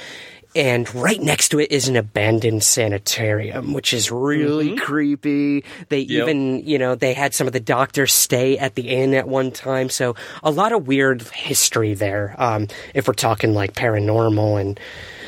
and 0.56 0.94
right 0.96 1.22
next 1.22 1.50
to 1.50 1.60
it 1.60 1.72
is 1.72 1.88
an 1.88 1.98
abandoned 1.98 2.64
sanitarium, 2.64 3.74
which 3.74 3.94
is 3.94 4.12
really 4.12 4.70
mm-hmm. 4.70 4.86
creepy. 4.86 5.66
They 5.90 6.00
yep. 6.00 6.24
even, 6.24 6.66
you 6.66 6.80
know, 6.80 6.96
they 6.96 7.14
had 7.14 7.34
some 7.34 7.46
of 7.46 7.54
the 7.54 7.60
doctors 7.60 8.14
stay 8.14 8.58
at 8.58 8.76
the 8.76 8.90
inn 8.90 9.14
at 9.14 9.28
one 9.28 9.52
time, 9.52 9.90
so 9.90 10.16
a 10.44 10.52
lot 10.52 10.72
of 10.72 10.88
weird 10.88 11.22
history 11.24 11.94
there. 11.94 12.36
Um, 12.38 12.68
if 12.94 13.08
we're 13.08 13.14
talking 13.14 13.54
like 13.54 13.74
paranormal 13.74 14.60
and 14.62 14.80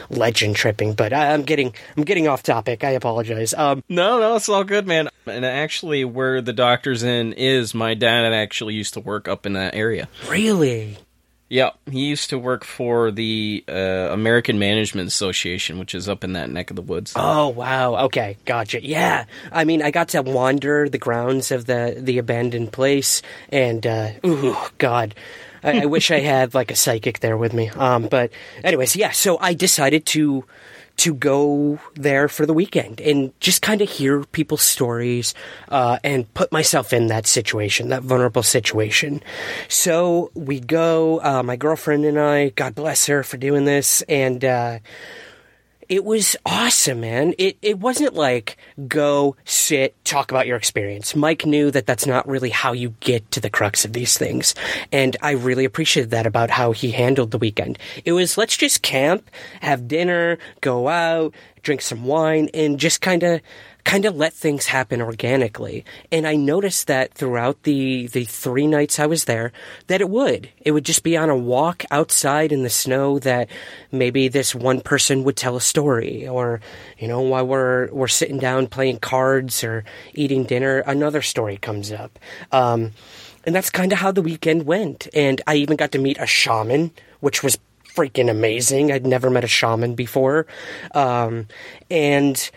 legend 0.09 0.55
tripping, 0.55 0.93
but 0.93 1.13
I, 1.13 1.33
am 1.33 1.43
getting 1.43 1.73
I'm 1.95 2.03
getting 2.03 2.27
off 2.27 2.43
topic. 2.43 2.83
I 2.83 2.91
apologize. 2.91 3.53
Um, 3.53 3.83
no, 3.89 4.19
no, 4.19 4.35
it's 4.35 4.49
all 4.49 4.63
good, 4.63 4.87
man. 4.87 5.09
And 5.25 5.45
actually, 5.45 6.05
where 6.05 6.41
the 6.41 6.53
doctor's 6.53 7.03
inn 7.03 7.33
is, 7.33 7.73
my 7.73 7.93
dad 7.93 8.31
actually 8.33 8.75
used 8.75 8.93
to 8.93 8.99
work 9.01 9.27
up 9.27 9.45
in 9.45 9.53
that 9.53 9.75
area. 9.75 10.07
Really? 10.29 10.97
Yeah, 11.49 11.71
he 11.89 12.05
used 12.05 12.29
to 12.31 12.37
work 12.37 12.65
for 12.65 13.09
the 13.09 13.63
uh, 13.69 13.71
American 14.11 14.59
Management 14.59 15.07
Association, 15.07 15.79
which 15.79 15.95
is 15.95 16.09
up 16.09 16.25
in 16.25 16.33
that 16.33 16.49
neck 16.49 16.69
of 16.71 16.75
the 16.75 16.81
woods. 16.81 17.13
Oh 17.15 17.47
wow! 17.47 18.05
Okay, 18.05 18.35
gotcha. 18.43 18.83
Yeah, 18.83 19.25
I 19.51 19.63
mean, 19.63 19.81
I 19.81 19.91
got 19.91 20.09
to 20.09 20.21
wander 20.21 20.89
the 20.89 20.97
grounds 20.97 21.51
of 21.51 21.65
the 21.65 21.95
the 21.97 22.17
abandoned 22.17 22.73
place, 22.73 23.21
and 23.49 23.87
uh, 23.87 24.11
ooh, 24.25 24.57
God, 24.77 25.15
I, 25.63 25.83
I 25.83 25.85
wish 25.85 26.11
I 26.11 26.19
had 26.19 26.53
like 26.53 26.69
a 26.69 26.75
psychic 26.75 27.19
there 27.21 27.37
with 27.37 27.53
me. 27.53 27.69
Um, 27.69 28.07
but 28.07 28.31
anyways, 28.61 28.97
yeah. 28.97 29.11
So 29.11 29.37
I 29.39 29.53
decided 29.53 30.05
to 30.07 30.43
to 30.97 31.13
go 31.13 31.79
there 31.93 32.27
for 32.27 32.45
the 32.45 32.53
weekend 32.53 32.99
and 32.99 33.31
just 33.39 33.61
kind 33.61 33.81
of 33.81 33.89
hear 33.89 34.23
people's 34.25 34.63
stories 34.63 35.33
uh, 35.69 35.99
and 36.03 36.31
put 36.33 36.51
myself 36.51 36.91
in 36.91 37.07
that 37.07 37.27
situation, 37.27 37.89
that 37.89 38.01
vulnerable 38.01 38.43
situation. 38.43 39.21
So 39.67 40.31
we 40.33 40.59
go, 40.59 41.21
uh, 41.21 41.43
my 41.43 41.55
girlfriend 41.55 42.05
and 42.05 42.19
I, 42.19 42.49
God 42.49 42.73
bless 42.73 43.05
her 43.05 43.23
for 43.23 43.37
doing 43.37 43.65
this, 43.65 44.01
and 44.03 44.43
uh, 44.43 44.79
it 45.89 46.03
was 46.03 46.35
awesome, 46.45 47.01
man. 47.01 47.33
It 47.37 47.57
it 47.61 47.79
wasn't 47.79 48.13
like 48.13 48.57
go 48.87 49.35
sit 49.45 49.95
talk 50.03 50.31
about 50.31 50.47
your 50.47 50.57
experience. 50.57 51.15
Mike 51.15 51.45
knew 51.45 51.71
that 51.71 51.85
that's 51.85 52.05
not 52.05 52.27
really 52.27 52.49
how 52.49 52.73
you 52.73 52.95
get 52.99 53.29
to 53.31 53.39
the 53.39 53.49
crux 53.49 53.85
of 53.85 53.93
these 53.93 54.17
things, 54.17 54.53
and 54.91 55.15
I 55.21 55.31
really 55.31 55.65
appreciated 55.65 56.11
that 56.11 56.25
about 56.25 56.49
how 56.49 56.71
he 56.71 56.91
handled 56.91 57.31
the 57.31 57.37
weekend. 57.37 57.79
It 58.05 58.11
was 58.11 58.37
let's 58.37 58.57
just 58.57 58.81
camp, 58.81 59.29
have 59.61 59.87
dinner, 59.87 60.37
go 60.61 60.87
out, 60.87 61.33
drink 61.63 61.81
some 61.81 62.05
wine, 62.05 62.49
and 62.53 62.79
just 62.79 63.01
kind 63.01 63.23
of 63.23 63.41
kind 63.87 64.03
of 64.03 64.17
let 64.17 64.33
things 64.33 64.65
happen 64.65 65.01
organically. 65.01 65.85
And 66.11 66.27
I 66.27 66.35
noticed 66.35 66.87
that 66.87 67.13
throughout 67.13 67.63
the, 67.63 68.07
the 68.07 68.25
three 68.25 68.67
nights 68.67 68.99
I 68.99 69.05
was 69.05 69.23
there, 69.23 69.53
that 69.87 70.01
it 70.01 70.09
would. 70.09 70.49
It 70.59 70.71
would 70.71 70.83
just 70.83 71.03
be 71.03 71.15
on 71.15 71.29
a 71.29 71.37
walk 71.37 71.85
outside 71.89 72.51
in 72.51 72.63
the 72.63 72.69
snow 72.69 73.17
that 73.19 73.49
maybe 73.89 74.27
this 74.27 74.53
one 74.53 74.81
person 74.81 75.23
would 75.23 75.37
tell 75.37 75.55
a 75.55 75.61
story 75.61 76.27
or, 76.27 76.59
you 76.99 77.07
know, 77.07 77.21
while 77.21 77.47
we're, 77.47 77.89
we're 77.93 78.09
sitting 78.09 78.39
down 78.39 78.67
playing 78.67 78.99
cards 78.99 79.63
or 79.63 79.85
eating 80.13 80.43
dinner, 80.43 80.79
another 80.79 81.21
story 81.21 81.55
comes 81.55 81.89
up. 81.89 82.19
Um, 82.51 82.91
and 83.45 83.55
that's 83.55 83.69
kind 83.69 83.93
of 83.93 83.99
how 83.99 84.11
the 84.11 84.21
weekend 84.21 84.65
went. 84.65 85.07
And 85.13 85.39
I 85.47 85.55
even 85.55 85.77
got 85.77 85.93
to 85.93 85.97
meet 85.97 86.17
a 86.19 86.27
shaman, 86.27 86.91
which 87.21 87.41
was 87.41 87.57
freaking 87.95 88.29
amazing. 88.29 88.91
I'd 88.91 89.07
never 89.07 89.29
met 89.29 89.45
a 89.45 89.47
shaman 89.47 89.95
before. 89.95 90.45
Um, 90.93 91.47
and 91.89 92.51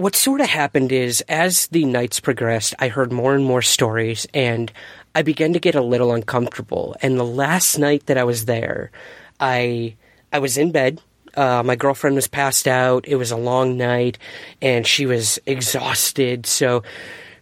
what 0.00 0.16
sort 0.16 0.40
of 0.40 0.48
happened 0.48 0.92
is 0.92 1.20
as 1.28 1.66
the 1.66 1.84
nights 1.84 2.20
progressed, 2.20 2.74
I 2.78 2.88
heard 2.88 3.12
more 3.12 3.34
and 3.34 3.44
more 3.44 3.60
stories 3.60 4.26
and 4.32 4.72
I 5.14 5.20
began 5.20 5.52
to 5.52 5.58
get 5.58 5.74
a 5.74 5.82
little 5.82 6.12
uncomfortable. 6.12 6.96
And 7.02 7.18
the 7.18 7.24
last 7.24 7.78
night 7.78 8.06
that 8.06 8.16
I 8.16 8.24
was 8.24 8.46
there, 8.46 8.90
I 9.38 9.96
I 10.32 10.38
was 10.38 10.56
in 10.56 10.72
bed. 10.72 11.02
Uh, 11.36 11.62
my 11.64 11.76
girlfriend 11.76 12.16
was 12.16 12.28
passed 12.28 12.66
out. 12.66 13.06
It 13.06 13.16
was 13.16 13.30
a 13.30 13.36
long 13.36 13.76
night, 13.76 14.18
and 14.62 14.86
she 14.86 15.06
was 15.06 15.38
exhausted. 15.46 16.46
So 16.46 16.82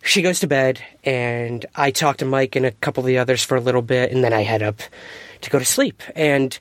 she 0.03 0.23
goes 0.23 0.41
to 0.41 0.47
bed, 0.47 0.81
and 1.05 1.65
I 1.75 1.91
talk 1.91 2.19
to 2.19 2.25
Mike 2.25 2.57
and 2.57 2.67
a 2.67 2.71
couple 2.71 3.03
of 3.03 3.07
the 3.07 3.19
others 3.19 3.43
for 3.43 3.57
a 3.57 3.61
little 3.61 3.83
bit, 3.83 4.11
and 4.11 4.25
then 4.25 4.33
I 4.33 4.43
head 4.43 4.63
up 4.63 4.81
to 5.43 5.51
go 5.51 5.59
to 5.59 5.65
sleep. 5.65 6.03
And 6.17 6.59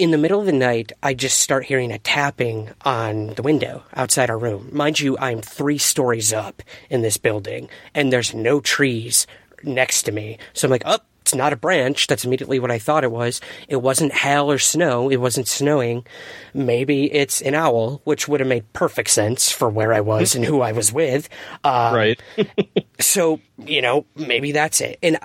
in 0.00 0.12
the 0.12 0.18
middle 0.18 0.40
of 0.40 0.46
the 0.46 0.52
night, 0.52 0.92
I 1.02 1.12
just 1.12 1.40
start 1.40 1.66
hearing 1.66 1.92
a 1.92 1.98
tapping 1.98 2.70
on 2.86 3.34
the 3.34 3.42
window 3.42 3.82
outside 3.94 4.30
our 4.30 4.38
room. 4.38 4.70
Mind 4.72 4.98
you, 4.98 5.18
I'm 5.18 5.42
three 5.42 5.76
stories 5.76 6.32
up 6.32 6.62
in 6.88 7.02
this 7.02 7.18
building, 7.18 7.68
and 7.94 8.10
there's 8.10 8.32
no 8.32 8.60
trees 8.60 9.26
next 9.62 10.04
to 10.04 10.12
me. 10.12 10.38
So 10.54 10.66
I'm 10.66 10.70
like, 10.70 10.84
oh, 10.86 11.00
it's 11.20 11.34
not 11.34 11.52
a 11.52 11.56
branch. 11.56 12.06
That's 12.06 12.24
immediately 12.24 12.58
what 12.58 12.70
I 12.70 12.78
thought 12.78 13.04
it 13.04 13.12
was. 13.12 13.42
It 13.68 13.76
wasn't 13.76 14.14
hail 14.14 14.50
or 14.50 14.56
snow. 14.56 15.10
It 15.10 15.18
wasn't 15.18 15.46
snowing. 15.46 16.06
Maybe 16.54 17.12
it's 17.12 17.42
an 17.42 17.54
owl, 17.54 18.00
which 18.04 18.26
would 18.26 18.40
have 18.40 18.48
made 18.48 18.72
perfect 18.72 19.10
sense 19.10 19.52
for 19.52 19.68
where 19.68 19.92
I 19.92 20.00
was 20.00 20.34
and 20.34 20.46
who 20.46 20.62
I 20.62 20.72
was 20.72 20.94
with. 20.94 21.28
Uh, 21.62 21.92
right. 21.94 22.22
so, 23.00 23.38
you 23.58 23.82
know, 23.82 24.06
maybe 24.16 24.52
that's 24.52 24.80
it. 24.80 24.98
And 25.02 25.18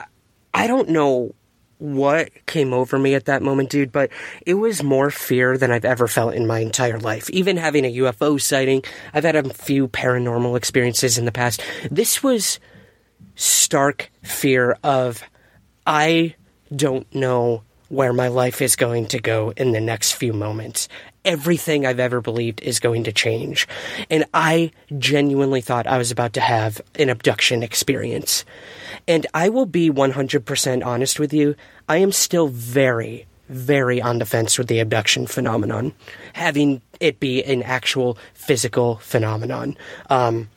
I 0.53 0.67
don't 0.67 0.89
know 0.89 1.34
what 1.78 2.30
came 2.45 2.73
over 2.73 2.97
me 2.97 3.15
at 3.15 3.26
that 3.26 3.41
moment, 3.41 3.69
dude, 3.69 3.91
but 3.91 4.09
it 4.45 4.53
was 4.55 4.82
more 4.82 5.09
fear 5.09 5.57
than 5.57 5.71
I've 5.71 5.86
ever 5.86 6.07
felt 6.07 6.34
in 6.34 6.47
my 6.47 6.59
entire 6.59 6.99
life. 6.99 7.30
Even 7.30 7.57
having 7.57 7.86
a 7.86 7.97
UFO 7.97 8.39
sighting, 8.39 8.84
I've 9.13 9.23
had 9.23 9.36
a 9.36 9.53
few 9.53 9.88
paranormal 9.88 10.57
experiences 10.57 11.17
in 11.17 11.26
the 11.26 11.32
past. 11.32 11.61
This 11.91 12.23
was 12.23 12.59
stark 13.36 14.09
fear 14.23 14.78
of 14.84 15.21
I 15.86 16.36
don't 16.73 17.13
know 17.13 17.63
where 17.90 18.14
my 18.14 18.28
life 18.28 18.62
is 18.62 18.76
going 18.76 19.06
to 19.08 19.20
go 19.20 19.52
in 19.58 19.72
the 19.72 19.82
next 19.82 20.14
few 20.14 20.34
moments. 20.34 20.88
Everything 21.24 21.86
I've 21.86 22.00
ever 22.00 22.22
believed 22.22 22.62
is 22.62 22.80
going 22.80 23.04
to 23.06 23.12
change. 23.12 23.68
And 24.10 24.26
I 24.34 24.72
genuinely 24.98 25.62
thought 25.62 25.88
I 25.88 25.98
was 25.98 26.12
about 26.12 26.34
to 26.34 26.42
have 26.42 26.82
an 26.96 27.10
abduction 27.10 27.64
experience. 27.64 28.46
And 29.08 29.26
I 29.34 29.50
will 29.50 29.66
be 29.66 29.90
100% 29.90 30.86
honest 30.86 31.20
with 31.20 31.34
you, 31.34 31.56
I 31.90 31.98
am 31.98 32.12
still 32.12 32.48
very, 32.48 33.26
very 33.50 34.02
on 34.02 34.20
the 34.20 34.26
fence 34.26 34.58
with 34.58 34.68
the 34.68 34.80
abduction 34.80 35.28
phenomenon, 35.28 35.94
having 36.34 36.82
it 37.00 37.20
be 37.20 37.44
an 37.44 37.64
actual 37.64 38.18
physical 38.34 38.98
phenomenon. 38.98 39.78
Um, 40.10 40.50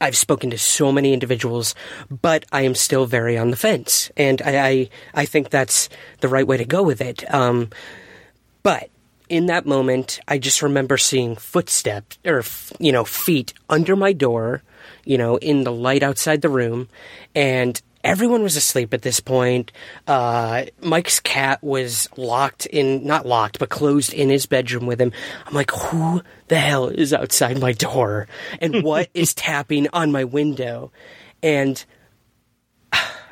I've 0.00 0.16
spoken 0.16 0.50
to 0.50 0.58
so 0.58 0.90
many 0.90 1.12
individuals, 1.12 1.74
but 2.10 2.44
I 2.52 2.62
am 2.62 2.74
still 2.74 3.06
very 3.06 3.36
on 3.36 3.50
the 3.50 3.56
fence, 3.56 4.10
and 4.16 4.40
I 4.42 4.68
I, 4.68 4.88
I 5.14 5.24
think 5.26 5.50
that's 5.50 5.88
the 6.20 6.28
right 6.28 6.46
way 6.46 6.56
to 6.56 6.64
go 6.64 6.82
with 6.82 7.00
it. 7.00 7.32
Um, 7.32 7.70
but 8.62 8.90
in 9.28 9.46
that 9.46 9.66
moment, 9.66 10.20
I 10.26 10.38
just 10.38 10.62
remember 10.62 10.96
seeing 10.96 11.36
footsteps 11.36 12.18
or 12.24 12.42
you 12.78 12.92
know 12.92 13.04
feet 13.04 13.52
under 13.68 13.94
my 13.96 14.12
door, 14.12 14.62
you 15.04 15.18
know, 15.18 15.36
in 15.36 15.64
the 15.64 15.72
light 15.72 16.02
outside 16.02 16.42
the 16.42 16.48
room, 16.48 16.88
and 17.34 17.80
everyone 18.02 18.42
was 18.42 18.56
asleep 18.56 18.94
at 18.94 19.02
this 19.02 19.20
point. 19.20 19.72
Uh, 20.06 20.64
Mike's 20.80 21.20
cat 21.20 21.62
was 21.62 22.08
locked 22.16 22.66
in, 22.66 23.06
not 23.06 23.26
locked, 23.26 23.58
but 23.58 23.68
closed 23.68 24.12
in 24.12 24.28
his 24.28 24.46
bedroom 24.46 24.86
with 24.86 25.00
him. 25.00 25.12
I'm 25.46 25.54
like, 25.54 25.70
who 25.70 26.22
the 26.48 26.58
hell 26.58 26.88
is 26.88 27.12
outside 27.12 27.60
my 27.60 27.72
door? 27.72 28.26
And 28.60 28.82
what 28.82 29.08
is 29.14 29.34
tapping 29.34 29.88
on 29.92 30.12
my 30.12 30.24
window? 30.24 30.92
And 31.42 31.84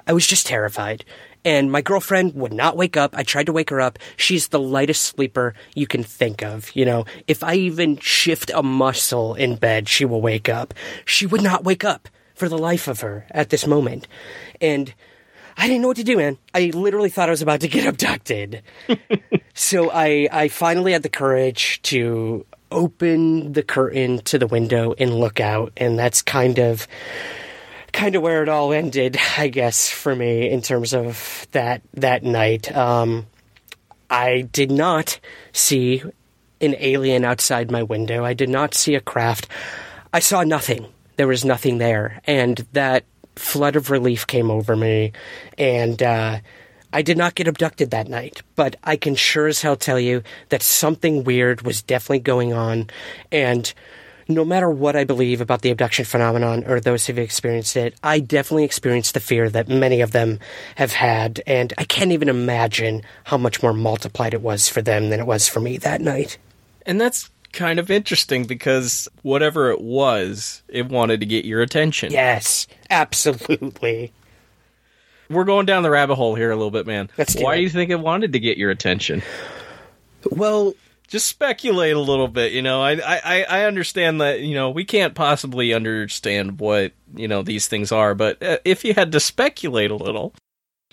I 0.07 0.12
was 0.12 0.27
just 0.27 0.47
terrified. 0.47 1.05
And 1.45 1.71
my 1.71 1.81
girlfriend 1.81 2.35
would 2.35 2.53
not 2.53 2.77
wake 2.77 2.97
up. 2.97 3.16
I 3.16 3.23
tried 3.23 3.47
to 3.47 3.53
wake 3.53 3.71
her 3.71 3.81
up. 3.81 3.99
She's 4.16 4.49
the 4.49 4.59
lightest 4.59 5.03
sleeper 5.03 5.55
you 5.75 5.87
can 5.87 6.03
think 6.03 6.43
of. 6.43 6.75
You 6.75 6.85
know, 6.85 7.05
if 7.27 7.43
I 7.45 7.55
even 7.55 7.97
shift 7.99 8.51
a 8.55 8.62
muscle 8.62 9.35
in 9.35 9.57
bed, 9.57 9.89
she 9.89 10.05
will 10.05 10.21
wake 10.21 10.49
up. 10.49 10.75
She 11.05 11.27
would 11.27 11.43
not 11.43 11.64
wake 11.64 11.85
up 11.85 12.09
for 12.39 12.49
the 12.49 12.59
life 12.59 12.89
of 12.89 13.01
her 13.01 13.26
at 13.30 13.51
this 13.51 13.66
moment. 13.66 14.07
And 14.61 14.95
I 15.57 15.66
didn't 15.66 15.82
know 15.82 15.89
what 15.89 15.97
to 15.97 16.05
do, 16.05 16.16
man. 16.16 16.39
I 16.55 16.70
literally 16.72 17.11
thought 17.11 17.28
I 17.28 17.32
was 17.32 17.43
about 17.43 17.61
to 17.61 17.68
get 17.68 17.86
abducted. 17.93 18.62
so 19.55 19.91
I, 19.91 20.28
I 20.30 20.49
finally 20.49 20.93
had 20.93 21.03
the 21.03 21.09
courage 21.09 21.82
to 21.82 22.47
open 22.70 23.53
the 23.53 23.62
curtain 23.62 24.18
to 24.20 24.39
the 24.39 24.47
window 24.47 24.95
and 24.99 25.14
look 25.14 25.41
out, 25.41 25.72
and 25.76 25.99
that's 25.99 26.22
kind 26.22 26.59
of 26.59 26.86
kind 27.93 28.14
of 28.14 28.22
where 28.22 28.43
it 28.43 28.49
all 28.49 28.72
ended, 28.72 29.18
I 29.36 29.49
guess, 29.49 29.91
for 29.91 30.14
me 30.14 30.49
in 30.49 30.62
terms 30.62 30.95
of 30.95 31.47
that 31.53 31.82
that 31.95 32.22
night. 32.22 32.74
Um, 32.76 33.26
I 34.11 34.43
did 34.43 34.70
not 34.70 35.18
see 35.53 36.03
an 36.61 36.76
alien 36.78 37.24
outside 37.24 37.70
my 37.70 37.82
window. 37.82 38.24
I 38.24 38.34
did 38.34 38.49
not 38.49 38.74
see 38.74 38.95
a 38.95 39.01
craft. 39.01 39.49
I 40.12 40.20
saw 40.20 40.43
nothing. 40.43 40.86
There 41.19 41.27
was 41.27 41.45
nothing 41.45 41.79
there, 41.79 42.23
and 42.25 42.64
that 42.73 43.05
flood 43.35 43.75
of 43.75 43.91
relief 43.91 44.27
came 44.27 44.53
over 44.53 44.77
me, 44.77 45.12
and 45.59 46.01
uh, 46.01 46.39
I 46.93 47.03
did 47.03 47.19
not 47.19 47.35
get 47.35 47.49
abducted 47.49 47.91
that 47.91 48.07
night. 48.07 48.43
But 48.55 48.77
I 48.85 48.97
can 48.97 49.16
sure 49.16 49.49
as 49.49 49.61
hell 49.61 49.75
tell 49.75 49.99
you 49.99 50.23
that 50.51 50.62
something 50.62 51.25
weird 51.25 51.62
was 51.62 51.83
definitely 51.83 52.21
going 52.21 52.53
on, 52.53 52.89
and 53.33 53.75
no 54.29 54.45
matter 54.45 54.71
what 54.71 54.95
I 54.95 55.03
believe 55.03 55.41
about 55.41 55.62
the 55.62 55.71
abduction 55.71 56.05
phenomenon 56.05 56.62
or 56.69 56.79
those 56.79 57.07
who've 57.07 57.19
experienced 57.19 57.77
it, 57.77 57.95
I 58.01 58.21
definitely 58.21 58.64
experienced 58.64 59.14
the 59.14 59.21
fear 59.21 59.51
that 59.51 59.69
many 59.69 60.03
of 60.03 60.12
them 60.12 60.39
have 60.77 60.93
had, 60.93 61.43
and 61.49 61.73
I 61.79 61.85
can't 61.85 62.12
even 62.12 62.29
imagine 62.29 63.03
how 63.25 63.39
much 63.39 63.61
more 63.61 63.73
multiplied 63.73 64.35
it 64.35 64.43
was 64.43 64.69
for 64.69 64.83
them 64.83 65.11
than 65.11 65.19
it 65.19 65.27
was 65.27 65.49
for 65.49 65.59
me 65.59 65.79
that 65.79 66.01
night. 66.01 66.39
And 66.87 67.01
that's 67.01 67.29
kind 67.53 67.78
of 67.78 67.90
interesting 67.90 68.44
because 68.44 69.09
whatever 69.22 69.70
it 69.70 69.80
was, 69.80 70.62
it 70.68 70.88
wanted 70.88 71.20
to 71.20 71.26
get 71.26 71.44
your 71.44 71.61
attention. 71.62 72.12
Yes, 72.12 72.66
absolutely. 72.90 74.12
We're 75.30 75.44
going 75.44 75.66
down 75.66 75.82
the 75.82 75.90
rabbit 75.90 76.14
hole 76.14 76.34
here 76.34 76.51
a 76.51 76.57
little 76.57 76.70
bit, 76.70 76.86
man. 76.86 77.11
Let's 77.18 77.34
do 77.34 77.44
Why 77.44 77.55
it. 77.55 77.57
do 77.59 77.62
you 77.64 77.68
think 77.70 77.90
it 77.90 78.01
wanted 78.01 78.32
to 78.32 78.38
get 78.40 78.57
your 78.57 78.70
attention? 78.70 79.22
Well, 80.30 80.74
Just 81.07 81.26
speculate 81.26 81.94
a 81.96 82.01
little 82.01 82.28
bit. 82.28 82.53
You 82.53 82.61
know, 82.62 82.82
I, 82.82 82.92
I 83.05 83.44
I 83.49 83.64
understand 83.64 84.20
that 84.20 84.40
you 84.40 84.55
know 84.55 84.68
we 84.70 84.84
can't 84.84 85.14
possibly 85.14 85.72
understand 85.72 86.59
what 86.61 86.92
you 87.14 87.28
know 87.28 87.42
these 87.42 87.66
things 87.68 87.92
are, 87.92 88.14
but 88.14 88.42
uh, 88.42 88.59
if 88.64 88.84
you 88.84 88.92
had 88.94 89.12
to 89.12 89.20
speculate 89.20 89.90
a 89.90 89.96
little, 89.96 90.34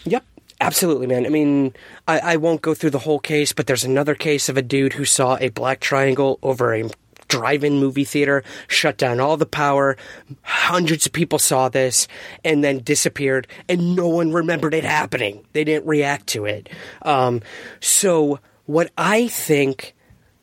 Yep, 0.06 0.24
absolutely, 0.62 1.08
man. 1.08 1.26
I 1.26 1.30
mean, 1.30 1.74
I, 2.08 2.20
I 2.20 2.36
won't 2.38 2.62
go 2.62 2.74
through 2.74 2.92
the 2.92 3.00
whole 3.00 3.20
case, 3.20 3.54
but 3.54 3.68
there's 3.68 3.84
another 3.84 4.16
case 4.16 4.50
of 4.50 4.58
a 4.58 4.62
dude 4.62 4.94
who 4.94 5.06
saw 5.06 5.38
a 5.40 5.50
black 5.50 5.80
triangle 5.80 6.40
over 6.42 6.74
a 6.74 6.90
drive-in 7.28 7.80
movie 7.80 8.04
theater, 8.04 8.44
shut 8.68 8.98
down 8.98 9.20
all 9.20 9.36
the 9.36 9.46
power. 9.46 9.98
Hundreds 10.44 11.06
of 11.06 11.12
people 11.12 11.40
saw 11.40 11.70
this 11.70 12.08
and 12.44 12.64
then 12.64 12.80
disappeared, 12.80 13.48
and 13.68 13.96
no 13.96 14.08
one 14.08 14.32
remembered 14.32 14.74
it 14.74 14.84
happening. 14.84 15.44
They 15.54 15.64
didn't 15.64 15.88
react 15.88 16.28
to 16.28 16.46
it. 16.46 16.70
Um, 17.02 17.42
so, 17.80 18.40
what 18.66 18.92
I 18.98 19.28
think 19.28 19.95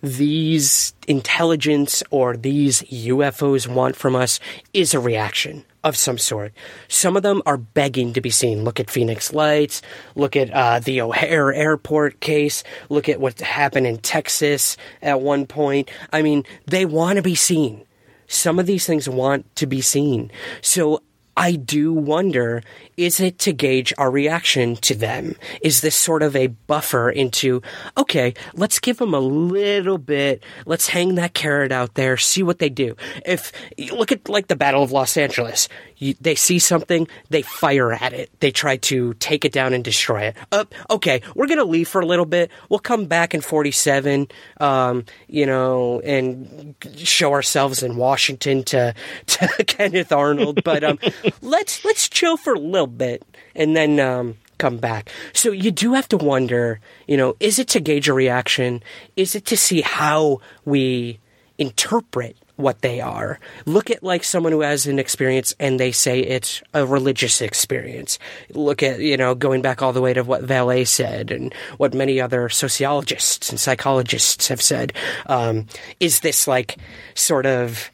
these 0.03 0.95
intelligence 1.07 2.03
or 2.11 2.37
these 2.37 2.83
UFOs 2.83 3.69
want 3.69 3.95
from 3.95 4.17
us 4.17 4.41
is 4.75 4.95
a 4.95 5.01
reaction 5.01 5.65
of 5.85 5.97
some 5.97 6.19
sort. 6.19 6.53
Some 6.89 7.17
of 7.17 7.23
them 7.23 7.43
are 7.47 7.57
begging 7.57 8.13
to 8.15 8.21
be 8.21 8.31
seen. 8.31 8.65
Look 8.65 8.81
at 8.81 8.91
Phoenix 8.91 9.33
Lights. 9.33 9.83
Look 10.15 10.37
at 10.37 10.51
uh, 10.51 10.81
the 10.81 11.01
O'Hare 11.01 11.53
Airport 11.53 12.21
case. 12.21 12.65
Look 12.89 13.09
at 13.09 13.21
what 13.21 13.41
happened 13.41 13.87
in 13.87 13.99
Texas 13.99 14.77
at 15.01 15.21
one 15.21 15.47
point. 15.47 15.91
I 16.13 16.23
mean, 16.23 16.45
they 16.67 16.85
want 16.85 17.17
to 17.17 17.23
be 17.23 17.35
seen. 17.35 17.85
Some 18.27 18.59
of 18.59 18.67
these 18.67 18.87
things 18.87 19.09
want 19.09 19.55
to 19.57 19.67
be 19.67 19.81
seen. 19.81 20.31
So 20.63 21.03
I 21.37 21.53
do 21.53 21.93
wonder 21.93 22.63
is 22.97 23.21
it 23.21 23.39
to 23.41 23.53
gauge 23.53 23.93
our 23.99 24.11
reaction 24.11 24.77
to 24.77 24.95
them? 24.95 25.35
Is 25.63 25.81
this 25.81 25.97
sort 25.97 26.23
of 26.23 26.37
a 26.37 26.49
buffer 26.49 27.11
into, 27.11 27.63
okay, 27.97 28.35
let's 28.55 28.79
give 28.79 28.99
them 28.99 29.15
a 29.15 29.21
little 29.21 29.99
bit, 29.99 30.43
let's 30.67 30.89
hang 30.89 31.15
that 31.17 31.35
carrot 31.35 31.73
out 31.73 31.95
there, 31.95 32.17
see 32.17 32.43
what 32.43 32.59
they 32.59 32.69
do. 32.69 32.97
If, 33.25 33.53
look 33.93 34.13
at 34.13 34.29
like 34.29 34.49
the 34.49 34.57
Battle 34.57 34.83
of 34.83 34.93
Los 34.93 35.17
Angeles. 35.17 35.69
You, 35.97 36.15
they 36.21 36.35
see 36.35 36.59
something, 36.59 37.07
they 37.31 37.43
fire 37.43 37.93
at 37.93 38.13
it. 38.13 38.31
They 38.41 38.51
try 38.51 38.77
to 38.79 39.15
take 39.15 39.45
it 39.45 39.53
down 39.53 39.73
and 39.73 39.85
destroy 39.85 40.23
it. 40.23 40.37
Uh, 40.51 40.65
okay, 40.91 41.23
we're 41.35 41.47
going 41.47 41.59
to 41.59 41.65
leave 41.65 41.89
for 41.89 42.01
a 42.01 42.07
little 42.07 42.25
bit. 42.25 42.51
We'll 42.69 42.81
come 42.81 43.07
back 43.07 43.35
in 43.35 43.41
47, 43.41 44.27
um, 44.61 45.05
you 45.29 45.47
know, 45.47 46.01
and 46.01 46.75
show 46.97 47.33
ourselves 47.33 47.83
in 47.83 47.97
Washington 47.97 48.65
to, 48.65 48.95
to 49.27 49.65
Kenneth 49.67 50.11
Arnold. 50.11 50.65
But 50.65 50.83
um, 50.83 50.99
let's 51.43 51.85
let's 51.85 52.09
chill 52.09 52.37
for 52.37 52.55
a 52.55 52.59
little 52.59 52.82
bit 52.87 53.25
and 53.55 53.77
then 53.77 54.01
um, 54.01 54.37
come 54.59 54.79
back. 54.79 55.11
So 55.33 55.53
you 55.53 55.71
do 55.71 55.95
have 55.95 56.09
to 56.09 56.17
wonder, 56.17 56.81
you 57.07 57.17
know, 57.17 57.37
is 57.41 57.59
it 57.59 57.69
to 57.69 57.81
gauge 57.81 58.09
a 58.09 58.15
reaction? 58.15 58.83
Is 59.17 59.35
it 59.35 59.45
to 59.47 59.57
see 59.57 59.81
how 59.81 60.41
we 60.65 61.19
interpret 61.59 62.37
what 62.57 62.81
they 62.81 63.01
are. 63.01 63.39
Look 63.67 63.91
at 63.91 64.03
like 64.03 64.25
someone 64.25 64.53
who 64.53 64.61
has 64.61 64.87
an 64.87 64.99
experience 64.99 65.55
and 65.59 65.79
they 65.79 65.93
say 65.93 66.21
it's 66.21 66.63
a 66.73 66.87
religious 66.87 67.41
experience. 67.41 68.19
Look 68.51 68.83
at, 68.83 69.01
you 69.01 69.17
know, 69.17 69.35
going 69.35 69.63
back 69.63 69.83
all 69.83 69.93
the 69.93 70.01
way 70.01 70.15
to 70.15 70.23
what 70.23 70.47
Vallée 70.47 70.87
said 70.87 71.31
and 71.31 71.53
what 71.77 71.95
many 71.95 72.21
other 72.21 72.49
sociologists 72.49 73.51
and 73.51 73.61
psychologists 73.61 74.49
have 74.49 74.63
said. 74.63 74.93
Um, 75.27 75.67
is 75.99 76.21
this 76.21 76.47
like 76.47 76.77
sort 77.15 77.47
of 77.47 77.91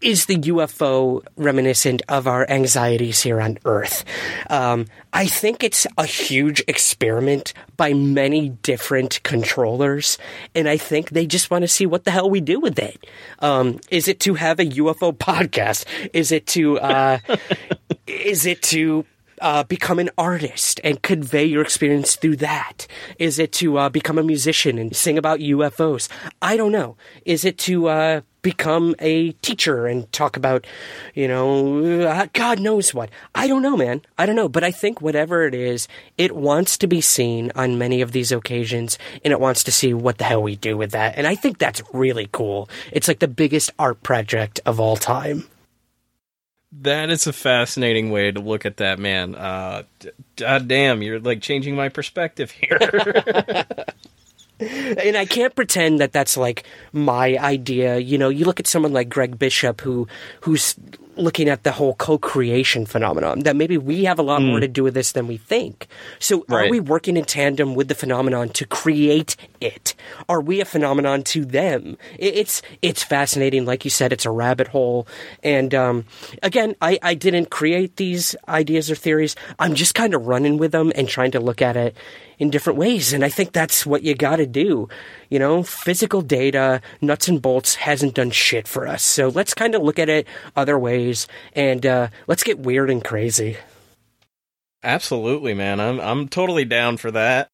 is 0.00 0.26
the 0.26 0.36
UFO 0.36 1.22
reminiscent 1.36 2.02
of 2.08 2.26
our 2.26 2.48
anxieties 2.48 3.22
here 3.22 3.40
on 3.40 3.58
Earth? 3.64 4.04
Um, 4.48 4.86
I 5.12 5.26
think 5.26 5.62
it's 5.62 5.86
a 5.98 6.06
huge 6.06 6.62
experiment 6.68 7.52
by 7.76 7.92
many 7.92 8.50
different 8.50 9.22
controllers, 9.22 10.18
and 10.54 10.68
I 10.68 10.76
think 10.76 11.10
they 11.10 11.26
just 11.26 11.50
want 11.50 11.62
to 11.62 11.68
see 11.68 11.86
what 11.86 12.04
the 12.04 12.10
hell 12.10 12.30
we 12.30 12.40
do 12.40 12.60
with 12.60 12.78
it. 12.78 13.06
Um, 13.40 13.80
is 13.90 14.08
it 14.08 14.20
to 14.20 14.34
have 14.34 14.58
a 14.60 14.64
UFO 14.64 15.16
podcast? 15.16 15.84
Is 16.12 16.32
it 16.32 16.46
to 16.48 16.78
uh, 16.78 17.18
is 18.06 18.46
it 18.46 18.62
to 18.62 19.04
uh, 19.40 19.64
become 19.64 19.98
an 19.98 20.10
artist 20.18 20.80
and 20.84 21.02
convey 21.02 21.44
your 21.44 21.62
experience 21.62 22.16
through 22.16 22.36
that? 22.36 22.86
Is 23.18 23.38
it 23.38 23.52
to 23.54 23.78
uh, 23.78 23.88
become 23.88 24.18
a 24.18 24.22
musician 24.22 24.78
and 24.78 24.94
sing 24.94 25.18
about 25.18 25.40
UFOs? 25.40 26.08
I 26.40 26.56
don't 26.56 26.72
know. 26.72 26.96
Is 27.24 27.44
it 27.44 27.58
to 27.58 27.88
uh, 27.88 28.20
become 28.42 28.94
a 28.98 29.32
teacher 29.32 29.86
and 29.86 30.10
talk 30.12 30.36
about, 30.36 30.66
you 31.14 31.28
know, 31.28 32.04
uh, 32.06 32.26
God 32.32 32.60
knows 32.60 32.94
what. 32.94 33.10
I 33.34 33.46
don't 33.46 33.62
know, 33.62 33.76
man. 33.76 34.02
I 34.18 34.26
don't 34.26 34.36
know. 34.36 34.48
But 34.48 34.64
I 34.64 34.70
think 34.70 35.00
whatever 35.00 35.46
it 35.46 35.54
is, 35.54 35.88
it 36.16 36.34
wants 36.34 36.78
to 36.78 36.86
be 36.86 37.00
seen 37.00 37.52
on 37.54 37.78
many 37.78 38.00
of 38.00 38.12
these 38.12 38.32
occasions 38.32 38.98
and 39.24 39.32
it 39.32 39.40
wants 39.40 39.64
to 39.64 39.72
see 39.72 39.94
what 39.94 40.18
the 40.18 40.24
hell 40.24 40.42
we 40.42 40.56
do 40.56 40.76
with 40.76 40.92
that. 40.92 41.16
And 41.16 41.26
I 41.26 41.34
think 41.34 41.58
that's 41.58 41.82
really 41.92 42.28
cool. 42.32 42.68
It's 42.92 43.08
like 43.08 43.18
the 43.18 43.28
biggest 43.28 43.70
art 43.78 44.02
project 44.02 44.60
of 44.66 44.80
all 44.80 44.96
time. 44.96 45.44
That 46.72 47.10
is 47.10 47.26
a 47.26 47.32
fascinating 47.32 48.10
way 48.10 48.30
to 48.30 48.40
look 48.40 48.64
at 48.64 48.76
that, 48.76 49.00
man. 49.00 49.34
Uh, 49.34 49.82
God 50.36 50.68
damn, 50.68 51.02
you're 51.02 51.18
like 51.18 51.42
changing 51.42 51.74
my 51.74 51.88
perspective 51.88 52.52
here. 52.52 52.78
and 54.60 55.16
I 55.16 55.26
can't 55.26 55.54
pretend 55.54 56.00
that 56.00 56.12
that's 56.12 56.36
like 56.36 56.64
my 56.92 57.36
idea. 57.38 57.98
You 57.98 58.18
know, 58.18 58.28
you 58.28 58.44
look 58.44 58.60
at 58.60 58.66
someone 58.66 58.92
like 58.92 59.08
Greg 59.08 59.38
Bishop, 59.38 59.80
who 59.80 60.06
who's 60.42 60.76
looking 61.16 61.48
at 61.48 61.64
the 61.64 61.72
whole 61.72 61.94
co-creation 61.94 62.86
phenomenon 62.86 63.40
that 63.40 63.56
maybe 63.56 63.76
we 63.76 64.04
have 64.04 64.18
a 64.18 64.22
lot 64.22 64.40
mm. 64.40 64.46
more 64.46 64.60
to 64.60 64.68
do 64.68 64.82
with 64.82 64.94
this 64.94 65.12
than 65.12 65.26
we 65.26 65.36
think 65.36 65.86
so 66.18 66.44
right. 66.48 66.66
are 66.66 66.70
we 66.70 66.80
working 66.80 67.16
in 67.16 67.24
tandem 67.24 67.74
with 67.74 67.88
the 67.88 67.94
phenomenon 67.94 68.48
to 68.48 68.66
create 68.66 69.36
it 69.60 69.94
are 70.28 70.40
we 70.40 70.60
a 70.60 70.64
phenomenon 70.64 71.22
to 71.22 71.44
them 71.44 71.96
it's 72.18 72.62
it's 72.80 73.02
fascinating 73.02 73.64
like 73.64 73.84
you 73.84 73.90
said 73.90 74.12
it's 74.12 74.24
a 74.24 74.30
rabbit 74.30 74.68
hole 74.68 75.06
and 75.42 75.74
um, 75.74 76.04
again 76.42 76.74
I, 76.80 76.98
I 77.02 77.14
didn't 77.14 77.50
create 77.50 77.96
these 77.96 78.34
ideas 78.48 78.90
or 78.90 78.94
theories 78.94 79.36
i'm 79.58 79.74
just 79.74 79.94
kind 79.94 80.14
of 80.14 80.26
running 80.26 80.58
with 80.58 80.72
them 80.72 80.92
and 80.94 81.08
trying 81.08 81.32
to 81.32 81.40
look 81.40 81.60
at 81.60 81.76
it 81.76 81.96
in 82.40 82.50
different 82.50 82.78
ways. 82.78 83.12
And 83.12 83.24
I 83.24 83.28
think 83.28 83.52
that's 83.52 83.86
what 83.86 84.02
you 84.02 84.14
got 84.14 84.36
to 84.36 84.46
do. 84.46 84.88
You 85.28 85.38
know, 85.38 85.62
physical 85.62 86.22
data, 86.22 86.80
nuts 87.00 87.28
and 87.28 87.40
bolts 87.40 87.76
hasn't 87.76 88.14
done 88.14 88.32
shit 88.32 88.66
for 88.66 88.88
us. 88.88 89.04
So 89.04 89.28
let's 89.28 89.54
kind 89.54 89.76
of 89.76 89.82
look 89.82 90.00
at 90.00 90.08
it 90.08 90.26
other 90.56 90.78
ways 90.78 91.28
and 91.54 91.86
uh, 91.86 92.08
let's 92.26 92.42
get 92.42 92.58
weird 92.58 92.90
and 92.90 93.04
crazy. 93.04 93.58
Absolutely, 94.82 95.52
man. 95.52 95.78
I'm 95.78 96.00
I'm 96.00 96.28
totally 96.28 96.64
down 96.64 96.96
for 96.96 97.10
that. 97.10 97.48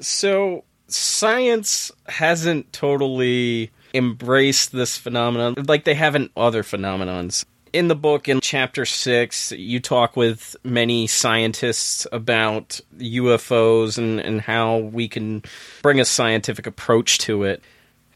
So 0.00 0.64
science 0.86 1.90
hasn't 2.06 2.72
totally 2.74 3.70
embraced 3.94 4.70
this 4.70 4.98
phenomenon 4.98 5.54
like 5.66 5.84
they 5.84 5.94
haven't 5.94 6.30
other 6.36 6.62
phenomenons 6.62 7.44
in 7.72 7.88
the 7.88 7.94
book 7.94 8.28
in 8.28 8.40
chapter 8.40 8.84
6 8.84 9.52
you 9.52 9.80
talk 9.80 10.16
with 10.16 10.56
many 10.64 11.06
scientists 11.06 12.06
about 12.12 12.80
UFOs 12.98 13.98
and, 13.98 14.20
and 14.20 14.40
how 14.40 14.78
we 14.78 15.08
can 15.08 15.42
bring 15.82 16.00
a 16.00 16.04
scientific 16.04 16.66
approach 16.66 17.18
to 17.18 17.44
it. 17.44 17.62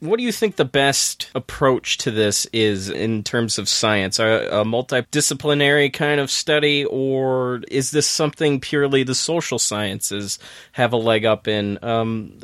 What 0.01 0.19
do 0.19 0.23
you 0.23 0.33
think 0.33 0.57
the 0.57 0.65
best 0.67 1.31
approach 1.35 1.99
to 1.99 2.11
this 2.11 2.47
is 2.53 2.91
in 2.91 3.23
terms 3.23 3.59
of 3.59 3.69
science? 3.69 4.19
A, 4.19 4.49
a 4.51 4.65
multidisciplinary 4.65 5.91
kind 5.93 6.21
of 6.21 6.31
study, 6.31 6.85
or 6.85 7.63
is 7.71 7.91
this 7.91 8.07
something 8.07 8.61
purely 8.61 9.03
the 9.03 9.15
social 9.15 9.59
sciences 9.59 10.39
have 10.73 10.93
a 10.93 10.99
leg 10.99 11.25
up 11.25 11.49
in? 11.49 11.79
Um, 11.83 12.39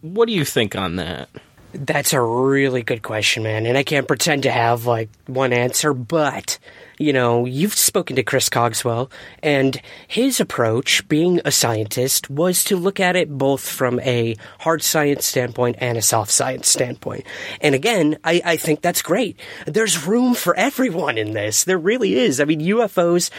what 0.00 0.26
do 0.26 0.32
you 0.32 0.44
think 0.44 0.74
on 0.74 0.96
that? 0.96 1.28
That's 1.74 2.12
a 2.12 2.20
really 2.20 2.82
good 2.82 3.02
question, 3.02 3.42
man. 3.42 3.66
And 3.66 3.78
I 3.78 3.82
can't 3.82 4.06
pretend 4.06 4.42
to 4.42 4.50
have 4.50 4.86
like 4.86 5.08
one 5.26 5.52
answer, 5.52 5.94
but 5.94 6.58
you 6.98 7.12
know, 7.12 7.46
you've 7.46 7.74
spoken 7.74 8.14
to 8.16 8.22
Chris 8.22 8.48
Cogswell, 8.48 9.10
and 9.42 9.80
his 10.06 10.38
approach, 10.38 11.06
being 11.08 11.40
a 11.44 11.50
scientist, 11.50 12.30
was 12.30 12.62
to 12.64 12.76
look 12.76 13.00
at 13.00 13.16
it 13.16 13.28
both 13.28 13.66
from 13.68 13.98
a 14.00 14.36
hard 14.60 14.82
science 14.82 15.26
standpoint 15.26 15.76
and 15.80 15.98
a 15.98 16.02
soft 16.02 16.30
science 16.30 16.68
standpoint. 16.68 17.24
And 17.60 17.74
again, 17.74 18.18
I, 18.22 18.40
I 18.44 18.56
think 18.56 18.82
that's 18.82 19.02
great. 19.02 19.40
There's 19.66 20.06
room 20.06 20.34
for 20.34 20.54
everyone 20.56 21.18
in 21.18 21.32
this. 21.32 21.64
There 21.64 21.78
really 21.78 22.14
is. 22.14 22.40
I 22.40 22.44
mean, 22.44 22.60
UFOs, 22.60 23.30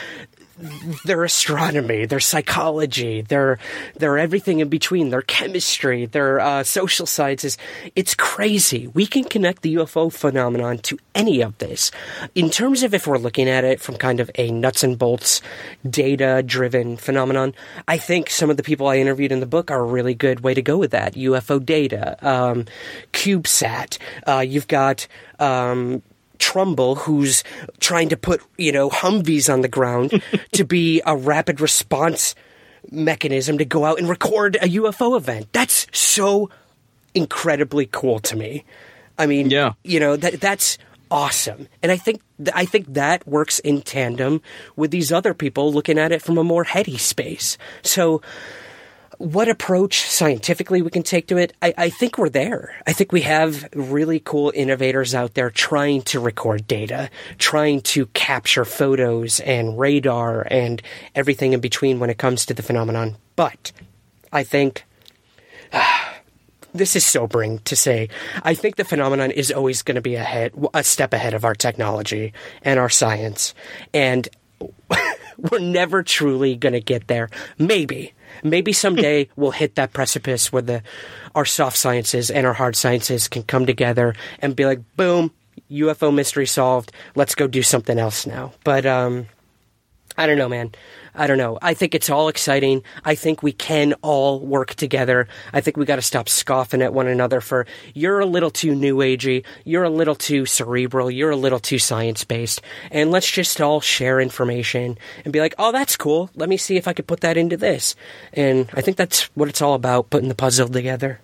their 1.06 1.24
astronomy, 1.24 2.06
their 2.06 2.20
psychology, 2.20 3.22
their 3.22 3.58
their 3.96 4.18
everything 4.18 4.60
in 4.60 4.70
between, 4.70 5.10
their 5.10 5.22
chemistry, 5.22 6.06
their 6.06 6.40
uh, 6.40 6.64
social 6.64 7.06
sciences. 7.06 7.58
It's 7.96 8.14
crazy. 8.14 8.88
We 8.88 9.06
can 9.06 9.24
connect 9.24 9.64
the 9.64 9.76
UFO 9.76 10.12
phenomenon 10.12 10.78
to 10.80 10.98
any 11.16 11.42
of 11.42 11.58
this. 11.58 11.92
In 12.36 12.50
terms 12.50 12.84
of 12.84 12.94
if 12.94 13.08
we're 13.08 13.18
looking 13.18 13.50
at 13.50 13.64
it 13.64 13.80
from 13.80 13.96
kind 13.96 14.20
of 14.20 14.30
a 14.36 14.52
nuts 14.52 14.84
and 14.84 14.98
bolts, 14.98 15.42
data 15.90 16.44
driven 16.46 16.98
phenomenon, 16.98 17.56
I 17.88 17.98
think 17.98 18.30
some 18.30 18.50
of 18.50 18.58
the 18.58 18.64
people 18.64 18.88
I 18.88 18.98
interviewed 18.98 19.32
in 19.32 19.40
the 19.40 19.46
book 19.46 19.72
are 19.72 19.82
a 19.82 19.86
really 19.86 20.14
good 20.14 20.42
way 20.42 20.54
to 20.54 20.62
go 20.62 20.78
with 20.78 20.92
that. 20.92 21.16
UFO 21.16 21.64
data, 21.64 22.18
um, 22.28 22.66
CubeSat. 23.12 23.98
Uh, 24.28 24.40
you've 24.40 24.68
got 24.68 25.08
um, 25.40 26.04
Trumbull, 26.44 26.96
who's 26.96 27.42
trying 27.80 28.10
to 28.10 28.18
put, 28.18 28.42
you 28.58 28.74
know, 28.74 28.90
Humvees 28.90 29.52
on 29.52 29.62
the 29.62 29.70
ground 29.70 30.22
to 30.52 30.66
be 30.66 31.02
a 31.06 31.16
rapid 31.16 31.62
response 31.62 32.36
mechanism 32.92 33.58
to 33.60 33.66
go 33.66 33.86
out 33.86 33.98
and 33.98 34.10
record 34.10 34.58
a 34.58 34.68
UFO 34.68 35.16
event. 35.16 35.48
That's 35.54 35.88
so 35.94 36.50
incredibly 37.16 37.86
cool 37.86 38.20
to 38.20 38.36
me. 38.36 38.66
I 39.18 39.26
mean, 39.26 39.50
yeah. 39.52 39.74
you 39.86 40.02
know, 40.02 40.18
that 40.18 40.42
that's 40.42 40.78
awesome. 41.10 41.70
And 41.82 41.94
I 41.94 41.98
think 41.98 42.22
I 42.54 42.66
think 42.66 42.94
that 42.94 43.26
works 43.26 43.60
in 43.60 43.82
tandem 43.82 44.42
with 44.76 44.92
these 44.92 45.14
other 45.14 45.34
people 45.34 45.72
looking 45.72 45.98
at 45.98 46.12
it 46.12 46.22
from 46.22 46.38
a 46.38 46.44
more 46.44 46.66
heady 46.66 46.98
space. 46.98 47.58
So 47.84 48.22
what 49.24 49.48
approach 49.48 50.02
scientifically 50.02 50.82
we 50.82 50.90
can 50.90 51.02
take 51.02 51.28
to 51.28 51.38
it, 51.38 51.54
I, 51.62 51.74
I, 51.78 51.90
think 51.90 52.18
we're 52.18 52.28
there. 52.28 52.76
I 52.86 52.92
think 52.92 53.14
we 53.14 53.22
have 53.22 53.70
really 53.74 54.20
cool 54.20 54.52
innovators 54.54 55.16
out 55.16 55.34
there 55.34 55.50
trying 55.50 56.02
to 56.04 56.20
record 56.20 56.68
data, 56.68 57.10
trying 57.38 57.80
to 57.82 58.08
capture 58.08 58.66
photos 58.66 59.40
and 59.40 59.80
radar 59.80 60.46
and 60.52 60.82
everything 61.16 61.54
in 61.54 61.62
between 61.62 62.00
when 62.00 62.10
it 62.10 62.18
comes 62.18 62.46
to 62.48 62.54
the 62.54 62.62
phenomenon. 62.62 63.16
But 63.38 63.72
I 64.32 64.44
think. 64.44 64.84
Uh, 65.72 66.10
this 66.76 66.96
is 66.96 67.06
sobering 67.06 67.60
to 67.60 67.76
say. 67.76 68.10
I 68.42 68.56
think 68.56 68.78
the 68.78 68.84
phenomenon 68.84 69.30
is 69.30 69.52
always 69.52 69.84
going 69.84 69.96
to 69.96 70.02
be 70.02 70.16
ahead, 70.16 70.54
a 70.74 70.84
step 70.84 71.14
ahead 71.14 71.36
of 71.36 71.46
our 71.46 71.54
technology 71.54 72.34
and 72.64 72.80
our 72.80 72.90
science. 72.90 73.54
And 73.94 74.28
we're 75.38 75.60
never 75.60 76.02
truly 76.02 76.56
going 76.56 76.74
to 76.74 76.82
get 76.82 77.08
there. 77.08 77.30
Maybe 77.60 78.14
maybe 78.44 78.74
someday 78.74 79.30
we'll 79.36 79.52
hit 79.52 79.76
that 79.76 79.94
precipice 79.94 80.52
where 80.52 80.62
the 80.62 80.84
our 81.36 81.46
soft 81.46 81.78
sciences 81.78 82.30
and 82.30 82.46
our 82.46 82.54
hard 82.54 82.76
sciences 82.76 83.28
can 83.28 83.44
come 83.44 83.66
together 83.66 84.16
and 84.40 84.56
be 84.56 84.66
like, 84.66 84.80
boom, 84.96 85.32
UFO 85.72 86.14
mystery 86.14 86.46
solved. 86.46 86.92
Let's 87.16 87.36
go 87.36 87.48
do 87.48 87.64
something 87.64 87.98
else 87.98 88.28
now. 88.28 88.54
But 88.64 88.86
um, 88.86 89.28
I 90.18 90.28
don't 90.28 90.38
know, 90.38 90.50
man. 90.50 90.72
I 91.16 91.28
don't 91.28 91.38
know. 91.38 91.60
I 91.62 91.74
think 91.74 91.94
it's 91.94 92.10
all 92.10 92.28
exciting. 92.28 92.84
I 93.06 93.16
think 93.16 93.44
we 93.44 93.52
can 93.52 93.94
all 94.02 94.40
work 94.40 94.74
together. 94.74 95.28
I 95.52 95.62
think 95.62 95.78
we 95.78 95.86
got 95.86 95.98
to 95.98 96.02
stop 96.02 96.28
scoffing 96.28 96.82
at 96.82 96.94
one 96.94 97.08
another 97.08 97.40
for 97.40 97.68
you're 97.94 98.20
a 98.20 98.26
little 98.26 98.50
too 98.50 98.74
new 98.74 98.98
agey, 98.98 99.46
you're 99.64 99.84
a 99.84 99.90
little 99.90 100.16
too 100.16 100.46
cerebral, 100.46 101.12
you're 101.12 101.30
a 101.30 101.36
little 101.36 101.60
too 101.60 101.78
science 101.78 102.24
based, 102.24 102.62
and 102.92 103.12
let's 103.12 103.30
just 103.30 103.62
all 103.62 103.80
share 103.80 104.20
information 104.20 104.98
and 105.24 105.32
be 105.32 105.40
like, 105.40 105.54
oh, 105.60 105.72
that's 105.72 105.96
cool. 105.96 106.32
Let 106.36 106.50
me 106.50 106.58
see 106.58 106.78
if 106.78 106.88
I 106.88 106.94
could 106.94 107.08
put 107.08 107.22
that 107.22 107.38
into 107.38 107.58
this. 107.58 107.96
And 108.34 108.70
I 108.74 108.82
think 108.82 108.98
that's 108.98 109.24
what 109.36 109.50
it's 109.50 109.62
all 109.62 109.76
about, 109.76 110.10
putting 110.10 110.30
the 110.30 110.36
puzzle 110.36 110.70
together. 110.70 111.20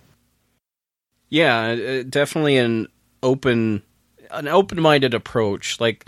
Yeah, 1.28 1.68
uh, 1.68 2.02
definitely 2.08 2.56
an 2.58 2.88
open, 3.22 3.82
an 4.30 4.48
open-minded 4.48 5.14
approach. 5.14 5.80
Like, 5.80 6.06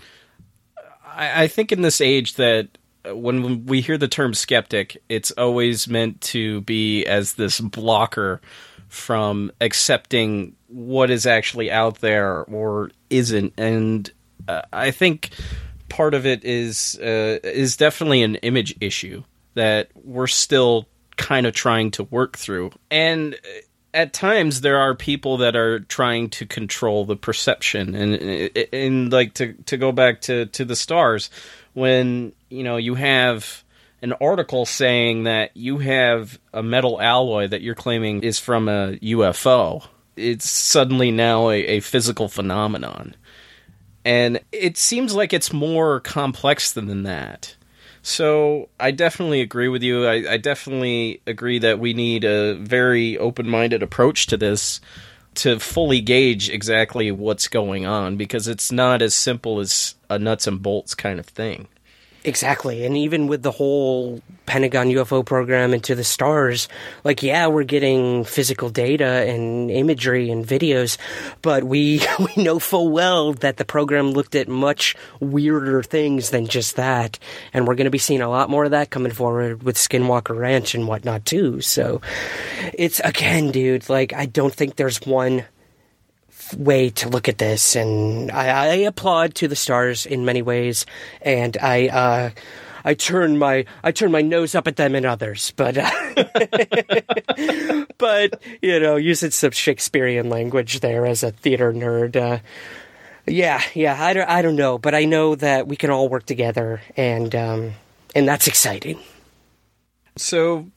I, 1.04 1.44
I 1.44 1.48
think 1.48 1.72
in 1.72 1.82
this 1.82 2.00
age 2.00 2.34
that 2.34 2.68
when 3.06 3.66
we 3.66 3.80
hear 3.80 3.98
the 3.98 4.08
term 4.08 4.34
skeptic, 4.34 5.02
it's 5.08 5.30
always 5.32 5.88
meant 5.88 6.20
to 6.20 6.60
be 6.62 7.04
as 7.06 7.34
this 7.34 7.60
blocker 7.60 8.40
from 8.88 9.50
accepting 9.60 10.54
what 10.68 11.10
is 11.10 11.26
actually 11.26 11.70
out 11.70 12.00
there 12.00 12.44
or 12.44 12.90
isn't. 13.10 13.54
And 13.58 14.10
uh, 14.48 14.62
I 14.72 14.90
think 14.90 15.30
part 15.88 16.14
of 16.14 16.26
it 16.26 16.44
is 16.44 16.98
uh, 17.00 17.38
is 17.42 17.76
definitely 17.76 18.22
an 18.22 18.36
image 18.36 18.74
issue 18.80 19.22
that 19.54 19.90
we're 19.94 20.26
still 20.26 20.88
kind 21.16 21.46
of 21.46 21.54
trying 21.54 21.90
to 21.92 22.04
work 22.04 22.36
through. 22.36 22.70
And 22.90 23.36
at 23.94 24.12
times 24.12 24.62
there 24.62 24.78
are 24.78 24.94
people 24.94 25.38
that 25.38 25.54
are 25.54 25.80
trying 25.80 26.30
to 26.30 26.46
control 26.46 27.04
the 27.04 27.16
perception 27.16 27.94
and 27.94 28.50
and 28.72 29.12
like 29.12 29.34
to 29.34 29.52
to 29.64 29.76
go 29.76 29.92
back 29.92 30.22
to 30.22 30.46
to 30.46 30.64
the 30.64 30.76
stars 30.76 31.30
when 31.74 32.32
you 32.48 32.62
know 32.62 32.76
you 32.76 32.94
have 32.94 33.64
an 34.02 34.12
article 34.14 34.66
saying 34.66 35.24
that 35.24 35.56
you 35.56 35.78
have 35.78 36.38
a 36.52 36.62
metal 36.62 37.00
alloy 37.00 37.46
that 37.46 37.62
you're 37.62 37.74
claiming 37.74 38.22
is 38.22 38.38
from 38.38 38.68
a 38.68 38.98
UFO 39.02 39.86
it's 40.16 40.48
suddenly 40.48 41.10
now 41.10 41.50
a, 41.50 41.56
a 41.64 41.80
physical 41.80 42.28
phenomenon 42.28 43.14
and 44.04 44.40
it 44.50 44.76
seems 44.76 45.14
like 45.14 45.32
it's 45.32 45.52
more 45.52 46.00
complex 46.00 46.72
than 46.72 47.04
that 47.04 47.56
so 48.02 48.68
I 48.80 48.90
definitely 48.90 49.40
agree 49.40 49.68
with 49.68 49.82
you. 49.84 50.06
I, 50.06 50.32
I 50.32 50.36
definitely 50.36 51.22
agree 51.26 51.60
that 51.60 51.78
we 51.78 51.94
need 51.94 52.24
a 52.24 52.54
very 52.54 53.16
open 53.16 53.48
minded 53.48 53.82
approach 53.82 54.26
to 54.26 54.36
this 54.36 54.80
to 55.34 55.58
fully 55.60 56.00
gauge 56.00 56.50
exactly 56.50 57.10
what's 57.10 57.48
going 57.48 57.86
on 57.86 58.16
because 58.16 58.48
it's 58.48 58.70
not 58.70 59.00
as 59.00 59.14
simple 59.14 59.60
as 59.60 59.94
a 60.14 60.18
nuts 60.18 60.46
and 60.46 60.62
bolts 60.62 60.94
kind 60.94 61.18
of 61.18 61.26
thing. 61.26 61.68
Exactly. 62.24 62.84
And 62.84 62.96
even 62.96 63.26
with 63.26 63.42
the 63.42 63.50
whole 63.50 64.20
Pentagon 64.46 64.88
UFO 64.88 65.26
program 65.26 65.74
into 65.74 65.96
the 65.96 66.04
stars, 66.04 66.68
like, 67.02 67.22
yeah, 67.22 67.48
we're 67.48 67.64
getting 67.64 68.22
physical 68.22 68.70
data 68.70 69.04
and 69.04 69.70
imagery 69.70 70.30
and 70.30 70.46
videos, 70.46 70.98
but 71.40 71.64
we, 71.64 72.00
we 72.36 72.42
know 72.42 72.60
full 72.60 72.90
well 72.90 73.32
that 73.34 73.56
the 73.56 73.64
program 73.64 74.12
looked 74.12 74.36
at 74.36 74.46
much 74.46 74.94
weirder 75.18 75.82
things 75.82 76.30
than 76.30 76.46
just 76.46 76.76
that. 76.76 77.18
And 77.52 77.66
we're 77.66 77.74
going 77.74 77.86
to 77.86 77.90
be 77.90 77.98
seeing 77.98 78.22
a 78.22 78.30
lot 78.30 78.48
more 78.48 78.64
of 78.64 78.70
that 78.70 78.90
coming 78.90 79.12
forward 79.12 79.64
with 79.64 79.76
Skinwalker 79.76 80.36
Ranch 80.36 80.76
and 80.76 80.86
whatnot, 80.86 81.24
too. 81.24 81.60
So 81.60 82.00
it's, 82.72 83.00
again, 83.00 83.50
dude, 83.50 83.88
like, 83.88 84.12
I 84.12 84.26
don't 84.26 84.54
think 84.54 84.76
there's 84.76 84.98
one 84.98 85.44
way 86.54 86.90
to 86.90 87.08
look 87.08 87.28
at 87.28 87.38
this, 87.38 87.76
and 87.76 88.30
I, 88.30 88.46
I 88.48 88.74
applaud 88.76 89.34
to 89.36 89.48
the 89.48 89.56
stars 89.56 90.06
in 90.06 90.24
many 90.24 90.42
ways, 90.42 90.86
and 91.20 91.56
I. 91.60 91.88
Uh, 91.88 92.30
I 92.84 92.94
turn 92.94 93.38
my 93.38 93.64
I 93.84 93.92
turn 93.92 94.10
my 94.10 94.22
nose 94.22 94.56
up 94.56 94.66
at 94.66 94.74
them 94.74 94.96
and 94.96 95.06
others, 95.06 95.52
but 95.54 95.78
uh, 95.78 95.88
but 97.98 98.42
you 98.60 98.80
know, 98.80 98.96
using 98.96 99.30
some 99.30 99.52
Shakespearean 99.52 100.28
language 100.28 100.80
there 100.80 101.06
as 101.06 101.22
a 101.22 101.30
theater 101.30 101.72
nerd. 101.72 102.16
Uh, 102.16 102.40
yeah, 103.26 103.62
yeah, 103.74 104.02
I 104.02 104.12
don't, 104.12 104.28
I 104.28 104.42
don't 104.42 104.56
know, 104.56 104.78
but 104.78 104.94
I 104.94 105.04
know 105.04 105.36
that 105.36 105.68
we 105.68 105.76
can 105.76 105.90
all 105.90 106.08
work 106.08 106.26
together, 106.26 106.80
and 106.96 107.34
um, 107.34 107.72
and 108.14 108.26
that's 108.26 108.48
exciting. 108.48 108.98
So, 110.16 110.70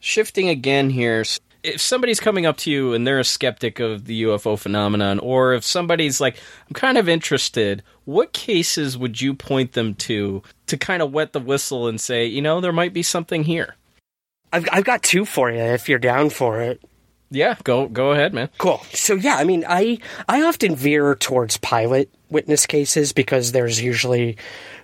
shifting 0.00 0.48
again 0.48 0.90
here, 0.90 1.24
if 1.66 1.80
somebody's 1.80 2.20
coming 2.20 2.46
up 2.46 2.56
to 2.58 2.70
you 2.70 2.94
and 2.94 3.06
they're 3.06 3.18
a 3.18 3.24
skeptic 3.24 3.80
of 3.80 4.04
the 4.04 4.22
UFO 4.22 4.58
phenomenon, 4.58 5.18
or 5.18 5.52
if 5.52 5.64
somebody's 5.64 6.20
like, 6.20 6.36
I'm 6.68 6.74
kind 6.74 6.96
of 6.96 7.08
interested, 7.08 7.82
what 8.04 8.32
cases 8.32 8.96
would 8.96 9.20
you 9.20 9.34
point 9.34 9.72
them 9.72 9.94
to 9.94 10.42
to 10.66 10.76
kind 10.76 11.02
of 11.02 11.12
wet 11.12 11.32
the 11.32 11.40
whistle 11.40 11.88
and 11.88 12.00
say, 12.00 12.24
you 12.26 12.40
know, 12.40 12.60
there 12.60 12.72
might 12.72 12.92
be 12.92 13.02
something 13.02 13.44
here? 13.44 13.74
I've, 14.52 14.68
I've 14.72 14.84
got 14.84 15.02
two 15.02 15.24
for 15.24 15.50
you 15.50 15.58
if 15.58 15.88
you're 15.88 15.98
down 15.98 16.30
for 16.30 16.60
it. 16.60 16.82
Yeah, 17.30 17.56
go 17.64 17.88
go 17.88 18.12
ahead, 18.12 18.32
man. 18.32 18.48
Cool. 18.58 18.80
So 18.92 19.14
yeah, 19.14 19.34
I 19.34 19.44
mean, 19.44 19.64
I 19.68 19.98
I 20.28 20.42
often 20.42 20.76
veer 20.76 21.16
towards 21.16 21.56
pilot 21.56 22.08
witness 22.30 22.66
cases 22.66 23.12
because 23.12 23.52
there's 23.52 23.80
usually 23.80 24.36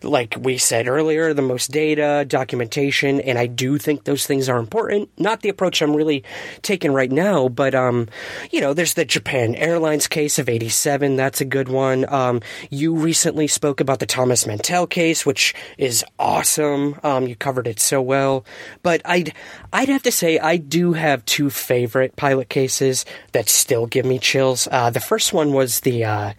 like 0.04 0.36
we 0.40 0.58
said 0.58 0.88
earlier, 0.88 1.32
the 1.34 1.42
most 1.42 1.70
data, 1.70 2.24
documentation, 2.26 3.20
and 3.20 3.38
I 3.38 3.46
do 3.46 3.78
think 3.78 4.04
those 4.04 4.26
things 4.26 4.48
are 4.48 4.58
important. 4.58 5.10
Not 5.18 5.42
the 5.42 5.48
approach 5.48 5.80
I'm 5.80 5.94
really 5.94 6.24
taking 6.62 6.92
right 6.92 7.10
now, 7.10 7.48
but 7.48 7.74
um, 7.74 8.08
you 8.50 8.60
know, 8.60 8.74
there's 8.74 8.94
the 8.94 9.04
Japan 9.04 9.54
Airlines 9.54 10.06
case 10.06 10.38
of 10.38 10.48
'87. 10.48 11.16
That's 11.16 11.40
a 11.40 11.44
good 11.44 11.68
one. 11.68 12.12
Um, 12.12 12.40
you 12.70 12.94
recently 12.94 13.46
spoke 13.46 13.80
about 13.80 13.98
the 13.98 14.06
Thomas 14.06 14.46
Mantell 14.46 14.86
case, 14.86 15.24
which 15.24 15.54
is 15.78 16.04
awesome. 16.18 16.98
Um, 17.02 17.26
you 17.26 17.36
covered 17.36 17.66
it 17.66 17.80
so 17.80 18.02
well. 18.02 18.44
But 18.82 19.02
I'd 19.04 19.34
I'd 19.72 19.88
have 19.88 20.02
to 20.02 20.12
say 20.12 20.38
I 20.38 20.56
do 20.56 20.92
have 20.92 21.24
two 21.24 21.50
favorite 21.50 22.16
pilot 22.16 22.48
cases 22.48 23.04
that 23.32 23.48
still 23.48 23.86
give 23.86 24.04
me 24.04 24.18
chills. 24.18 24.68
Uh, 24.70 24.90
the 24.90 25.00
first 25.00 25.32
one 25.32 25.52
was 25.52 25.80
the 25.80 26.04
uh, 26.04 26.32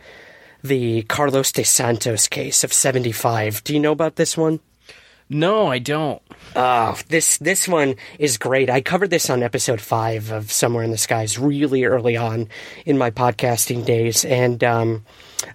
the 0.64 1.04
Carlos 1.04 1.52
de 1.52 1.64
Santos 1.64 2.28
case 2.28 2.64
of 2.64 2.72
75. 2.72 3.64
Do 3.64 3.74
you 3.74 3.80
know 3.80 3.92
about 3.92 4.16
this 4.16 4.38
one? 4.38 4.60
No, 5.30 5.68
I 5.68 5.80
don't. 5.80 6.22
Oh, 6.56 6.98
this 7.08 7.38
this 7.38 7.68
one 7.68 7.96
is 8.20 8.38
great. 8.38 8.70
I 8.70 8.82
covered 8.82 9.10
this 9.10 9.30
on 9.30 9.42
episode 9.42 9.82
five 9.82 10.32
of 10.32 10.52
Somewhere 10.52 10.84
in 10.84 10.92
the 10.92 10.98
Skies, 10.98 11.40
really 11.40 11.86
early 11.86 12.18
on 12.18 12.50
in 12.86 12.98
my 12.98 13.10
podcasting 13.10 13.86
days, 13.86 14.26
and 14.26 14.64
um, 14.64 15.06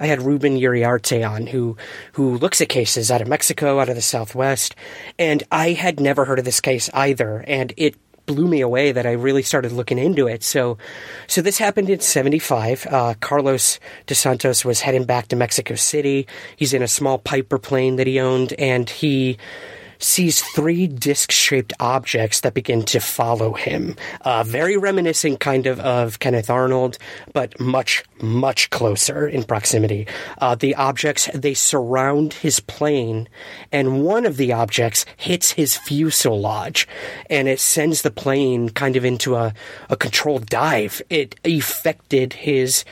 I 0.01 0.07
had 0.07 0.23
Ruben 0.23 0.57
Uriarte 0.57 1.29
on, 1.29 1.47
who 1.47 1.77
who 2.13 2.39
looks 2.39 2.61
at 2.61 2.69
cases 2.69 3.11
out 3.11 3.21
of 3.21 3.29
Mexico, 3.29 3.79
out 3.79 3.91
of 3.91 3.95
the 3.95 4.03
Southwest, 4.03 4.75
and 5.19 5.45
I 5.53 5.73
had 5.73 6.01
never 6.01 6.25
heard 6.25 6.39
of 6.39 6.45
this 6.45 6.61
case 6.61 6.91
either, 6.95 7.45
and 7.47 7.73
it 7.77 7.95
blew 8.29 8.47
me 8.47 8.61
away 8.61 8.93
that 8.93 9.07
I 9.07 9.12
really 9.12 9.43
started 9.43 9.72
looking 9.72 9.99
into 9.99 10.29
it. 10.29 10.45
So, 10.45 10.79
so 11.26 11.43
this 11.43 11.59
happened 11.59 11.91
in 11.91 11.99
'75. 11.99 12.87
Uh, 12.87 13.14
Carlos 13.20 13.81
De 14.07 14.14
Santos 14.14 14.64
was 14.64 14.83
heading 14.83 15.05
back 15.05 15.29
to 15.29 15.37
Mexico 15.37 15.74
City. 15.74 16.29
He's 16.55 16.74
in 16.74 16.83
a 16.83 16.89
small 16.89 17.18
Piper 17.18 17.59
plane 17.59 17.97
that 17.97 18.07
he 18.07 18.20
owned, 18.20 18.53
and 18.53 18.89
he 18.89 19.39
sees 19.99 20.43
three 20.43 20.87
disc 20.87 21.31
shaped 21.31 21.73
objects 21.81 22.41
that 22.41 22.55
begin 22.55 22.83
to 22.85 23.01
follow 23.01 23.53
him. 23.53 23.97
Uh, 24.23 24.45
very 24.45 24.77
reminiscent, 24.77 25.41
kind 25.41 25.67
of, 25.67 25.81
of 25.81 26.19
Kenneth 26.19 26.51
Arnold, 26.51 26.99
but 27.33 27.59
much, 27.61 28.05
much 28.21 28.71
closer 28.71 29.27
in 29.27 29.45
proximity. 29.45 30.07
Uh, 30.39 30.55
the 30.55 30.75
objects, 30.75 31.29
they 31.35 31.55
surround 31.55 32.35
his 32.35 32.61
plane, 32.61 33.29
and 33.73 34.05
one 34.05 34.27
of 34.27 34.37
the 34.37 34.53
objects 34.53 35.05
hits 35.17 35.53
his 35.53 35.77
fuselage, 35.77 36.87
and 37.29 37.49
it 37.49 37.61
sends 37.61 38.03
the 38.03 38.11
plane 38.11 38.69
kind 38.71 38.97
of 38.97 39.05
into 39.05 39.35
a, 39.35 39.53
a 39.89 39.97
controlled 39.97 40.47
dive. 40.47 41.03
It 41.11 41.37
affected 41.45 42.33
his 42.33 42.85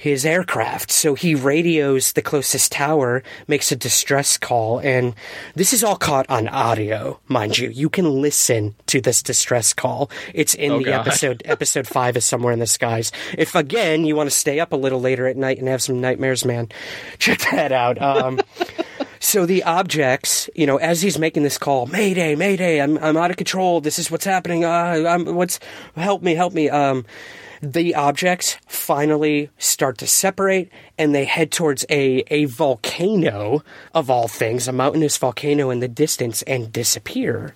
his 0.00 0.24
aircraft. 0.24 0.90
So 0.90 1.14
he 1.14 1.34
radios 1.34 2.14
the 2.14 2.22
closest 2.22 2.72
tower, 2.72 3.22
makes 3.46 3.70
a 3.70 3.76
distress 3.76 4.38
call, 4.38 4.78
and 4.78 5.14
this 5.54 5.74
is 5.74 5.84
all 5.84 5.96
caught 5.96 6.24
on 6.30 6.48
audio, 6.48 7.20
mind 7.28 7.58
you. 7.58 7.68
You 7.68 7.90
can 7.90 8.22
listen 8.22 8.74
to 8.86 9.02
this 9.02 9.22
distress 9.22 9.74
call. 9.74 10.10
It's 10.32 10.54
in 10.54 10.72
oh, 10.72 10.78
the 10.78 10.86
God. 10.86 11.06
episode. 11.06 11.42
episode 11.50 11.86
five 11.86 12.16
is 12.16 12.24
somewhere 12.24 12.54
in 12.54 12.60
the 12.60 12.66
skies. 12.66 13.12
If 13.36 13.54
again 13.54 14.06
you 14.06 14.16
want 14.16 14.30
to 14.30 14.34
stay 14.34 14.58
up 14.58 14.72
a 14.72 14.76
little 14.76 15.02
later 15.02 15.26
at 15.26 15.36
night 15.36 15.58
and 15.58 15.68
have 15.68 15.82
some 15.82 16.00
nightmares, 16.00 16.46
man, 16.46 16.70
check 17.18 17.40
that 17.50 17.70
out. 17.70 18.00
Um, 18.00 18.40
So 19.22 19.44
the 19.44 19.64
objects, 19.64 20.48
you 20.54 20.66
know, 20.66 20.78
as 20.78 21.02
he's 21.02 21.18
making 21.18 21.42
this 21.42 21.58
call, 21.58 21.84
Mayday, 21.84 22.36
Mayday, 22.36 22.80
I'm 22.80 22.96
I'm 22.96 23.18
out 23.18 23.30
of 23.30 23.36
control. 23.36 23.82
This 23.82 23.98
is 23.98 24.10
what's 24.10 24.24
happening. 24.24 24.64
Uh, 24.64 25.04
I'm 25.06 25.34
what's 25.34 25.60
help 25.94 26.22
me, 26.22 26.34
help 26.34 26.54
me. 26.54 26.70
Um, 26.70 27.04
the 27.62 27.94
objects 27.94 28.56
finally 28.66 29.50
start 29.58 29.98
to 29.98 30.06
separate 30.06 30.70
and 30.98 31.14
they 31.14 31.24
head 31.24 31.50
towards 31.50 31.84
a, 31.90 32.24
a 32.28 32.46
volcano 32.46 33.62
of 33.94 34.10
all 34.10 34.28
things, 34.28 34.66
a 34.66 34.72
mountainous 34.72 35.16
volcano 35.16 35.70
in 35.70 35.80
the 35.80 35.88
distance, 35.88 36.42
and 36.42 36.72
disappear. 36.72 37.54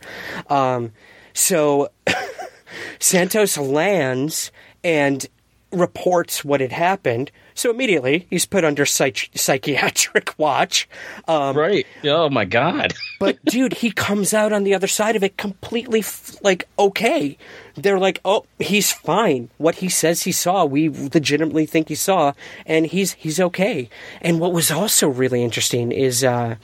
Um, 0.49 0.93
so 1.33 1.91
Santos 2.99 3.57
lands 3.57 4.53
and 4.83 5.27
reports 5.73 6.45
what 6.45 6.61
had 6.61 6.73
happened. 6.73 7.31
So 7.55 7.71
immediately 7.71 8.27
he's 8.29 8.47
put 8.47 8.65
under 8.65 8.85
psych- 8.85 9.31
psychiatric 9.35 10.35
watch. 10.39 10.89
Um, 11.29 11.57
right. 11.57 11.87
Oh 12.05 12.29
my 12.29 12.45
God. 12.45 12.93
but 13.21 13.43
dude, 13.45 13.75
he 13.75 13.91
comes 13.91 14.35
out 14.35 14.53
on 14.53 14.65
the 14.65 14.75
other 14.75 14.89
side 14.89 15.17
of 15.17 15.23
it 15.23 15.37
completely 15.37 16.01
f- 16.01 16.37
like 16.43 16.69
okay. 16.79 17.39
They're 17.77 17.99
like, 17.99 18.21
oh, 18.25 18.47
he's 18.59 18.93
fine. 18.93 19.51
What 19.59 19.77
he 19.77 19.89
says 19.89 20.23
he 20.23 20.33
saw, 20.33 20.65
we 20.65 20.89
legitimately 20.89 21.67
think 21.67 21.89
he 21.89 21.95
saw, 21.95 22.33
and 22.67 22.87
he's 22.87 23.15
he's 23.15 23.41
okay. 23.41 23.89
And 24.21 24.41
what 24.41 24.53
was 24.53 24.71
also 24.71 25.09
really 25.09 25.43
interesting 25.43 25.93
is. 25.93 26.25
Uh, 26.25 26.57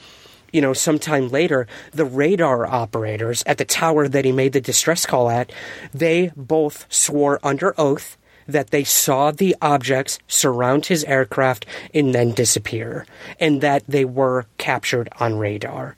you 0.53 0.59
know, 0.59 0.73
sometime 0.73 1.29
later, 1.29 1.65
the 1.91 2.03
radar 2.03 2.67
operators 2.67 3.41
at 3.45 3.57
the 3.57 3.63
tower 3.63 4.09
that 4.09 4.25
he 4.25 4.33
made 4.33 4.51
the 4.51 4.59
distress 4.59 5.05
call 5.05 5.29
at, 5.29 5.49
they 5.93 6.33
both 6.35 6.85
swore 6.89 7.39
under 7.41 7.73
oath 7.79 8.17
that 8.51 8.69
they 8.69 8.83
saw 8.83 9.31
the 9.31 9.55
objects 9.61 10.19
surround 10.27 10.85
his 10.85 11.03
aircraft 11.05 11.65
and 11.93 12.13
then 12.13 12.31
disappear, 12.31 13.05
and 13.39 13.61
that 13.61 13.83
they 13.87 14.05
were 14.05 14.45
captured 14.57 15.09
on 15.19 15.37
radar. 15.37 15.95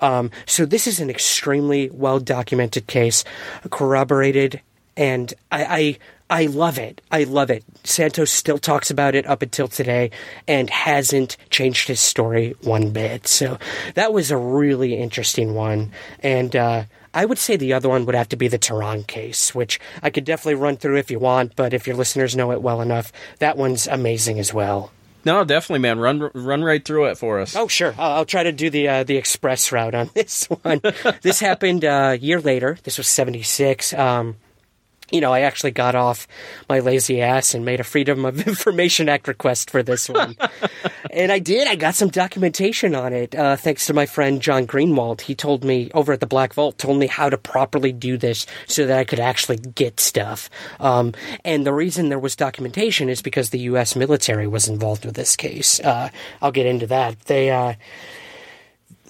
Um, 0.00 0.30
so 0.46 0.66
this 0.66 0.86
is 0.86 1.00
an 1.00 1.10
extremely 1.10 1.90
well 1.90 2.20
documented 2.20 2.86
case, 2.86 3.24
corroborated, 3.70 4.60
and 4.96 5.32
I, 5.52 5.98
I 6.28 6.46
love 6.46 6.78
it. 6.78 7.00
I 7.10 7.24
love 7.24 7.50
it. 7.50 7.64
Santos 7.84 8.30
still 8.30 8.58
talks 8.58 8.90
about 8.90 9.14
it 9.14 9.26
up 9.26 9.42
until 9.42 9.68
today 9.68 10.10
and 10.48 10.68
hasn't 10.70 11.36
changed 11.50 11.88
his 11.88 12.00
story 12.00 12.54
one 12.62 12.90
bit. 12.90 13.28
So 13.28 13.58
that 13.94 14.12
was 14.12 14.30
a 14.30 14.36
really 14.36 14.94
interesting 14.94 15.54
one. 15.54 15.92
And 16.22 16.56
uh, 16.56 16.84
I 17.16 17.24
would 17.24 17.38
say 17.38 17.56
the 17.56 17.72
other 17.72 17.88
one 17.88 18.04
would 18.04 18.14
have 18.14 18.28
to 18.28 18.36
be 18.36 18.46
the 18.46 18.58
Tehran 18.58 19.04
case, 19.04 19.54
which 19.54 19.80
I 20.02 20.10
could 20.10 20.24
definitely 20.26 20.56
run 20.60 20.76
through 20.76 20.98
if 20.98 21.10
you 21.10 21.18
want, 21.18 21.56
but 21.56 21.72
if 21.72 21.86
your 21.86 21.96
listeners 21.96 22.36
know 22.36 22.52
it 22.52 22.60
well 22.60 22.82
enough, 22.82 23.10
that 23.38 23.56
one's 23.56 23.86
amazing 23.86 24.38
as 24.38 24.52
well. 24.52 24.92
No, 25.24 25.42
definitely, 25.42 25.80
man. 25.80 25.98
Run, 25.98 26.30
run 26.34 26.62
right 26.62 26.84
through 26.84 27.06
it 27.06 27.16
for 27.16 27.40
us. 27.40 27.56
Oh, 27.56 27.68
sure. 27.68 27.94
I'll, 27.98 28.12
I'll 28.18 28.24
try 28.26 28.42
to 28.42 28.52
do 28.52 28.68
the 28.68 28.86
uh, 28.88 29.04
the 29.04 29.16
express 29.16 29.72
route 29.72 29.94
on 29.94 30.10
this 30.14 30.44
one. 30.44 30.82
this 31.22 31.40
happened 31.40 31.84
uh, 31.86 32.10
a 32.12 32.18
year 32.18 32.40
later. 32.40 32.76
This 32.84 32.98
was 32.98 33.08
seventy 33.08 33.42
six. 33.42 33.94
Um, 33.94 34.36
you 35.10 35.20
know, 35.20 35.32
I 35.32 35.40
actually 35.40 35.70
got 35.70 35.94
off 35.94 36.26
my 36.68 36.80
lazy 36.80 37.22
ass 37.22 37.54
and 37.54 37.64
made 37.64 37.80
a 37.80 37.84
Freedom 37.84 38.24
of 38.24 38.46
Information 38.46 39.08
Act 39.08 39.28
request 39.28 39.70
for 39.70 39.82
this 39.82 40.08
one. 40.08 40.36
and 41.10 41.30
I 41.30 41.38
did. 41.38 41.68
I 41.68 41.76
got 41.76 41.94
some 41.94 42.08
documentation 42.08 42.94
on 42.94 43.12
it, 43.12 43.34
uh, 43.34 43.56
thanks 43.56 43.86
to 43.86 43.94
my 43.94 44.06
friend 44.06 44.42
John 44.42 44.66
Greenewald. 44.66 45.20
He 45.20 45.34
told 45.34 45.64
me 45.64 45.90
over 45.94 46.12
at 46.12 46.20
the 46.20 46.26
Black 46.26 46.54
Vault, 46.54 46.78
told 46.78 46.98
me 46.98 47.06
how 47.06 47.30
to 47.30 47.38
properly 47.38 47.92
do 47.92 48.16
this 48.16 48.46
so 48.66 48.86
that 48.86 48.98
I 48.98 49.04
could 49.04 49.20
actually 49.20 49.58
get 49.58 50.00
stuff. 50.00 50.50
Um, 50.80 51.14
and 51.44 51.64
the 51.64 51.72
reason 51.72 52.08
there 52.08 52.18
was 52.18 52.34
documentation 52.34 53.08
is 53.08 53.22
because 53.22 53.50
the 53.50 53.60
U.S. 53.60 53.94
military 53.94 54.46
was 54.48 54.68
involved 54.68 55.04
with 55.04 55.14
this 55.14 55.36
case. 55.36 55.78
Uh, 55.80 56.10
I'll 56.42 56.52
get 56.52 56.66
into 56.66 56.86
that. 56.88 57.20
They, 57.22 57.50
uh, 57.50 57.74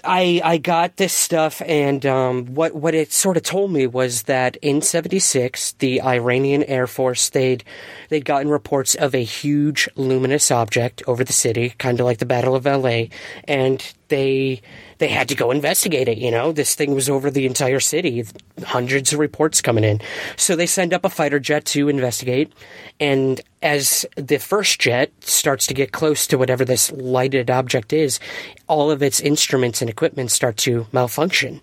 I 0.07 0.40
I 0.44 0.59
got 0.59 0.96
this 0.96 1.12
stuff, 1.12 1.61
and 1.66 2.04
um, 2.07 2.46
what 2.54 2.74
what 2.74 2.94
it 2.94 3.12
sort 3.12 3.36
of 3.36 3.42
told 3.42 3.72
me 3.72 3.86
was 3.86 4.22
that 4.24 4.57
in 4.57 4.82
'76, 4.82 5.72
the 5.72 6.00
Iranian 6.02 6.62
Air 6.64 6.86
Force 6.86 7.28
they'd 7.28 7.64
they'd 8.09 8.24
gotten 8.24 8.48
reports 8.48 8.94
of 8.94 9.14
a 9.14 9.22
huge 9.24 9.88
luminous 9.96 10.50
object 10.50 11.02
over 11.07 11.24
the 11.24 11.32
city, 11.32 11.74
kind 11.78 12.00
of 12.00 12.07
like 12.07 12.18
the 12.18 12.26
Battle 12.26 12.54
of 12.54 12.66
L.A., 12.66 13.11
and 13.44 13.92
they 14.09 14.62
they 14.99 15.09
had 15.09 15.28
to 15.28 15.34
go 15.34 15.51
investigate 15.51 16.09
it. 16.09 16.18
You 16.18 16.30
know, 16.30 16.53
this 16.53 16.74
thing 16.74 16.94
was 16.94 17.09
over 17.09 17.30
the 17.30 17.47
entire 17.47 17.80
city, 17.80 18.24
hundreds 18.64 19.12
of 19.12 19.18
reports 19.18 19.61
coming 19.61 19.84
in. 19.84 20.01
So 20.36 20.57
they 20.57 20.66
send 20.66 20.94
up 20.94 21.05
a 21.05 21.11
fighter 21.11 21.38
jet 21.38 21.64
to 21.66 21.88
investigate. 21.88 22.53
And 22.99 23.40
as 23.62 24.07
the 24.16 24.38
first 24.38 24.80
jet 24.80 25.12
starts 25.20 25.66
to 25.66 25.74
get 25.74 25.92
close 25.92 26.26
to 26.28 26.38
whatever 26.38 26.64
this 26.64 26.90
lighted 26.92 27.51
object 27.51 27.92
is, 27.92 28.20
all 28.68 28.90
of 28.90 29.03
its 29.03 29.20
instruments 29.20 29.80
and 29.80 29.90
equipment 29.90 30.30
start 30.30 30.57
to 30.59 30.86
malfunction. 30.92 31.61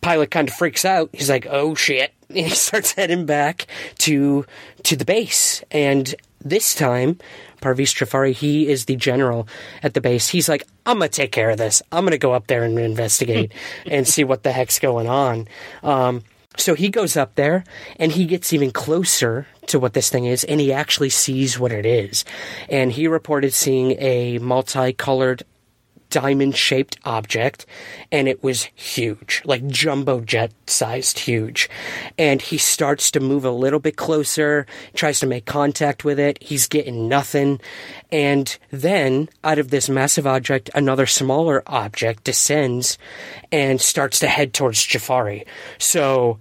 Pilot 0.00 0.30
kind 0.30 0.48
of 0.48 0.54
freaks 0.54 0.84
out. 0.84 1.10
He's 1.12 1.30
like, 1.30 1.46
"Oh 1.50 1.74
shit!" 1.74 2.12
And 2.28 2.38
he 2.46 2.50
starts 2.50 2.92
heading 2.92 3.26
back 3.26 3.66
to 3.98 4.46
to 4.84 4.96
the 4.96 5.04
base. 5.04 5.62
And 5.70 6.14
this 6.44 6.74
time, 6.74 7.18
Parviz 7.60 7.94
Jafari, 7.94 8.32
he 8.32 8.68
is 8.68 8.84
the 8.84 8.96
general 8.96 9.48
at 9.82 9.94
the 9.94 10.00
base. 10.00 10.28
He's 10.28 10.48
like, 10.48 10.66
I'm 10.86 10.98
going 10.98 11.10
to 11.10 11.16
take 11.16 11.32
care 11.32 11.50
of 11.50 11.58
this. 11.58 11.82
I'm 11.92 12.04
going 12.04 12.12
to 12.12 12.18
go 12.18 12.32
up 12.32 12.46
there 12.46 12.64
and 12.64 12.78
investigate 12.78 13.52
and 13.86 14.06
see 14.06 14.24
what 14.24 14.42
the 14.42 14.52
heck's 14.52 14.78
going 14.78 15.08
on. 15.08 15.48
Um, 15.82 16.22
so 16.56 16.74
he 16.74 16.88
goes 16.88 17.16
up 17.16 17.36
there 17.36 17.64
and 17.96 18.10
he 18.10 18.26
gets 18.26 18.52
even 18.52 18.72
closer 18.72 19.46
to 19.66 19.78
what 19.78 19.92
this 19.92 20.10
thing 20.10 20.24
is 20.24 20.42
and 20.44 20.60
he 20.60 20.72
actually 20.72 21.10
sees 21.10 21.58
what 21.58 21.72
it 21.72 21.86
is. 21.86 22.24
And 22.68 22.90
he 22.90 23.06
reported 23.06 23.54
seeing 23.54 23.92
a 24.00 24.38
multicolored 24.38 25.44
diamond 26.10 26.56
shaped 26.56 26.98
object 27.04 27.66
and 28.10 28.28
it 28.28 28.42
was 28.42 28.64
huge, 28.74 29.42
like 29.44 29.66
jumbo 29.66 30.20
jet 30.20 30.52
sized 30.66 31.20
huge. 31.20 31.68
And 32.16 32.40
he 32.40 32.58
starts 32.58 33.10
to 33.12 33.20
move 33.20 33.44
a 33.44 33.50
little 33.50 33.80
bit 33.80 33.96
closer, 33.96 34.66
tries 34.94 35.20
to 35.20 35.26
make 35.26 35.46
contact 35.46 36.04
with 36.04 36.18
it. 36.18 36.42
He's 36.42 36.66
getting 36.66 37.08
nothing. 37.08 37.60
And 38.10 38.56
then 38.70 39.28
out 39.44 39.58
of 39.58 39.70
this 39.70 39.88
massive 39.88 40.26
object, 40.26 40.70
another 40.74 41.06
smaller 41.06 41.62
object 41.66 42.24
descends 42.24 42.98
and 43.52 43.80
starts 43.80 44.18
to 44.20 44.28
head 44.28 44.54
towards 44.54 44.86
Jafari. 44.86 45.46
So 45.78 46.38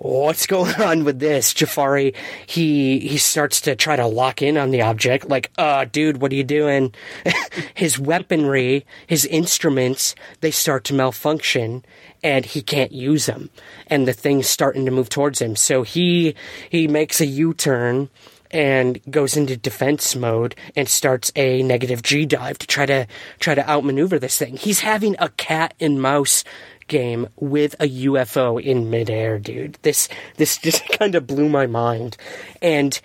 what's 0.00 0.46
going 0.46 0.74
on 0.82 1.04
with 1.04 1.18
this? 1.20 1.54
Jafari, 1.54 2.14
he 2.46 2.98
he 3.00 3.18
starts 3.18 3.60
to 3.62 3.76
try 3.76 3.96
to 3.96 4.06
lock 4.06 4.42
in 4.42 4.56
on 4.56 4.70
the 4.70 4.82
object, 4.82 5.28
like, 5.28 5.50
uh, 5.58 5.84
dude, 5.84 6.20
what 6.20 6.32
are 6.32 6.36
you 6.36 6.44
doing? 6.44 6.92
his 7.74 7.98
weaponry, 7.98 8.84
his 9.06 9.24
instruments, 9.26 10.14
they 10.40 10.50
start 10.50 10.84
to 10.84 10.94
malfunction 10.94 11.84
and 12.22 12.44
he 12.44 12.62
can't 12.62 12.92
use 12.92 13.26
them. 13.26 13.50
And 13.86 14.08
the 14.08 14.12
thing's 14.12 14.48
starting 14.48 14.84
to 14.86 14.90
move 14.90 15.08
towards 15.08 15.40
him. 15.40 15.54
So 15.54 15.82
he 15.82 16.34
he 16.68 16.88
makes 16.88 17.20
a 17.20 17.26
U-turn 17.26 18.10
and 18.50 19.00
goes 19.10 19.36
into 19.36 19.56
defense 19.56 20.16
mode 20.16 20.56
and 20.74 20.88
starts 20.88 21.30
a 21.36 21.62
negative 21.62 22.02
G 22.02 22.26
dive 22.26 22.58
to 22.58 22.66
try 22.66 22.86
to 22.86 23.06
try 23.38 23.54
to 23.54 23.68
outmaneuver 23.68 24.18
this 24.18 24.38
thing. 24.38 24.56
He's 24.56 24.80
having 24.80 25.14
a 25.18 25.28
cat 25.30 25.74
and 25.78 26.02
mouse 26.02 26.42
game 26.90 27.26
with 27.36 27.74
a 27.80 27.88
UFO 27.88 28.62
in 28.62 28.90
midair, 28.90 29.38
dude. 29.38 29.78
This 29.80 30.10
this 30.36 30.58
just 30.62 30.86
kind 30.90 31.14
of 31.14 31.26
blew 31.26 31.48
my 31.48 31.66
mind. 31.66 32.18
And 32.60 33.00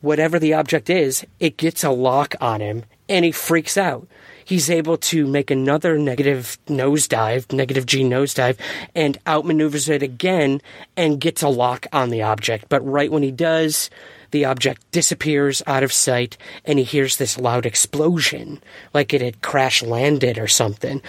whatever 0.00 0.40
the 0.40 0.54
object 0.54 0.90
is, 0.90 1.24
it 1.38 1.56
gets 1.56 1.84
a 1.84 1.90
lock 1.90 2.34
on 2.40 2.60
him 2.60 2.84
and 3.08 3.24
he 3.24 3.30
freaks 3.30 3.76
out. 3.76 4.08
He's 4.44 4.70
able 4.70 4.96
to 4.98 5.26
make 5.26 5.50
another 5.50 5.98
negative 5.98 6.58
nosedive, 6.68 7.52
negative 7.52 7.84
G 7.84 8.02
nosedive, 8.02 8.56
and 8.94 9.22
outmaneuvers 9.24 9.88
it 9.88 10.02
again 10.04 10.60
and 10.96 11.20
gets 11.20 11.42
a 11.42 11.48
lock 11.48 11.86
on 11.92 12.10
the 12.10 12.22
object. 12.22 12.66
But 12.68 12.86
right 12.86 13.10
when 13.10 13.24
he 13.24 13.32
does, 13.32 13.90
the 14.30 14.44
object 14.44 14.88
disappears 14.92 15.62
out 15.66 15.82
of 15.82 15.92
sight 15.92 16.36
and 16.64 16.78
he 16.78 16.84
hears 16.84 17.16
this 17.16 17.38
loud 17.38 17.66
explosion, 17.66 18.62
like 18.94 19.12
it 19.12 19.20
had 19.20 19.42
crash 19.42 19.82
landed 19.82 20.38
or 20.38 20.48
something. 20.48 21.02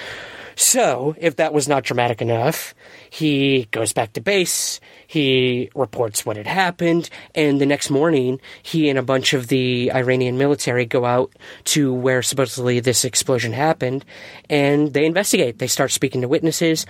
So, 0.60 1.14
if 1.20 1.36
that 1.36 1.53
was 1.53 1.68
not 1.68 1.84
dramatic 1.84 2.20
enough, 2.20 2.74
he 3.12 3.66
goes 3.70 3.93
back 3.93 4.14
to 4.14 4.22
base, 4.22 4.80
he 5.05 5.70
reports 5.76 6.26
what 6.26 6.36
had 6.36 6.47
happened, 6.47 7.12
and 7.36 7.62
the 7.62 7.68
next 7.68 7.91
morning, 7.91 8.41
he 8.64 8.89
and 8.89 8.97
a 8.97 9.03
bunch 9.03 9.34
of 9.34 9.49
the 9.49 9.91
Iranian 9.93 10.39
military 10.39 10.88
go 10.88 11.05
out 11.05 11.32
to 11.66 11.93
where 11.93 12.24
supposedly 12.24 12.80
this 12.80 13.05
explosion 13.05 13.53
happened, 13.53 14.03
and 14.49 14.93
they 14.93 15.05
investigate. 15.05 15.60
They 15.60 15.68
start 15.68 15.91
speaking 15.91 16.22
to 16.22 16.28
witnesses, 16.28 16.88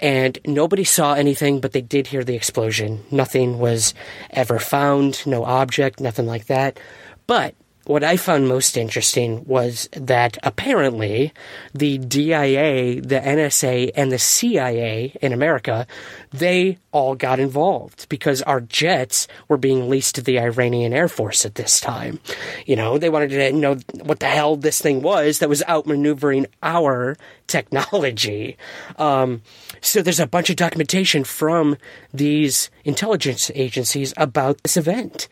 and 0.00 0.38
nobody 0.46 0.84
saw 0.84 1.12
anything, 1.12 1.60
but 1.60 1.72
they 1.72 1.82
did 1.82 2.06
hear 2.06 2.24
the 2.24 2.36
explosion. 2.36 3.04
Nothing 3.10 3.58
was 3.58 3.92
ever 4.30 4.58
found, 4.58 5.26
no 5.26 5.44
object, 5.44 6.00
nothing 6.00 6.24
like 6.24 6.46
that. 6.46 6.80
But 7.26 7.54
what 7.90 8.04
I 8.04 8.16
found 8.16 8.46
most 8.46 8.76
interesting 8.76 9.44
was 9.46 9.88
that 9.94 10.38
apparently 10.44 11.32
the 11.74 11.98
DIA, 11.98 13.00
the 13.00 13.18
NSA, 13.18 13.90
and 13.96 14.12
the 14.12 14.18
CIA 14.18 15.16
in 15.20 15.32
America, 15.32 15.88
they 16.30 16.78
all 16.92 17.16
got 17.16 17.40
involved 17.40 18.08
because 18.08 18.42
our 18.42 18.60
jets 18.60 19.26
were 19.48 19.56
being 19.56 19.88
leased 19.90 20.14
to 20.14 20.22
the 20.22 20.38
Iranian 20.38 20.92
Air 20.92 21.08
Force 21.08 21.44
at 21.44 21.56
this 21.56 21.80
time. 21.80 22.20
You 22.64 22.76
know, 22.76 22.96
they 22.96 23.10
wanted 23.10 23.30
to 23.30 23.52
know 23.52 23.76
what 24.04 24.20
the 24.20 24.26
hell 24.26 24.54
this 24.54 24.80
thing 24.80 25.02
was 25.02 25.40
that 25.40 25.48
was 25.48 25.64
outmaneuvering 25.66 26.46
our 26.62 27.16
technology. 27.48 28.56
Um, 28.98 29.42
so 29.80 30.00
there's 30.00 30.20
a 30.20 30.26
bunch 30.26 30.48
of 30.48 30.56
documentation 30.56 31.24
from 31.24 31.76
these 32.14 32.70
intelligence 32.84 33.50
agencies 33.54 34.14
about 34.16 34.62
this 34.62 34.76
event. 34.76 35.26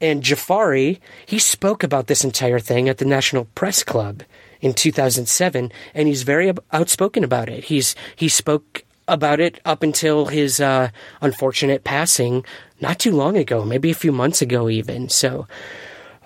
And 0.00 0.22
Jafari, 0.22 0.98
he 1.26 1.38
spoke 1.38 1.82
about 1.82 2.06
this 2.06 2.24
entire 2.24 2.58
thing 2.58 2.88
at 2.88 2.98
the 2.98 3.04
National 3.04 3.44
Press 3.54 3.82
Club 3.82 4.22
in 4.60 4.74
2007, 4.74 5.72
and 5.94 6.08
he's 6.08 6.22
very 6.22 6.52
outspoken 6.72 7.24
about 7.24 7.48
it. 7.48 7.64
He's 7.64 7.94
he 8.16 8.28
spoke 8.28 8.84
about 9.08 9.40
it 9.40 9.60
up 9.64 9.82
until 9.82 10.26
his 10.26 10.60
uh, 10.60 10.90
unfortunate 11.20 11.84
passing 11.84 12.44
not 12.80 12.98
too 12.98 13.12
long 13.12 13.36
ago, 13.36 13.64
maybe 13.64 13.90
a 13.90 13.94
few 13.94 14.12
months 14.12 14.40
ago, 14.40 14.68
even. 14.68 15.08
So, 15.08 15.46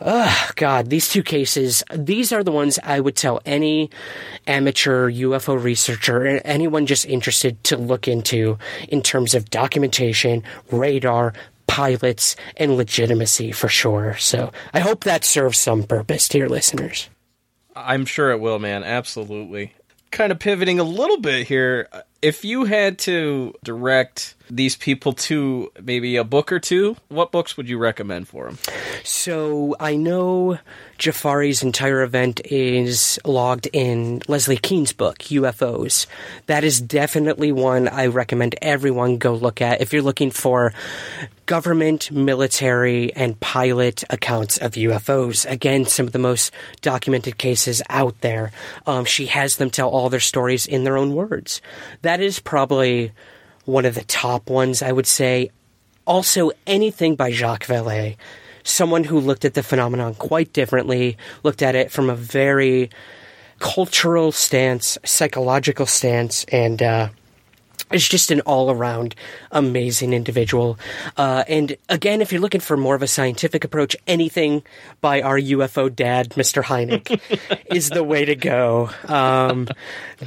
oh, 0.01 0.51
God, 0.55 0.91
these 0.91 1.09
two 1.09 1.23
cases, 1.23 1.83
these 1.93 2.33
are 2.33 2.45
the 2.45 2.53
ones 2.53 2.79
I 2.85 3.01
would 3.01 3.17
tell 3.17 3.41
any 3.45 3.91
amateur 4.47 5.11
UFO 5.11 5.61
researcher, 5.61 6.41
anyone 6.45 6.87
just 6.87 7.07
interested 7.07 7.63
to 7.65 7.77
look 7.77 8.07
into 8.07 8.59
in 8.89 9.03
terms 9.03 9.35
of 9.35 9.51
documentation, 9.51 10.45
radar, 10.71 11.33
pilots 11.75 12.37
and 12.57 12.77
legitimacy 12.77 13.51
for 13.51 13.67
sure. 13.67 14.17
So 14.19 14.53
I 14.73 14.79
hope 14.79 15.03
that 15.03 15.25
serves 15.25 15.59
some 15.59 15.83
purpose 15.83 16.29
to 16.29 16.39
your 16.39 16.49
listeners. 16.49 17.11
I'm 17.75 18.07
sure 18.07 18.31
it 18.31 18.39
will, 18.39 18.61
man. 18.61 18.85
Absolutely. 18.85 19.75
Kind 20.13 20.31
of 20.31 20.39
pivoting 20.39 20.79
a 20.79 20.85
little 20.85 21.19
bit 21.19 21.49
here. 21.49 21.89
If 22.25 22.43
you 22.43 22.65
had 22.65 22.97
to 23.01 23.53
direct 23.63 24.35
these 24.51 24.77
people 24.77 25.13
to 25.13 25.71
maybe 25.83 26.17
a 26.17 26.25
book 26.25 26.53
or 26.53 26.59
two, 26.59 26.97
what 27.09 27.33
books 27.33 27.59
would 27.59 27.69
you 27.69 27.77
recommend 27.77 28.29
for 28.29 28.47
them? 28.47 28.59
So 29.03 29.77
I 29.79 29.97
know 29.97 30.59
Jafari's 30.99 31.63
entire 31.63 32.03
event 32.03 32.41
is 32.45 33.19
logged 33.25 33.69
in 33.73 34.23
Leslie 34.29 34.57
Kean's 34.57 34.93
book, 34.93 35.19
UFOs. 35.19 36.07
That 36.47 36.65
is 36.65 36.81
definitely 36.81 37.53
one 37.53 37.89
I 37.89 38.07
recommend 38.07 38.55
everyone 38.63 39.19
go 39.19 39.35
look 39.35 39.61
at 39.61 39.81
if 39.81 39.93
you're 39.93 40.03
looking 40.03 40.31
for 40.31 40.73
government, 41.47 42.11
military, 42.11 43.13
and 43.13 43.39
pilot 43.39 44.03
accounts 44.09 44.57
of 44.59 44.73
UFOs. 44.73 45.51
Again, 45.51 45.85
some 45.85 46.07
of 46.07 46.13
the 46.13 46.19
most 46.19 46.53
documented 46.81 47.37
cases 47.37 47.83
out 47.91 48.19
there. 48.23 48.51
Um, 48.87 49.05
she 49.05 49.27
has 49.27 49.57
them 49.57 49.69
tell 49.69 49.91
all 49.91 50.09
their 50.09 50.21
stories 50.21 50.67
in 50.67 50.85
their 50.85 50.97
own 50.97 51.15
words. 51.15 51.61
That 52.03 52.14
is 52.21 52.39
probably 52.41 53.13
one 53.65 53.85
of 53.85 53.95
the 53.95 54.05
top 54.05 54.51
ones, 54.51 54.83
I 54.83 54.93
would 54.93 55.07
say. 55.07 55.51
Also, 56.07 56.53
anything 56.67 57.17
by 57.17 57.31
Jacques 57.31 57.67
Vallée, 57.67 58.17
someone 58.63 59.05
who 59.05 59.19
looked 59.19 59.45
at 59.45 59.55
the 59.55 59.63
phenomenon 59.63 60.15
quite 60.15 60.53
differently, 60.53 61.17
looked 61.43 61.63
at 61.63 61.75
it 61.75 61.91
from 61.91 62.11
a 62.11 62.15
very 62.15 62.91
cultural 63.59 64.33
stance, 64.33 64.99
psychological 65.05 65.87
stance, 65.87 66.45
and 66.45 66.83
uh, 66.83 67.09
is 67.93 68.09
just 68.09 68.31
an 68.31 68.41
all 68.43 68.71
around 68.71 69.15
amazing 69.53 70.13
individual. 70.13 70.79
Uh, 71.17 71.45
and 71.49 71.77
again, 71.89 72.21
if 72.21 72.33
you're 72.33 72.41
looking 72.41 72.61
for 72.61 72.77
more 72.77 72.95
of 72.95 73.03
a 73.03 73.07
scientific 73.07 73.65
approach, 73.65 73.97
anything 74.07 74.63
by 75.01 75.23
our 75.23 75.39
UFO 75.39 75.95
dad, 75.95 76.31
Mr. 76.31 76.63
Hynek, 76.63 77.21
is 77.75 77.91
the 77.91 78.03
way 78.03 78.25
to 78.25 78.35
go. 78.35 78.91
Um, 79.07 79.69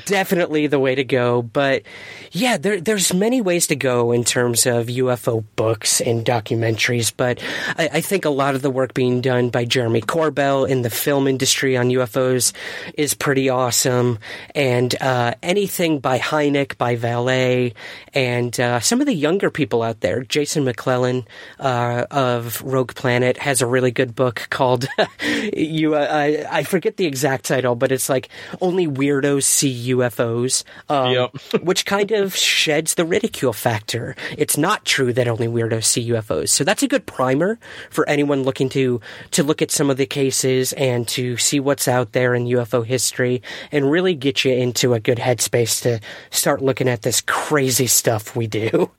definitely 0.05 0.67
the 0.67 0.79
way 0.79 0.95
to 0.95 1.03
go. 1.03 1.41
But 1.41 1.83
yeah, 2.31 2.57
there, 2.57 2.79
there's 2.79 3.13
many 3.13 3.41
ways 3.41 3.67
to 3.67 3.75
go 3.75 4.11
in 4.11 4.23
terms 4.23 4.65
of 4.65 4.87
UFO 4.87 5.43
books 5.55 5.99
and 5.99 6.25
documentaries. 6.25 7.11
But 7.15 7.43
I, 7.77 7.89
I 7.93 8.01
think 8.01 8.25
a 8.25 8.29
lot 8.29 8.55
of 8.55 8.61
the 8.61 8.71
work 8.71 8.93
being 8.93 9.21
done 9.21 9.49
by 9.49 9.65
Jeremy 9.65 10.01
Corbell 10.01 10.67
in 10.69 10.83
the 10.83 10.89
film 10.89 11.27
industry 11.27 11.75
on 11.75 11.89
UFOs 11.89 12.53
is 12.93 13.13
pretty 13.13 13.49
awesome. 13.49 14.19
And 14.55 14.95
uh, 15.01 15.33
anything 15.43 15.99
by 15.99 16.19
Hynek, 16.19 16.77
by 16.77 16.95
Vallée, 17.37 17.73
and 18.13 18.59
uh, 18.59 18.79
some 18.79 18.99
of 18.99 19.07
the 19.07 19.13
younger 19.13 19.49
people 19.49 19.83
out 19.83 20.01
there, 20.01 20.23
Jason 20.23 20.63
McClellan 20.63 21.25
uh, 21.59 22.05
of 22.11 22.61
Rogue 22.61 22.95
Planet 22.95 23.37
has 23.37 23.61
a 23.61 23.67
really 23.67 23.91
good 23.91 24.15
book 24.15 24.47
called 24.49 24.87
"You." 25.53 25.95
I, 25.95 26.45
I, 26.49 26.63
forget 26.63 26.97
the 26.97 27.05
exact 27.05 27.45
title, 27.45 27.75
but 27.75 27.91
it's 27.91 28.09
like 28.09 28.29
"Only 28.61 28.87
Weirdos 28.87 29.43
See 29.43 29.91
UFOs," 29.91 30.63
um, 30.89 31.11
yep. 31.11 31.31
which 31.61 31.85
kind 31.85 32.11
of 32.11 32.35
sheds 32.35 32.95
the 32.95 33.05
ridicule 33.05 33.53
factor. 33.53 34.15
It's 34.37 34.57
not 34.57 34.85
true 34.85 35.13
that 35.13 35.27
only 35.27 35.47
weirdos 35.47 35.85
see 35.85 36.09
UFOs, 36.09 36.49
so 36.49 36.63
that's 36.63 36.83
a 36.83 36.87
good 36.87 37.05
primer 37.05 37.59
for 37.89 38.07
anyone 38.09 38.43
looking 38.43 38.69
to 38.69 39.01
to 39.31 39.43
look 39.43 39.61
at 39.61 39.71
some 39.71 39.89
of 39.89 39.97
the 39.97 40.05
cases 40.05 40.73
and 40.73 41.07
to 41.09 41.37
see 41.37 41.59
what's 41.59 41.87
out 41.87 42.13
there 42.13 42.33
in 42.33 42.45
UFO 42.45 42.85
history, 42.85 43.41
and 43.71 43.91
really 43.91 44.15
get 44.15 44.43
you 44.43 44.53
into 44.53 44.93
a 44.93 44.99
good 44.99 45.17
headspace 45.17 45.81
to 45.83 45.99
start 46.31 46.61
looking 46.61 46.87
at 46.87 47.01
this 47.01 47.21
crazy 47.27 47.87
stuff 47.87 48.35
we 48.35 48.47
do. 48.47 48.91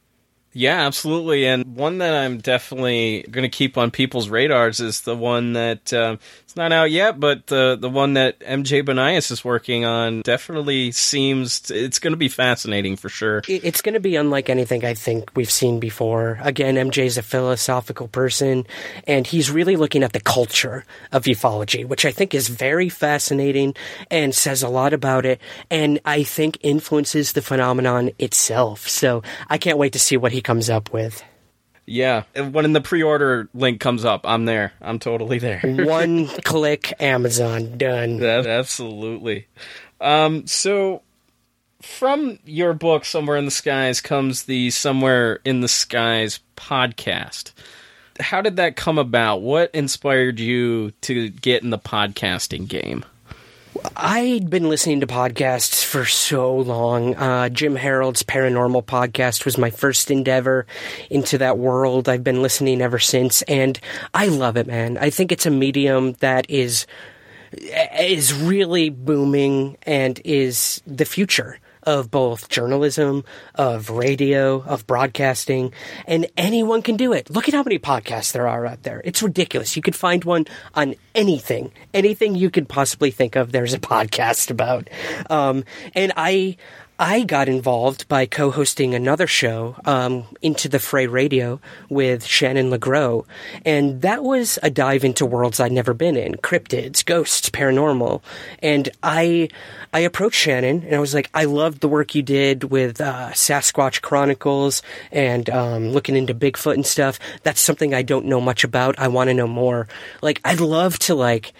Yeah, 0.53 0.87
absolutely. 0.87 1.47
And 1.47 1.77
one 1.77 1.99
that 1.99 2.15
I'm 2.15 2.39
definitely 2.39 3.25
going 3.31 3.43
to 3.43 3.49
keep 3.49 3.77
on 3.77 3.91
people's 3.91 4.29
radars 4.29 4.81
is 4.81 5.03
the 5.03 5.15
one 5.17 5.53
that 5.53 5.93
it's 5.93 6.48
not 6.59 6.73
out 6.73 6.91
yet, 6.91 7.19
but 7.19 7.47
the 7.47 7.79
the 7.81 7.89
one 7.89 8.15
that 8.15 8.39
MJ 8.41 8.85
Banias 8.85 9.31
is 9.31 9.43
working 9.45 9.87
on 9.87 10.21
definitely 10.21 10.93
seems 10.93 11.71
it's 11.71 11.99
going 11.99 12.13
to 12.13 12.19
be 12.19 12.29
fascinating 12.29 12.97
for 12.97 13.09
sure. 13.09 13.43
It's 13.49 13.81
going 13.81 13.95
to 13.95 14.01
be 14.01 14.17
unlike 14.17 14.51
anything 14.51 14.85
I 14.85 14.93
think 14.93 15.31
we've 15.35 15.51
seen 15.51 15.81
before. 15.81 16.39
Again, 16.43 16.75
MJ 16.75 17.07
is 17.07 17.17
a 17.17 17.23
philosophical 17.23 18.09
person, 18.09 18.67
and 19.07 19.27
he's 19.27 19.51
really 19.51 19.77
looking 19.77 20.03
at 20.03 20.13
the 20.13 20.21
culture 20.21 20.85
of 21.13 21.25
ufology, 21.25 21.87
which 21.87 22.05
I 22.05 22.13
think 22.13 22.35
is 22.35 22.49
very 22.49 22.91
fascinating 22.91 23.75
and 24.11 24.35
says 24.35 24.63
a 24.63 24.69
lot 24.69 24.93
about 24.93 25.25
it, 25.25 25.41
and 25.71 26.01
I 26.05 26.25
think 26.25 26.59
influences 26.61 27.33
the 27.33 27.43
phenomenon 27.43 28.11
itself. 28.19 28.89
So 28.89 29.23
I 29.49 29.57
can't 29.57 29.79
wait 29.79 29.95
to 29.95 29.99
see 29.99 30.19
what 30.19 30.33
he 30.33 30.43
comes 30.43 30.69
up 30.69 30.93
with. 30.93 31.23
Yeah, 31.89 32.25
when 32.37 32.73
the 32.73 32.81
pre-order 32.81 33.49
link 33.55 33.81
comes 33.81 34.05
up, 34.05 34.23
I'm 34.25 34.45
there. 34.45 34.73
I'm 34.81 34.99
totally 34.99 35.39
there. 35.39 35.61
One 35.65 36.27
click, 36.27 36.93
Amazon, 37.01 37.79
done. 37.79 38.19
That, 38.19 38.47
absolutely. 38.47 39.47
Um, 40.01 40.47
so, 40.47 41.03
from 41.81 42.39
your 42.45 42.75
book, 42.75 43.05
Somewhere 43.05 43.37
in 43.37 43.47
the 43.47 43.51
Skies, 43.51 44.01
comes 44.01 44.45
the 44.45 44.71
Somewhere 44.71 45.41
in 45.45 45.61
the 45.61 45.69
Skies 45.69 46.41
podcast. 46.57 47.53
How 48.21 48.43
did 48.43 48.57
that 48.57 48.77
come 48.77 48.99
about? 48.99 49.43
What 49.43 49.71
inspired 49.75 50.41
you 50.41 50.91
to 51.03 51.31
get 51.31 51.63
in 51.63 51.71
the 51.71 51.79
podcasting 51.79 52.69
game? 52.69 53.05
I'd 53.97 54.51
been 54.51 54.69
listening 54.69 55.01
to 55.01 55.07
podcasts 55.07 55.85
for 55.85 56.05
so 56.05 56.57
long. 56.57 57.15
Uh, 57.15 57.49
Jim 57.49 57.77
Harold's 57.77 58.23
Paranormal 58.23 58.85
podcast 58.85 59.45
was 59.45 59.59
my 59.59 59.71
first 59.71 60.11
endeavor 60.11 60.67
into 61.11 61.39
that 61.39 61.59
world. 61.59 62.09
I've 62.09 62.25
been 62.25 62.43
listening 62.43 62.81
ever 62.81 62.99
since, 62.99 63.43
and 63.43 63.79
I 64.15 64.29
love 64.29 64.57
it, 64.57 64.67
man. 64.67 64.99
I 64.99 65.11
think 65.11 65.33
it's 65.33 65.47
a 65.47 65.51
medium 65.51 66.13
that 66.15 66.49
is 66.51 66.87
is 67.99 68.35
really 68.35 68.91
booming 68.91 69.77
and 69.85 70.21
is 70.25 70.83
the 70.87 71.05
future 71.05 71.59
of 71.89 72.11
both 72.11 72.51
journalism, 72.51 73.25
of 73.55 73.89
radio, 73.89 74.63
of 74.63 74.87
broadcasting, 74.87 75.73
and 76.07 76.27
anyone 76.37 76.83
can 76.83 76.99
do 76.99 77.15
it. 77.15 77.31
Look 77.31 77.49
at 77.49 77.55
how 77.55 77.63
many 77.63 77.79
podcasts 77.79 78.33
there 78.33 78.47
are 78.47 78.67
out 78.67 78.83
there. 78.83 79.01
It's 79.07 79.23
ridiculous. 79.23 79.75
You 79.75 79.81
could 79.81 79.97
find 79.97 80.23
one 80.23 80.45
on 80.75 80.97
anything, 81.15 81.73
anything 81.95 82.35
you 82.35 82.51
could 82.51 82.69
possibly 82.69 83.11
think 83.11 83.37
of. 83.37 83.53
There's 83.53 83.73
a 83.73 83.79
podcast 83.81 84.51
about, 84.51 84.91
um, 85.31 85.65
and 85.95 86.13
I. 86.15 86.59
I 87.01 87.23
got 87.23 87.49
involved 87.49 88.09
by 88.09 88.27
co-hosting 88.27 88.93
another 88.93 89.29
show, 89.29 89.77
um, 89.85 90.25
Into 90.43 90.69
the 90.69 90.81
Fray 90.81 91.07
Radio, 91.07 91.61
with 91.89 92.25
Shannon 92.25 92.71
LeGro, 92.71 93.25
and 93.65 94.03
that 94.03 94.25
was 94.25 94.59
a 94.65 94.71
dive 94.71 95.05
into 95.05 95.25
worlds 95.25 95.61
I'd 95.61 95.71
never 95.71 95.95
been 95.95 96.17
in: 96.17 96.35
cryptids, 96.35 97.05
ghosts, 97.05 97.51
paranormal. 97.51 98.21
And 98.65 98.89
I, 99.01 99.49
I 99.93 100.01
approached 100.01 100.41
Shannon, 100.41 100.83
and 100.83 100.97
I 100.97 100.99
was 100.99 101.15
like, 101.15 101.31
"I 101.33 101.45
loved 101.45 101.83
the 101.83 101.89
work 101.89 102.17
you 102.17 102.23
did 102.23 102.65
with 102.65 103.01
uh, 103.01 103.31
Sasquatch 103.31 104.03
Chronicles 104.03 104.83
and 105.13 105.49
um, 105.51 105.91
looking 105.91 106.17
into 106.17 106.35
Bigfoot 106.35 106.75
and 106.75 106.87
stuff. 106.87 107.21
That's 107.45 107.61
something 107.61 107.95
I 107.95 108.03
don't 108.03 108.27
know 108.27 108.41
much 108.41 108.65
about. 108.65 108.99
I 108.99 109.07
want 109.07 109.29
to 109.29 109.35
know 109.35 109.47
more. 109.47 109.87
Like, 110.21 110.41
I'd 110.45 110.61
love 110.61 110.99
to 111.01 111.15
like." 111.15 111.53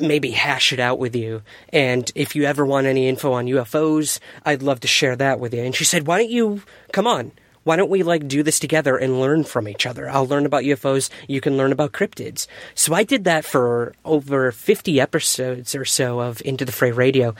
Maybe 0.00 0.30
hash 0.30 0.72
it 0.72 0.80
out 0.80 0.98
with 0.98 1.14
you. 1.14 1.42
And 1.72 2.10
if 2.14 2.36
you 2.36 2.44
ever 2.44 2.64
want 2.64 2.86
any 2.86 3.08
info 3.08 3.32
on 3.32 3.46
UFOs, 3.46 4.18
I'd 4.44 4.62
love 4.62 4.80
to 4.80 4.88
share 4.88 5.16
that 5.16 5.40
with 5.40 5.54
you. 5.54 5.62
And 5.62 5.74
she 5.74 5.84
said, 5.84 6.06
why 6.06 6.18
don't 6.18 6.30
you 6.30 6.62
come 6.92 7.06
on? 7.06 7.32
Why 7.68 7.76
don't 7.76 7.90
we 7.90 8.02
like 8.02 8.26
do 8.26 8.42
this 8.42 8.58
together 8.58 8.96
and 8.96 9.20
learn 9.20 9.44
from 9.44 9.68
each 9.68 9.84
other? 9.84 10.08
I'll 10.08 10.26
learn 10.26 10.46
about 10.46 10.62
UFOs. 10.62 11.10
You 11.26 11.42
can 11.42 11.58
learn 11.58 11.70
about 11.70 11.92
cryptids. 11.92 12.46
So 12.74 12.94
I 12.94 13.04
did 13.04 13.24
that 13.24 13.44
for 13.44 13.94
over 14.06 14.52
50 14.52 14.98
episodes 14.98 15.74
or 15.74 15.84
so 15.84 16.20
of 16.20 16.40
Into 16.46 16.64
the 16.64 16.72
Fray 16.72 16.92
Radio. 16.92 17.34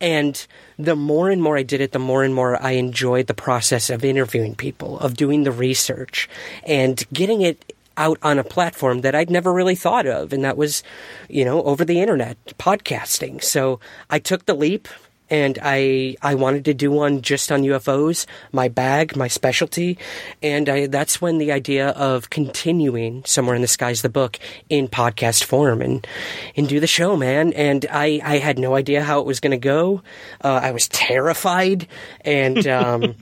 And 0.00 0.46
the 0.78 0.94
more 0.94 1.30
and 1.30 1.42
more 1.42 1.56
I 1.56 1.64
did 1.64 1.80
it, 1.80 1.90
the 1.90 1.98
more 1.98 2.22
and 2.22 2.32
more 2.32 2.62
I 2.62 2.72
enjoyed 2.72 3.26
the 3.26 3.34
process 3.34 3.90
of 3.90 4.04
interviewing 4.04 4.54
people, 4.54 5.00
of 5.00 5.16
doing 5.16 5.42
the 5.42 5.50
research 5.50 6.28
and 6.64 7.02
getting 7.12 7.42
it 7.42 7.74
out 7.96 8.18
on 8.22 8.38
a 8.38 8.44
platform 8.44 9.00
that 9.02 9.14
I'd 9.14 9.30
never 9.30 9.52
really 9.52 9.74
thought 9.74 10.06
of, 10.06 10.32
and 10.32 10.44
that 10.44 10.56
was, 10.56 10.82
you 11.28 11.44
know, 11.44 11.62
over 11.62 11.84
the 11.84 12.00
internet, 12.00 12.36
podcasting. 12.58 13.42
So 13.42 13.80
I 14.10 14.18
took 14.18 14.46
the 14.46 14.54
leap 14.54 14.88
and 15.32 15.58
I 15.62 16.14
I 16.20 16.34
wanted 16.34 16.66
to 16.66 16.74
do 16.74 16.90
one 16.90 17.22
just 17.22 17.50
on 17.50 17.62
UFOs, 17.62 18.26
my 18.52 18.68
bag, 18.68 19.16
my 19.16 19.28
specialty, 19.28 19.96
and 20.42 20.68
I, 20.68 20.86
that's 20.88 21.22
when 21.22 21.38
the 21.38 21.52
idea 21.52 21.88
of 21.88 22.28
continuing 22.28 23.24
somewhere 23.24 23.56
in 23.56 23.62
the 23.62 23.68
skies 23.68 24.02
the 24.02 24.10
book 24.10 24.38
in 24.68 24.88
podcast 24.88 25.44
form 25.44 25.80
and 25.80 26.06
and 26.54 26.68
do 26.68 26.80
the 26.80 26.86
show, 26.86 27.16
man. 27.16 27.54
And 27.54 27.86
I 27.90 28.20
I 28.22 28.38
had 28.38 28.58
no 28.58 28.74
idea 28.74 29.02
how 29.02 29.20
it 29.20 29.26
was 29.26 29.40
going 29.40 29.52
to 29.52 29.56
go. 29.56 30.02
Uh, 30.44 30.60
I 30.62 30.70
was 30.72 30.86
terrified, 30.88 31.88
and 32.20 32.66
um, 32.82 33.14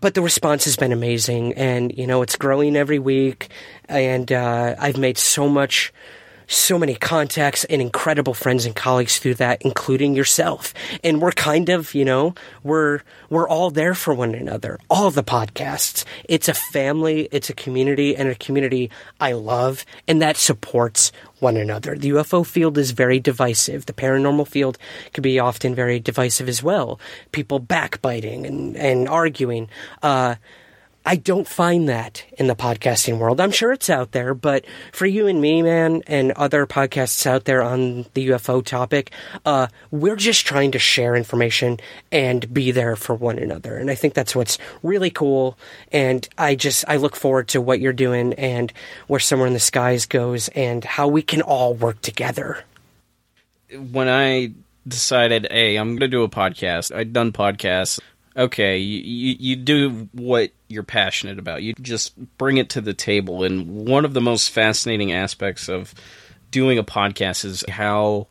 but 0.00 0.14
the 0.14 0.22
response 0.22 0.64
has 0.64 0.76
been 0.76 0.92
amazing, 0.92 1.52
and 1.54 1.96
you 1.96 2.06
know 2.06 2.22
it's 2.22 2.36
growing 2.36 2.74
every 2.74 2.98
week, 2.98 3.48
and 3.86 4.32
uh, 4.32 4.76
I've 4.78 4.96
made 4.96 5.18
so 5.18 5.46
much 5.46 5.92
so 6.46 6.78
many 6.78 6.94
contacts 6.94 7.64
and 7.64 7.80
incredible 7.80 8.34
friends 8.34 8.66
and 8.66 8.74
colleagues 8.74 9.18
through 9.18 9.34
that, 9.34 9.62
including 9.62 10.14
yourself. 10.14 10.74
And 11.02 11.20
we're 11.20 11.32
kind 11.32 11.68
of, 11.68 11.94
you 11.94 12.04
know, 12.04 12.34
we're 12.62 13.00
we're 13.30 13.48
all 13.48 13.70
there 13.70 13.94
for 13.94 14.14
one 14.14 14.34
another. 14.34 14.78
All 14.88 15.10
the 15.10 15.24
podcasts. 15.24 16.04
It's 16.28 16.48
a 16.48 16.54
family, 16.54 17.28
it's 17.32 17.50
a 17.50 17.54
community, 17.54 18.16
and 18.16 18.28
a 18.28 18.34
community 18.34 18.90
I 19.20 19.32
love, 19.32 19.84
and 20.06 20.20
that 20.22 20.36
supports 20.36 21.12
one 21.40 21.56
another. 21.56 21.96
The 21.96 22.10
UFO 22.10 22.46
field 22.46 22.78
is 22.78 22.92
very 22.92 23.20
divisive. 23.20 23.86
The 23.86 23.92
paranormal 23.92 24.48
field 24.48 24.78
can 25.12 25.22
be 25.22 25.38
often 25.38 25.74
very 25.74 26.00
divisive 26.00 26.48
as 26.48 26.62
well. 26.62 27.00
People 27.32 27.58
backbiting 27.58 28.46
and, 28.46 28.76
and 28.76 29.08
arguing. 29.08 29.68
Uh, 30.02 30.36
I 31.06 31.16
don't 31.16 31.46
find 31.46 31.86
that 31.90 32.24
in 32.38 32.46
the 32.46 32.56
podcasting 32.56 33.18
world. 33.18 33.38
I'm 33.38 33.50
sure 33.50 33.72
it's 33.72 33.90
out 33.90 34.12
there, 34.12 34.32
but 34.32 34.64
for 34.90 35.04
you 35.04 35.26
and 35.26 35.38
me, 35.38 35.60
man, 35.60 36.02
and 36.06 36.32
other 36.32 36.66
podcasts 36.66 37.26
out 37.26 37.44
there 37.44 37.62
on 37.62 38.06
the 38.14 38.28
UFO 38.28 38.64
topic, 38.64 39.10
uh, 39.44 39.66
we're 39.90 40.16
just 40.16 40.46
trying 40.46 40.70
to 40.70 40.78
share 40.78 41.14
information 41.14 41.78
and 42.10 42.52
be 42.54 42.70
there 42.70 42.96
for 42.96 43.14
one 43.14 43.38
another. 43.38 43.76
And 43.76 43.90
I 43.90 43.94
think 43.94 44.14
that's 44.14 44.34
what's 44.34 44.56
really 44.82 45.10
cool. 45.10 45.58
And 45.92 46.26
I 46.38 46.54
just, 46.54 46.86
I 46.88 46.96
look 46.96 47.16
forward 47.16 47.48
to 47.48 47.60
what 47.60 47.80
you're 47.80 47.92
doing 47.92 48.32
and 48.34 48.72
where 49.06 49.20
Somewhere 49.20 49.46
in 49.46 49.52
the 49.54 49.60
Skies 49.60 50.06
goes 50.06 50.48
and 50.48 50.84
how 50.84 51.08
we 51.08 51.20
can 51.20 51.42
all 51.42 51.74
work 51.74 52.00
together. 52.00 52.64
When 53.90 54.08
I 54.08 54.52
decided, 54.88 55.48
hey, 55.50 55.76
I'm 55.76 55.88
going 55.88 56.00
to 56.00 56.08
do 56.08 56.22
a 56.22 56.28
podcast, 56.30 56.94
I'd 56.94 57.12
done 57.12 57.32
podcasts 57.32 58.00
okay, 58.36 58.78
you, 58.78 59.00
you, 59.00 59.36
you 59.38 59.56
do 59.56 60.08
what 60.12 60.50
you're 60.68 60.82
passionate 60.82 61.38
about. 61.38 61.62
You 61.62 61.74
just 61.74 62.16
bring 62.38 62.56
it 62.56 62.70
to 62.70 62.80
the 62.80 62.94
table. 62.94 63.44
And 63.44 63.86
one 63.86 64.04
of 64.04 64.14
the 64.14 64.20
most 64.20 64.50
fascinating 64.50 65.12
aspects 65.12 65.68
of 65.68 65.94
doing 66.50 66.78
a 66.78 66.84
podcast 66.84 67.44
is 67.44 67.64
how 67.68 68.28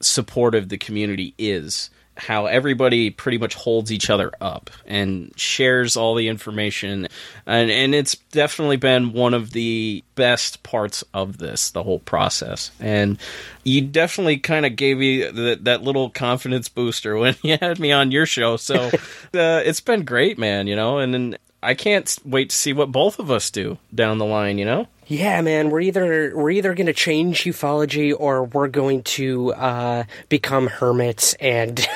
supportive 0.00 0.68
the 0.68 0.78
community 0.78 1.34
is 1.38 1.90
how 2.16 2.46
everybody 2.46 3.10
pretty 3.10 3.38
much 3.38 3.54
holds 3.54 3.92
each 3.92 4.08
other 4.08 4.32
up 4.40 4.70
and 4.86 5.32
shares 5.38 5.96
all 5.96 6.14
the 6.14 6.28
information. 6.28 7.08
And 7.46 7.70
and 7.70 7.94
it's 7.94 8.16
definitely 8.32 8.76
been 8.76 9.12
one 9.12 9.34
of 9.34 9.52
the 9.52 10.02
best 10.14 10.62
parts 10.62 11.04
of 11.12 11.38
this 11.38 11.70
the 11.70 11.82
whole 11.82 11.98
process. 12.00 12.70
And 12.80 13.18
you 13.64 13.82
definitely 13.82 14.38
kind 14.38 14.64
of 14.64 14.76
gave 14.76 14.98
me 14.98 15.22
the, 15.22 15.58
that 15.62 15.82
little 15.82 16.10
confidence 16.10 16.68
booster 16.68 17.16
when 17.18 17.36
you 17.42 17.58
had 17.60 17.78
me 17.78 17.92
on 17.92 18.10
your 18.10 18.26
show. 18.26 18.56
So 18.56 18.74
uh, 19.34 19.62
it's 19.64 19.80
been 19.80 20.04
great 20.04 20.38
man 20.38 20.66
you 20.66 20.76
know? 20.76 20.98
And, 20.98 21.14
and 21.14 21.38
I 21.62 21.74
can't 21.74 22.16
wait 22.24 22.50
to 22.50 22.56
see 22.56 22.72
what 22.72 22.92
both 22.92 23.18
of 23.18 23.30
us 23.30 23.50
do 23.50 23.78
down 23.94 24.18
the 24.18 24.24
line 24.24 24.58
you 24.58 24.64
know 24.64 24.88
yeah, 25.06 25.40
man, 25.40 25.70
we're 25.70 25.80
either 25.80 26.32
we're 26.34 26.50
either 26.50 26.74
going 26.74 26.86
to 26.86 26.92
change 26.92 27.44
ufology 27.44 28.14
or 28.16 28.44
we're 28.44 28.68
going 28.68 29.02
to 29.04 29.52
uh, 29.54 30.04
become 30.28 30.66
hermits 30.66 31.34
and 31.34 31.86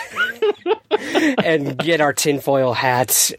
and 1.45 1.77
get 1.79 2.01
our 2.01 2.13
tinfoil 2.13 2.73
hats 2.73 3.33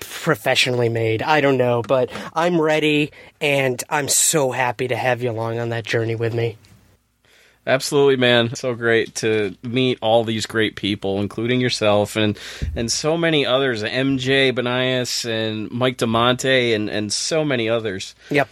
professionally 0.00 0.88
made. 0.88 1.22
I 1.22 1.40
don't 1.40 1.56
know, 1.56 1.82
but 1.82 2.10
I'm 2.34 2.60
ready, 2.60 3.12
and 3.40 3.82
I'm 3.88 4.08
so 4.08 4.50
happy 4.50 4.88
to 4.88 4.96
have 4.96 5.22
you 5.22 5.30
along 5.30 5.60
on 5.60 5.68
that 5.68 5.84
journey 5.84 6.16
with 6.16 6.34
me. 6.34 6.56
Absolutely, 7.66 8.16
man. 8.16 8.54
So 8.54 8.74
great 8.74 9.14
to 9.16 9.56
meet 9.62 9.98
all 10.02 10.24
these 10.24 10.44
great 10.44 10.76
people, 10.76 11.20
including 11.20 11.60
yourself 11.60 12.16
and 12.16 12.36
and 12.74 12.90
so 12.90 13.16
many 13.16 13.46
others. 13.46 13.82
MJ 13.82 14.52
Banias 14.52 15.24
and 15.24 15.70
Mike 15.70 15.98
DeMonte 15.98 16.74
and 16.74 16.90
and 16.90 17.12
so 17.12 17.44
many 17.44 17.68
others. 17.68 18.14
Yep. 18.30 18.48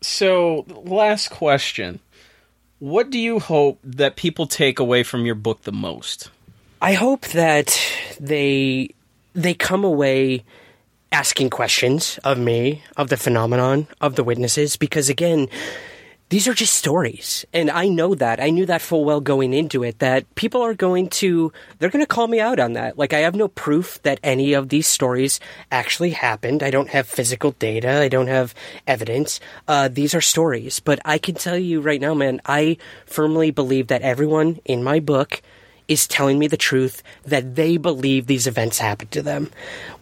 So, 0.00 0.64
last 0.68 1.30
question. 1.30 2.00
What 2.78 3.10
do 3.10 3.18
you 3.18 3.40
hope 3.40 3.80
that 3.82 4.14
people 4.16 4.46
take 4.46 4.78
away 4.78 5.02
from 5.02 5.26
your 5.26 5.34
book 5.34 5.62
the 5.62 5.72
most? 5.72 6.30
I 6.80 6.92
hope 6.92 7.26
that 7.28 7.76
they 8.20 8.90
they 9.34 9.54
come 9.54 9.84
away 9.84 10.44
asking 11.10 11.50
questions 11.50 12.18
of 12.22 12.38
me, 12.38 12.82
of 12.96 13.08
the 13.08 13.16
phenomenon, 13.16 13.88
of 14.00 14.14
the 14.14 14.22
witnesses 14.22 14.76
because 14.76 15.08
again, 15.08 15.48
these 16.30 16.46
are 16.46 16.54
just 16.54 16.74
stories. 16.74 17.46
And 17.54 17.70
I 17.70 17.88
know 17.88 18.14
that. 18.14 18.40
I 18.40 18.50
knew 18.50 18.66
that 18.66 18.82
full 18.82 19.04
well 19.04 19.20
going 19.20 19.54
into 19.54 19.82
it 19.82 19.98
that 20.00 20.34
people 20.34 20.60
are 20.60 20.74
going 20.74 21.08
to, 21.08 21.52
they're 21.78 21.88
going 21.88 22.04
to 22.04 22.06
call 22.06 22.26
me 22.28 22.38
out 22.38 22.60
on 22.60 22.74
that. 22.74 22.98
Like, 22.98 23.14
I 23.14 23.20
have 23.20 23.34
no 23.34 23.48
proof 23.48 24.02
that 24.02 24.20
any 24.22 24.52
of 24.52 24.68
these 24.68 24.86
stories 24.86 25.40
actually 25.72 26.10
happened. 26.10 26.62
I 26.62 26.70
don't 26.70 26.90
have 26.90 27.06
physical 27.06 27.52
data. 27.52 28.00
I 28.02 28.08
don't 28.08 28.26
have 28.26 28.54
evidence. 28.86 29.40
Uh, 29.66 29.88
these 29.88 30.14
are 30.14 30.20
stories. 30.20 30.80
But 30.80 31.00
I 31.04 31.16
can 31.16 31.34
tell 31.34 31.56
you 31.58 31.80
right 31.80 32.00
now, 32.00 32.12
man, 32.12 32.40
I 32.44 32.76
firmly 33.06 33.50
believe 33.50 33.86
that 33.86 34.02
everyone 34.02 34.60
in 34.66 34.84
my 34.84 35.00
book 35.00 35.40
is 35.88 36.06
telling 36.06 36.38
me 36.38 36.46
the 36.46 36.58
truth 36.58 37.02
that 37.24 37.54
they 37.54 37.78
believe 37.78 38.26
these 38.26 38.46
events 38.46 38.78
happened 38.78 39.10
to 39.12 39.22
them. 39.22 39.50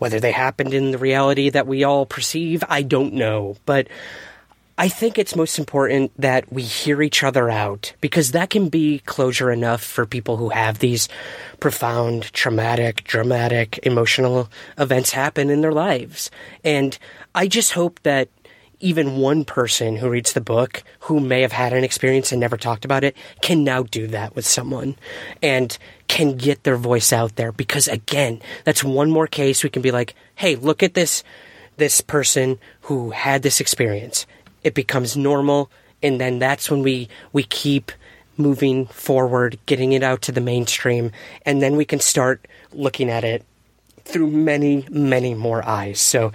Whether 0.00 0.18
they 0.18 0.32
happened 0.32 0.74
in 0.74 0.90
the 0.90 0.98
reality 0.98 1.50
that 1.50 1.68
we 1.68 1.84
all 1.84 2.04
perceive, 2.04 2.64
I 2.68 2.82
don't 2.82 3.14
know. 3.14 3.56
But, 3.64 3.86
I 4.78 4.88
think 4.88 5.18
it's 5.18 5.34
most 5.34 5.58
important 5.58 6.12
that 6.20 6.52
we 6.52 6.62
hear 6.62 7.00
each 7.00 7.24
other 7.24 7.48
out 7.48 7.94
because 8.02 8.32
that 8.32 8.50
can 8.50 8.68
be 8.68 8.98
closure 9.00 9.50
enough 9.50 9.82
for 9.82 10.04
people 10.04 10.36
who 10.36 10.50
have 10.50 10.80
these 10.80 11.08
profound, 11.60 12.24
traumatic, 12.34 13.02
dramatic, 13.04 13.80
emotional 13.84 14.50
events 14.76 15.12
happen 15.12 15.48
in 15.48 15.62
their 15.62 15.72
lives. 15.72 16.30
And 16.62 16.98
I 17.34 17.48
just 17.48 17.72
hope 17.72 18.00
that 18.02 18.28
even 18.78 19.16
one 19.16 19.46
person 19.46 19.96
who 19.96 20.10
reads 20.10 20.34
the 20.34 20.42
book 20.42 20.82
who 21.00 21.20
may 21.20 21.40
have 21.40 21.52
had 21.52 21.72
an 21.72 21.82
experience 21.82 22.30
and 22.30 22.38
never 22.38 22.58
talked 22.58 22.84
about 22.84 23.02
it 23.02 23.16
can 23.40 23.64
now 23.64 23.82
do 23.82 24.06
that 24.08 24.36
with 24.36 24.46
someone 24.46 24.94
and 25.42 25.78
can 26.08 26.36
get 26.36 26.64
their 26.64 26.76
voice 26.76 27.14
out 27.14 27.36
there 27.36 27.50
because 27.50 27.88
again, 27.88 28.42
that's 28.64 28.84
one 28.84 29.10
more 29.10 29.26
case 29.26 29.64
we 29.64 29.70
can 29.70 29.80
be 29.80 29.90
like, 29.90 30.14
"Hey, 30.34 30.54
look 30.54 30.82
at 30.82 30.92
this 30.92 31.24
this 31.78 32.02
person 32.02 32.58
who 32.82 33.10
had 33.10 33.42
this 33.42 33.60
experience 33.60 34.26
it 34.66 34.74
becomes 34.74 35.16
normal, 35.16 35.70
and 36.02 36.20
then 36.20 36.40
that's 36.40 36.68
when 36.68 36.82
we 36.82 37.08
we 37.32 37.44
keep 37.44 37.92
moving 38.36 38.86
forward, 38.86 39.58
getting 39.64 39.92
it 39.92 40.02
out 40.02 40.22
to 40.22 40.32
the 40.32 40.40
mainstream, 40.40 41.12
and 41.46 41.62
then 41.62 41.76
we 41.76 41.84
can 41.84 42.00
start 42.00 42.48
looking 42.72 43.08
at 43.08 43.22
it 43.22 43.44
through 44.04 44.26
many, 44.26 44.84
many 44.90 45.34
more 45.34 45.64
eyes. 45.64 46.00
So, 46.00 46.32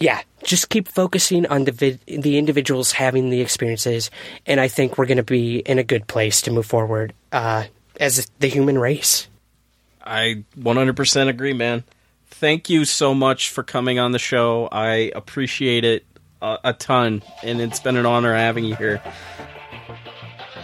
yeah, 0.00 0.22
just 0.42 0.70
keep 0.70 0.88
focusing 0.88 1.46
on 1.46 1.64
the 1.64 1.98
the 2.06 2.36
individuals 2.36 2.90
having 2.90 3.30
the 3.30 3.40
experiences, 3.40 4.10
and 4.44 4.60
I 4.60 4.66
think 4.66 4.98
we're 4.98 5.06
going 5.06 5.18
to 5.18 5.22
be 5.22 5.60
in 5.60 5.78
a 5.78 5.84
good 5.84 6.08
place 6.08 6.42
to 6.42 6.50
move 6.50 6.66
forward 6.66 7.14
uh, 7.30 7.64
as 8.00 8.28
the 8.40 8.48
human 8.48 8.76
race. 8.76 9.28
I 10.04 10.42
100% 10.58 11.28
agree, 11.28 11.52
man. 11.52 11.84
Thank 12.26 12.68
you 12.70 12.84
so 12.84 13.14
much 13.14 13.50
for 13.50 13.62
coming 13.62 13.98
on 13.98 14.12
the 14.12 14.18
show. 14.18 14.68
I 14.70 15.12
appreciate 15.14 15.84
it 15.84 16.04
a, 16.42 16.72
ton, 16.72 17.22
and 17.42 17.60
it's 17.60 17.80
been 17.80 17.96
an 17.96 18.06
honor 18.06 18.34
having 18.34 18.64
you 18.64 18.74
here. 18.76 19.02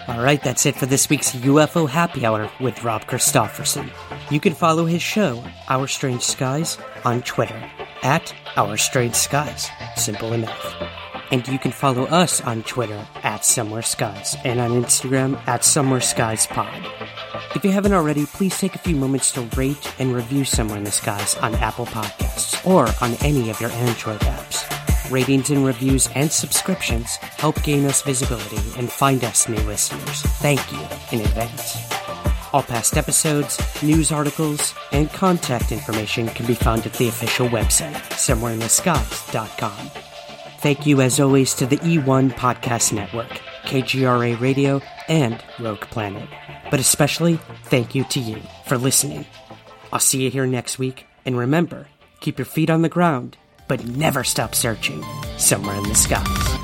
All 0.07 0.23
right, 0.23 0.43
that's 0.43 0.67
it 0.67 0.77
for 0.77 0.87
this 0.87 1.09
week's 1.09 1.33
UFO 1.33 1.89
Happy 1.89 2.27
Hour 2.27 2.51
with 2.61 2.85
Rob 2.85 3.07
Christofferson. 3.07 3.91
You 4.31 4.39
can 4.39 4.55
follow 4.55 4.85
his 4.85 5.03
show, 5.03 5.43
Our 5.69 5.87
Strange 5.87 6.23
Skies, 6.23 6.77
on 7.05 7.23
Twitter 7.23 7.71
at 8.03 8.35
Our 8.57 8.77
Strange 8.77 9.15
Skies. 9.15 9.69
Simple 9.97 10.33
enough. 10.33 10.75
And 11.31 11.49
you 11.49 11.59
can 11.59 11.73
follow 11.73 12.05
us 12.05 12.43
on 12.43 12.63
Twitter 12.65 13.07
at 13.23 13.47
Somewhere 13.47 13.83
Skies 13.83 14.37
and 14.45 14.61
on 14.61 14.73
Instagram 14.73 15.41
at 15.49 15.65
Somewhere 15.65 16.03
Skies 16.03 16.47
Pod. 16.47 16.87
If 17.55 17.65
you 17.65 17.71
haven't 17.71 17.95
already, 17.95 18.27
please 18.27 18.59
take 18.59 18.75
a 18.75 18.79
few 18.79 18.95
moments 18.95 19.33
to 19.33 19.41
rate 19.57 19.95
and 19.99 20.15
review 20.15 20.45
Somewhere 20.45 20.79
in 20.79 20.85
the 20.85 20.91
Skies 20.91 21.35
on 21.37 21.55
Apple 21.55 21.87
Podcasts 21.87 22.65
or 22.67 22.87
on 23.03 23.15
any 23.25 23.49
of 23.49 23.61
your 23.61 23.71
Android 23.71 24.21
apps. 24.21 24.74
Ratings 25.11 25.51
and 25.51 25.67
reviews 25.67 26.09
and 26.15 26.33
subscriptions 26.33 27.17
help 27.17 27.63
gain 27.63 27.85
us 27.85 28.01
visibility 28.01 28.79
and 28.79 28.91
find 28.91 29.23
us 29.23 29.49
new 29.49 29.61
listeners. 29.63 30.23
Thank 30.41 30.73
you 30.73 30.81
in 31.13 31.21
advance. 31.21 31.77
All 32.55 32.63
past 32.63 32.97
episodes, 32.97 33.59
news 33.83 34.11
articles, 34.13 34.75
and 34.93 35.11
contact 35.11 35.73
information 35.73 36.29
can 36.29 36.47
be 36.47 36.55
found 36.55 36.87
at 36.87 36.95
the 36.95 37.09
official 37.09 37.49
website, 37.49 37.95
somewhereintheskies.com. 38.13 39.91
Thank 40.61 40.87
you, 40.87 41.03
as 41.03 41.21
always, 41.21 41.53
to 41.55 41.67
the 41.67 41.77
E1 41.79 42.33
Podcast 42.33 42.95
Network, 42.95 43.41
KGRA 43.65 44.41
Radio, 44.41 44.81
and 45.09 45.43
Rogue 45.61 45.81
Planet. 45.81 46.29
But 46.71 46.81
especially, 46.81 47.39
thank 47.65 47.95
you 47.95 48.05
to 48.05 48.21
you 48.21 48.41
for 48.67 48.79
listening. 48.79 49.27
I'll 49.93 50.01
see 50.01 50.23
you 50.23 50.31
here 50.31 50.47
next 50.47 50.79
week, 50.79 51.07
and 51.27 51.37
remember, 51.37 51.89
keep 52.21 52.39
your 52.39 52.47
feet 52.47 52.71
on 52.71 52.81
the 52.81 52.89
ground 52.89 53.37
but 53.77 53.85
never 53.97 54.23
stop 54.23 54.55
searching 54.55 55.05
somewhere 55.37 55.77
in 55.77 55.83
the 55.83 55.95
skies. 55.97 56.64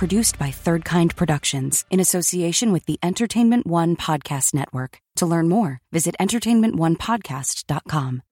Produced 0.00 0.38
by 0.38 0.50
Third 0.50 0.82
Kind 0.82 1.14
Productions 1.14 1.84
in 1.90 2.00
association 2.00 2.72
with 2.72 2.86
the 2.86 2.98
Entertainment 3.02 3.66
One 3.66 3.96
Podcast 3.96 4.54
Network. 4.54 4.98
To 5.16 5.26
learn 5.26 5.46
more, 5.46 5.82
visit 5.92 6.14
entertainmentonepodcast.com. 6.18 8.22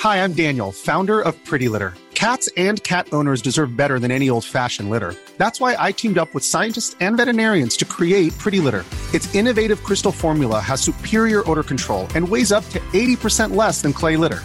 Hi, 0.00 0.22
I'm 0.22 0.34
Daniel, 0.34 0.72
founder 0.72 1.22
of 1.22 1.42
Pretty 1.46 1.70
Litter. 1.70 1.94
Cats 2.12 2.50
and 2.58 2.84
cat 2.84 3.08
owners 3.14 3.40
deserve 3.40 3.78
better 3.78 3.98
than 3.98 4.10
any 4.10 4.28
old 4.28 4.44
fashioned 4.44 4.90
litter. 4.90 5.14
That's 5.38 5.58
why 5.58 5.74
I 5.78 5.90
teamed 5.90 6.18
up 6.18 6.34
with 6.34 6.44
scientists 6.44 6.94
and 7.00 7.16
veterinarians 7.16 7.78
to 7.78 7.86
create 7.86 8.36
Pretty 8.36 8.60
Litter. 8.60 8.84
Its 9.14 9.34
innovative 9.34 9.82
crystal 9.84 10.12
formula 10.12 10.60
has 10.60 10.82
superior 10.82 11.50
odor 11.50 11.62
control 11.62 12.08
and 12.14 12.28
weighs 12.28 12.52
up 12.52 12.68
to 12.68 12.78
80% 12.92 13.56
less 13.56 13.80
than 13.80 13.94
clay 13.94 14.18
litter. 14.18 14.44